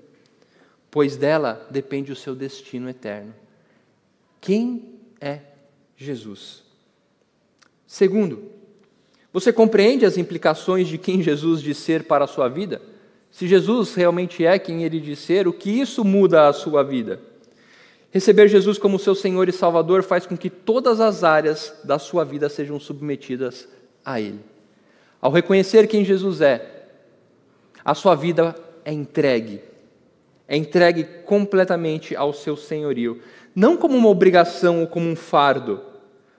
pois 0.91 1.17
dela 1.17 1.67
depende 1.71 2.11
o 2.11 2.17
seu 2.17 2.35
destino 2.35 2.89
eterno. 2.89 3.35
Quem 4.41 5.01
é 5.21 5.41
Jesus? 5.97 6.65
Segundo, 7.87 8.51
você 9.33 9.53
compreende 9.53 10.05
as 10.05 10.17
implicações 10.17 10.89
de 10.89 10.99
quem 10.99 11.23
Jesus 11.23 11.63
diz 11.63 11.79
ser 11.79 12.05
para 12.05 12.25
a 12.25 12.29
sua 12.29 12.49
vida? 12.49 12.83
Se 13.37 13.47
Jesus 13.47 13.95
realmente 13.95 14.47
é 14.47 14.59
quem 14.59 14.83
ele 14.83 14.99
diz 14.99 15.19
ser, 15.19 15.47
o 15.47 15.53
que 15.53 15.69
isso 15.69 16.03
muda 16.03 16.49
a 16.49 16.55
sua 16.55 16.83
vida? 16.83 17.21
Receber 18.11 18.49
Jesus 18.49 18.79
como 18.79 18.99
seu 18.99 19.15
Senhor 19.15 19.47
e 19.47 19.53
Salvador 19.53 20.03
faz 20.03 20.25
com 20.25 20.35
que 20.35 20.49
todas 20.49 21.01
as 21.01 21.23
áreas 21.23 21.79
da 21.85 21.99
sua 21.99 22.25
vida 22.25 22.49
sejam 22.49 22.81
submetidas 22.81 23.69
a 24.03 24.19
Ele. 24.19 24.41
Ao 25.21 25.31
reconhecer 25.31 25.87
quem 25.87 26.03
Jesus 26.03 26.41
é, 26.41 26.87
a 27.85 27.95
sua 27.95 28.15
vida 28.15 28.55
é 28.83 28.91
entregue. 28.91 29.61
É 30.49 30.57
entregue 30.57 31.05
completamente 31.27 32.17
ao 32.17 32.33
seu 32.33 32.57
senhorio. 32.57 33.21
Não 33.55 33.77
como 33.77 33.99
uma 33.99 34.09
obrigação 34.09 34.81
ou 34.81 34.87
como 34.87 35.11
um 35.11 35.15
fardo, 35.15 35.83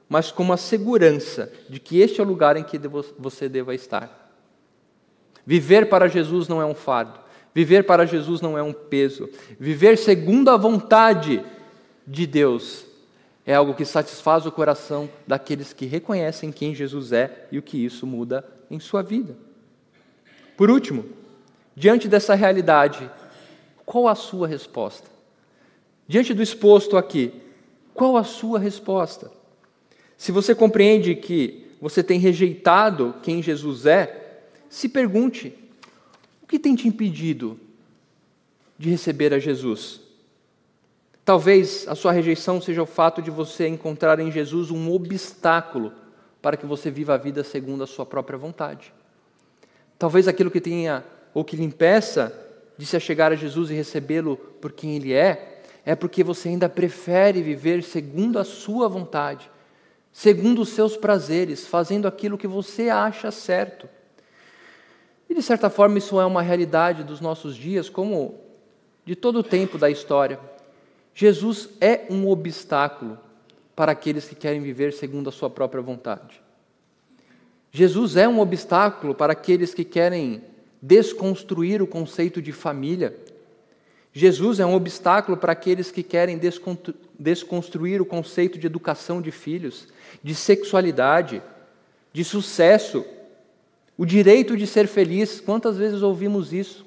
mas 0.09 0.31
com 0.31 0.51
a 0.51 0.57
segurança 0.57 1.53
de 1.69 1.79
que 1.79 1.99
este 1.99 2.19
é 2.19 2.23
o 2.23 2.27
lugar 2.27 2.57
em 2.57 2.63
que 2.63 2.79
você 3.19 3.47
deva 3.47 3.75
estar. 3.75 4.26
Viver 5.47 5.87
para 5.87 6.09
Jesus 6.09 6.49
não 6.49 6.61
é 6.61 6.65
um 6.65 6.75
fardo, 6.75 7.17
viver 7.55 7.85
para 7.85 8.05
Jesus 8.05 8.41
não 8.41 8.57
é 8.57 8.61
um 8.61 8.73
peso, 8.73 9.29
viver 9.57 9.97
segundo 9.97 10.49
a 10.49 10.57
vontade 10.57 11.41
de 12.05 12.27
Deus 12.27 12.85
é 13.45 13.55
algo 13.55 13.73
que 13.73 13.85
satisfaz 13.85 14.45
o 14.45 14.51
coração 14.51 15.09
daqueles 15.25 15.71
que 15.71 15.85
reconhecem 15.85 16.51
quem 16.51 16.75
Jesus 16.75 17.13
é 17.13 17.47
e 17.49 17.57
o 17.57 17.61
que 17.61 17.77
isso 17.77 18.05
muda 18.05 18.45
em 18.69 18.77
sua 18.77 19.01
vida. 19.01 19.37
Por 20.57 20.69
último, 20.69 21.05
diante 21.73 22.09
dessa 22.09 22.35
realidade, 22.35 23.09
qual 23.85 24.09
a 24.09 24.15
sua 24.15 24.49
resposta? 24.49 25.07
Diante 26.05 26.33
do 26.33 26.43
exposto 26.43 26.97
aqui, 26.97 27.31
qual 27.93 28.17
a 28.17 28.25
sua 28.25 28.59
resposta? 28.59 29.31
Se 30.17 30.29
você 30.29 30.53
compreende 30.53 31.15
que 31.15 31.71
você 31.79 32.03
tem 32.03 32.19
rejeitado 32.19 33.15
quem 33.23 33.41
Jesus 33.41 33.85
é, 33.85 34.26
se 34.69 34.89
pergunte: 34.89 35.53
o 36.41 36.47
que 36.47 36.59
tem 36.59 36.75
te 36.75 36.87
impedido 36.87 37.59
de 38.77 38.89
receber 38.89 39.33
a 39.33 39.39
Jesus? 39.39 40.01
Talvez 41.23 41.85
a 41.87 41.95
sua 41.95 42.11
rejeição 42.11 42.61
seja 42.61 42.81
o 42.81 42.85
fato 42.85 43.21
de 43.21 43.29
você 43.29 43.67
encontrar 43.67 44.19
em 44.19 44.31
Jesus 44.31 44.71
um 44.71 44.91
obstáculo 44.91 45.91
para 46.41 46.55
que 46.55 46.65
você 46.65 46.89
viva 46.89 47.13
a 47.13 47.17
vida 47.17 47.43
segundo 47.43 47.83
a 47.83 47.87
sua 47.87 48.05
própria 48.05 48.37
vontade. 48.37 48.93
Talvez 49.99 50.27
aquilo 50.27 50.51
que 50.51 50.61
tenha 50.61 51.03
ou 51.33 51.43
que 51.43 51.57
lhe 51.57 51.63
impeça 51.63 52.33
de 52.77 52.85
se 52.85 52.95
achegar 52.95 53.31
a 53.31 53.35
Jesus 53.35 53.69
e 53.69 53.73
recebê-lo 53.73 54.37
por 54.37 54.71
quem 54.71 54.95
ele 54.95 55.11
é, 55.11 55.61
é 55.83 55.95
porque 55.95 56.23
você 56.23 56.49
ainda 56.49 56.69
prefere 56.69 57.41
viver 57.41 57.83
segundo 57.83 58.39
a 58.39 58.45
sua 58.45 58.87
vontade 58.87 59.49
segundo 60.17 60.63
os 60.63 60.69
seus 60.69 60.97
prazeres, 60.97 61.67
fazendo 61.67 62.07
aquilo 62.07 62.39
que 62.39 62.47
você 62.47 62.89
acha 62.89 63.29
certo. 63.29 63.87
E 65.29 65.35
de 65.35 65.41
certa 65.41 65.69
forma 65.69 65.97
isso 65.97 66.19
é 66.19 66.25
uma 66.25 66.41
realidade 66.41 67.03
dos 67.03 67.19
nossos 67.19 67.55
dias, 67.55 67.89
como 67.89 68.35
de 69.05 69.15
todo 69.15 69.39
o 69.39 69.43
tempo 69.43 69.77
da 69.77 69.89
história. 69.89 70.39
Jesus 71.13 71.69
é 71.81 72.05
um 72.09 72.29
obstáculo 72.29 73.17
para 73.75 73.91
aqueles 73.91 74.27
que 74.27 74.35
querem 74.35 74.61
viver 74.61 74.93
segundo 74.93 75.29
a 75.29 75.31
sua 75.31 75.49
própria 75.49 75.81
vontade. 75.81 76.41
Jesus 77.71 78.15
é 78.15 78.27
um 78.27 78.39
obstáculo 78.39 79.13
para 79.13 79.33
aqueles 79.33 79.73
que 79.73 79.83
querem 79.83 80.41
desconstruir 80.81 81.81
o 81.81 81.87
conceito 81.87 82.41
de 82.41 82.51
família. 82.51 83.15
Jesus 84.13 84.59
é 84.59 84.65
um 84.65 84.73
obstáculo 84.73 85.37
para 85.37 85.51
aqueles 85.51 85.91
que 85.91 86.01
querem 86.01 86.39
desconstruir 87.19 88.01
o 88.01 88.05
conceito 88.05 88.57
de 88.57 88.65
educação 88.65 89.21
de 89.21 89.31
filhos 89.31 89.87
de 90.23 90.33
sexualidade. 90.33 91.41
de 92.13 92.23
sucesso, 92.23 93.05
o 93.97 94.05
direito 94.05 94.55
de 94.55 94.67
ser 94.67 94.87
feliz. 94.87 95.41
Quantas 95.41 95.77
vezes 95.77 96.01
ouvimos 96.01 96.53
isso? 96.53 96.85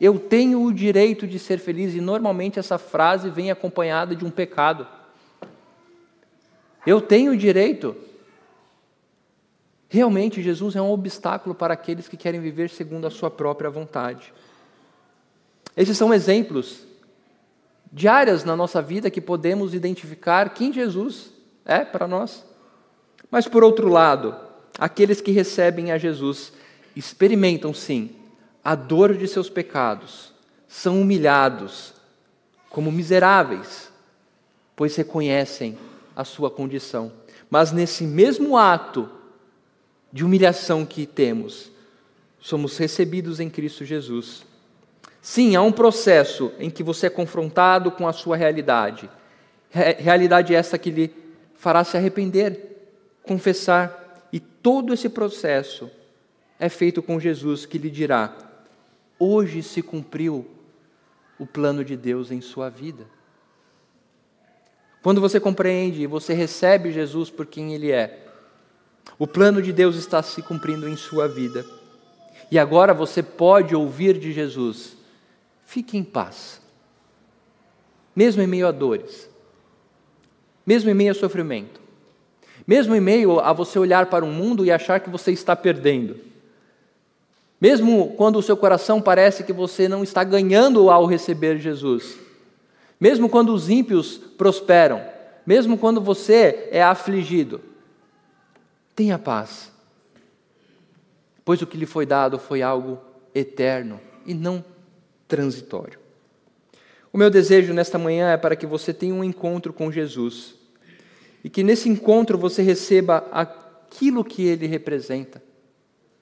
Eu 0.00 0.18
tenho 0.18 0.62
o 0.62 0.72
direito 0.72 1.26
de 1.26 1.38
ser 1.38 1.58
feliz, 1.58 1.94
e 1.94 2.00
normalmente 2.00 2.58
essa 2.58 2.78
frase 2.78 3.30
vem 3.30 3.50
acompanhada 3.50 4.14
de 4.14 4.24
um 4.24 4.30
pecado. 4.30 4.86
Eu 6.86 7.00
tenho 7.00 7.32
o 7.32 7.36
direito. 7.36 7.96
Realmente, 9.88 10.42
Jesus 10.42 10.74
é 10.74 10.82
um 10.82 10.90
obstáculo 10.90 11.54
para 11.54 11.74
aqueles 11.74 12.08
que 12.08 12.16
querem 12.16 12.40
viver 12.40 12.70
segundo 12.70 13.06
a 13.06 13.10
sua 13.10 13.30
própria 13.30 13.70
vontade. 13.70 14.32
Esses 15.76 15.96
são 15.96 16.12
exemplos 16.12 16.84
de 17.92 18.08
áreas 18.08 18.42
na 18.42 18.56
nossa 18.56 18.80
vida 18.80 19.10
que 19.10 19.20
podemos 19.20 19.74
identificar 19.74 20.54
quem 20.54 20.72
Jesus 20.72 21.30
é 21.64 21.84
para 21.84 22.08
nós. 22.08 22.44
Mas, 23.30 23.46
por 23.46 23.62
outro 23.62 23.88
lado, 23.88 24.34
aqueles 24.78 25.20
que 25.20 25.30
recebem 25.30 25.92
a 25.92 25.98
Jesus 25.98 26.52
experimentam 26.94 27.72
sim 27.72 28.10
a 28.64 28.74
dor 28.74 29.16
de 29.16 29.26
seus 29.26 29.50
pecados, 29.50 30.32
são 30.68 31.00
humilhados 31.00 31.94
como 32.70 32.92
miseráveis, 32.92 33.90
pois 34.76 34.94
reconhecem 34.96 35.76
a 36.14 36.24
sua 36.24 36.50
condição. 36.50 37.12
Mas 37.50 37.72
nesse 37.72 38.04
mesmo 38.04 38.56
ato 38.56 39.10
de 40.12 40.24
humilhação 40.24 40.86
que 40.86 41.06
temos, 41.06 41.70
somos 42.40 42.78
recebidos 42.78 43.40
em 43.40 43.50
Cristo 43.50 43.84
Jesus. 43.84 44.42
Sim, 45.20 45.54
há 45.54 45.62
um 45.62 45.72
processo 45.72 46.52
em 46.58 46.70
que 46.70 46.82
você 46.82 47.06
é 47.06 47.10
confrontado 47.10 47.90
com 47.90 48.08
a 48.08 48.12
sua 48.12 48.36
realidade. 48.36 49.10
Realidade 49.70 50.54
essa 50.54 50.78
que 50.78 50.90
lhe 50.90 51.14
fará 51.56 51.84
se 51.84 51.96
arrepender, 51.96 52.90
confessar, 53.22 54.01
todo 54.62 54.94
esse 54.94 55.08
processo 55.08 55.90
é 56.58 56.68
feito 56.68 57.02
com 57.02 57.18
Jesus 57.18 57.66
que 57.66 57.76
lhe 57.76 57.90
dirá: 57.90 58.36
Hoje 59.18 59.62
se 59.62 59.82
cumpriu 59.82 60.46
o 61.38 61.46
plano 61.46 61.84
de 61.84 61.96
Deus 61.96 62.30
em 62.30 62.40
sua 62.40 62.70
vida. 62.70 63.04
Quando 65.02 65.20
você 65.20 65.40
compreende 65.40 66.02
e 66.02 66.06
você 66.06 66.32
recebe 66.32 66.92
Jesus 66.92 67.28
por 67.28 67.44
quem 67.44 67.74
Ele 67.74 67.90
é, 67.90 68.28
o 69.18 69.26
plano 69.26 69.60
de 69.60 69.72
Deus 69.72 69.96
está 69.96 70.22
se 70.22 70.40
cumprindo 70.42 70.88
em 70.88 70.96
sua 70.96 71.26
vida. 71.26 71.66
E 72.48 72.58
agora 72.58 72.94
você 72.94 73.22
pode 73.22 73.74
ouvir 73.74 74.16
de 74.16 74.32
Jesus: 74.32 74.96
fique 75.64 75.98
em 75.98 76.04
paz, 76.04 76.62
mesmo 78.14 78.40
em 78.40 78.46
meio 78.46 78.68
a 78.68 78.70
dores, 78.70 79.28
mesmo 80.64 80.88
em 80.88 80.94
meio 80.94 81.10
a 81.10 81.14
sofrimento, 81.14 81.81
mesmo 82.66 82.94
em 82.94 83.00
meio 83.00 83.40
a 83.40 83.52
você 83.52 83.78
olhar 83.78 84.06
para 84.06 84.24
o 84.24 84.28
mundo 84.28 84.64
e 84.64 84.70
achar 84.70 85.00
que 85.00 85.10
você 85.10 85.32
está 85.32 85.54
perdendo, 85.56 86.16
mesmo 87.60 88.14
quando 88.16 88.36
o 88.36 88.42
seu 88.42 88.56
coração 88.56 89.00
parece 89.00 89.44
que 89.44 89.52
você 89.52 89.88
não 89.88 90.02
está 90.02 90.24
ganhando 90.24 90.90
ao 90.90 91.06
receber 91.06 91.58
Jesus. 91.58 92.18
Mesmo 92.98 93.28
quando 93.28 93.52
os 93.52 93.68
ímpios 93.68 94.16
prosperam, 94.16 95.00
mesmo 95.46 95.78
quando 95.78 96.00
você 96.00 96.68
é 96.70 96.82
afligido, 96.82 97.60
tenha 98.94 99.18
paz, 99.18 99.70
pois 101.44 101.62
o 101.62 101.66
que 101.66 101.76
lhe 101.76 101.86
foi 101.86 102.06
dado 102.06 102.38
foi 102.38 102.62
algo 102.62 102.98
eterno 103.34 104.00
e 104.26 104.34
não 104.34 104.64
transitório. 105.26 105.98
O 107.12 107.18
meu 107.18 107.28
desejo 107.28 107.72
nesta 107.74 107.98
manhã 107.98 108.30
é 108.30 108.36
para 108.36 108.56
que 108.56 108.66
você 108.66 108.92
tenha 108.92 109.14
um 109.14 109.24
encontro 109.24 109.72
com 109.72 109.90
Jesus 109.90 110.54
e 111.44 111.50
que 111.50 111.62
nesse 111.62 111.88
encontro 111.88 112.38
você 112.38 112.62
receba 112.62 113.26
aquilo 113.32 114.24
que 114.24 114.42
ele 114.42 114.66
representa 114.66 115.42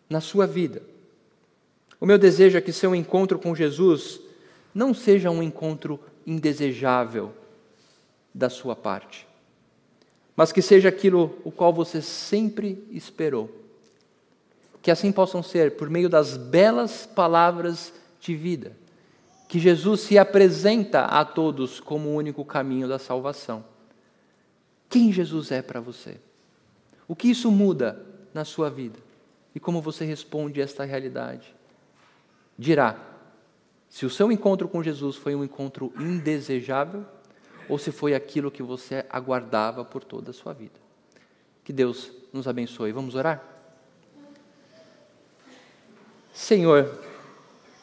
na 0.08 0.20
sua 0.20 0.46
vida. 0.46 0.82
O 2.00 2.06
meu 2.06 2.18
desejo 2.18 2.56
é 2.56 2.60
que 2.60 2.72
seu 2.72 2.94
encontro 2.94 3.38
com 3.38 3.54
Jesus 3.54 4.20
não 4.74 4.94
seja 4.94 5.30
um 5.30 5.42
encontro 5.42 6.00
indesejável 6.26 7.32
da 8.32 8.48
sua 8.48 8.74
parte, 8.74 9.26
mas 10.34 10.52
que 10.52 10.62
seja 10.62 10.88
aquilo 10.88 11.36
o 11.44 11.50
qual 11.50 11.72
você 11.72 12.00
sempre 12.00 12.86
esperou. 12.90 13.50
Que 14.80 14.90
assim 14.90 15.12
possam 15.12 15.42
ser, 15.42 15.76
por 15.76 15.90
meio 15.90 16.08
das 16.08 16.38
belas 16.38 17.04
palavras 17.04 17.92
de 18.18 18.34
vida, 18.34 18.72
que 19.46 19.58
Jesus 19.58 20.00
se 20.00 20.16
apresenta 20.16 21.02
a 21.02 21.24
todos 21.24 21.80
como 21.80 22.08
o 22.08 22.14
único 22.14 22.44
caminho 22.44 22.88
da 22.88 22.98
salvação. 22.98 23.64
Quem 24.90 25.12
Jesus 25.12 25.52
é 25.52 25.62
para 25.62 25.80
você? 25.80 26.20
O 27.06 27.14
que 27.14 27.30
isso 27.30 27.50
muda 27.50 28.04
na 28.34 28.44
sua 28.44 28.68
vida? 28.68 28.98
E 29.54 29.60
como 29.60 29.80
você 29.80 30.04
responde 30.04 30.60
a 30.60 30.64
esta 30.64 30.84
realidade? 30.84 31.54
Dirá 32.58 32.98
se 33.88 34.04
o 34.04 34.10
seu 34.10 34.30
encontro 34.30 34.68
com 34.68 34.82
Jesus 34.82 35.16
foi 35.16 35.34
um 35.34 35.44
encontro 35.44 35.92
indesejável 35.98 37.04
ou 37.68 37.78
se 37.78 37.92
foi 37.92 38.14
aquilo 38.14 38.50
que 38.50 38.62
você 38.62 39.06
aguardava 39.08 39.84
por 39.84 40.02
toda 40.02 40.30
a 40.30 40.34
sua 40.34 40.52
vida. 40.52 40.78
Que 41.64 41.72
Deus 41.72 42.10
nos 42.32 42.48
abençoe. 42.48 42.90
Vamos 42.90 43.14
orar? 43.14 43.42
Senhor, 46.32 46.98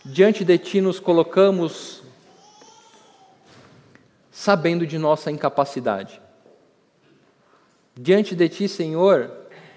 diante 0.05 0.43
de 0.43 0.57
Ti 0.57 0.81
nos 0.81 0.99
colocamos 0.99 2.03
sabendo 4.29 4.85
de 4.85 4.97
nossa 4.97 5.31
incapacidade. 5.31 6.21
Diante 7.99 8.35
de 8.35 8.47
Ti, 8.47 8.67
Senhor, 8.67 9.31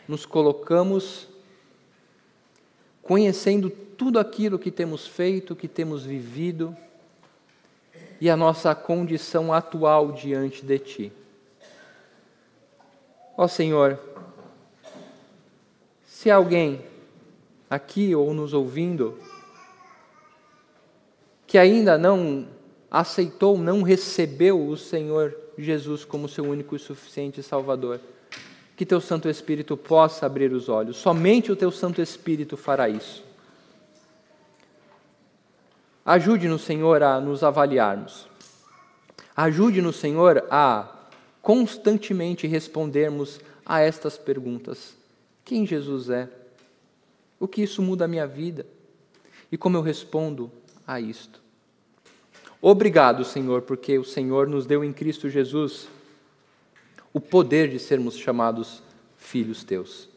nos 0.06 0.26
colocamos 0.26 1.26
conhecendo 3.02 3.70
tudo 3.70 4.18
aquilo 4.18 4.58
que 4.58 4.70
temos 4.70 5.06
feito, 5.06 5.56
que 5.56 5.66
temos 5.66 6.04
vivido 6.04 6.76
e 8.20 8.28
a 8.28 8.36
nossa 8.36 8.74
condição 8.74 9.54
atual 9.54 10.12
diante 10.12 10.66
de 10.66 10.78
Ti. 10.78 11.12
Ó 13.38 13.48
Senhor, 13.48 13.98
se 16.04 16.30
alguém 16.30 16.84
aqui 17.70 18.14
ou 18.14 18.34
nos 18.34 18.52
ouvindo 18.52 19.18
que 21.46 21.56
ainda 21.56 21.96
não 21.96 22.46
aceitou, 22.90 23.56
não 23.56 23.80
recebeu 23.80 24.68
o 24.68 24.76
Senhor 24.76 25.34
Jesus 25.58 26.04
como 26.04 26.28
seu 26.28 26.44
único 26.44 26.74
e 26.74 26.78
suficiente 26.78 27.42
Salvador, 27.42 28.00
que 28.76 28.86
teu 28.86 29.00
Santo 29.00 29.28
Espírito 29.28 29.76
possa 29.76 30.26
abrir 30.26 30.52
os 30.52 30.68
olhos. 30.68 30.96
Somente 30.96 31.52
o 31.52 31.56
teu 31.56 31.70
Santo 31.70 32.00
Espírito 32.00 32.56
fará 32.56 32.88
isso. 32.88 33.22
Ajude-nos, 36.04 36.62
Senhor, 36.62 37.02
a 37.02 37.20
nos 37.20 37.42
avaliarmos. 37.42 38.26
Ajude-nos, 39.36 39.96
Senhor, 39.96 40.44
a 40.50 40.88
constantemente 41.42 42.46
respondermos 42.46 43.40
a 43.64 43.80
estas 43.80 44.18
perguntas: 44.18 44.94
Quem 45.44 45.66
Jesus 45.66 46.10
é? 46.10 46.28
O 47.38 47.46
que 47.46 47.62
isso 47.62 47.80
muda 47.80 48.04
a 48.04 48.08
minha 48.08 48.26
vida? 48.26 48.66
E 49.50 49.56
como 49.56 49.76
eu 49.76 49.82
respondo 49.82 50.50
a 50.86 51.00
isto? 51.00 51.39
Obrigado, 52.62 53.24
Senhor, 53.24 53.62
porque 53.62 53.98
o 53.98 54.04
Senhor 54.04 54.46
nos 54.46 54.66
deu 54.66 54.84
em 54.84 54.92
Cristo 54.92 55.28
Jesus 55.28 55.88
o 57.12 57.20
poder 57.20 57.68
de 57.70 57.78
sermos 57.78 58.16
chamados 58.16 58.82
filhos 59.16 59.64
teus. 59.64 60.08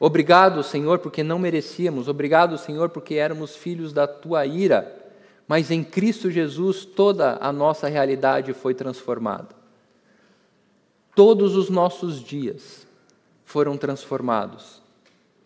Obrigado, 0.00 0.62
Senhor, 0.62 0.98
porque 0.98 1.22
não 1.22 1.38
merecíamos. 1.38 2.08
Obrigado, 2.08 2.58
Senhor, 2.58 2.88
porque 2.88 3.14
éramos 3.14 3.54
filhos 3.56 3.92
da 3.92 4.06
tua 4.06 4.44
ira. 4.46 5.02
Mas 5.46 5.70
em 5.70 5.84
Cristo 5.84 6.30
Jesus 6.30 6.84
toda 6.84 7.38
a 7.40 7.52
nossa 7.52 7.88
realidade 7.88 8.52
foi 8.52 8.74
transformada. 8.74 9.48
Todos 11.14 11.54
os 11.54 11.70
nossos 11.70 12.20
dias 12.20 12.86
foram 13.44 13.76
transformados, 13.76 14.82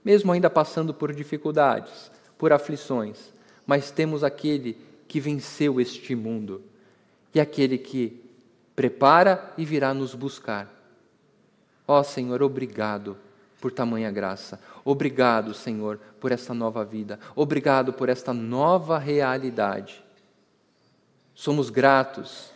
mesmo 0.02 0.32
ainda 0.32 0.48
passando 0.48 0.94
por 0.94 1.12
dificuldades, 1.12 2.10
por 2.38 2.52
aflições, 2.52 3.34
mas 3.66 3.90
temos 3.90 4.24
aquele 4.24 4.78
que 5.08 5.18
venceu 5.18 5.80
este 5.80 6.14
mundo 6.14 6.62
e 7.34 7.40
aquele 7.40 7.78
que 7.78 8.22
prepara 8.76 9.52
e 9.56 9.64
virá 9.64 9.92
nos 9.94 10.14
buscar. 10.14 10.72
Ó 11.86 12.02
Senhor, 12.02 12.42
obrigado 12.42 13.16
por 13.60 13.72
tamanha 13.72 14.10
graça. 14.10 14.60
Obrigado, 14.84 15.54
Senhor, 15.54 15.98
por 16.20 16.30
esta 16.30 16.54
nova 16.54 16.84
vida. 16.84 17.18
Obrigado 17.34 17.92
por 17.92 18.08
esta 18.08 18.32
nova 18.32 18.98
realidade. 18.98 20.04
Somos 21.34 21.70
gratos. 21.70 22.50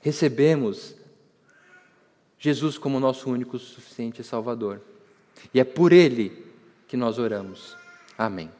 Recebemos 0.00 0.94
Jesus 2.38 2.78
como 2.78 3.00
nosso 3.00 3.30
único 3.30 3.58
suficiente 3.58 4.22
Salvador. 4.22 4.80
E 5.52 5.60
é 5.60 5.64
por 5.64 5.92
Ele 5.92 6.46
que 6.86 6.96
nós 6.96 7.18
oramos. 7.18 7.76
Amém. 8.16 8.59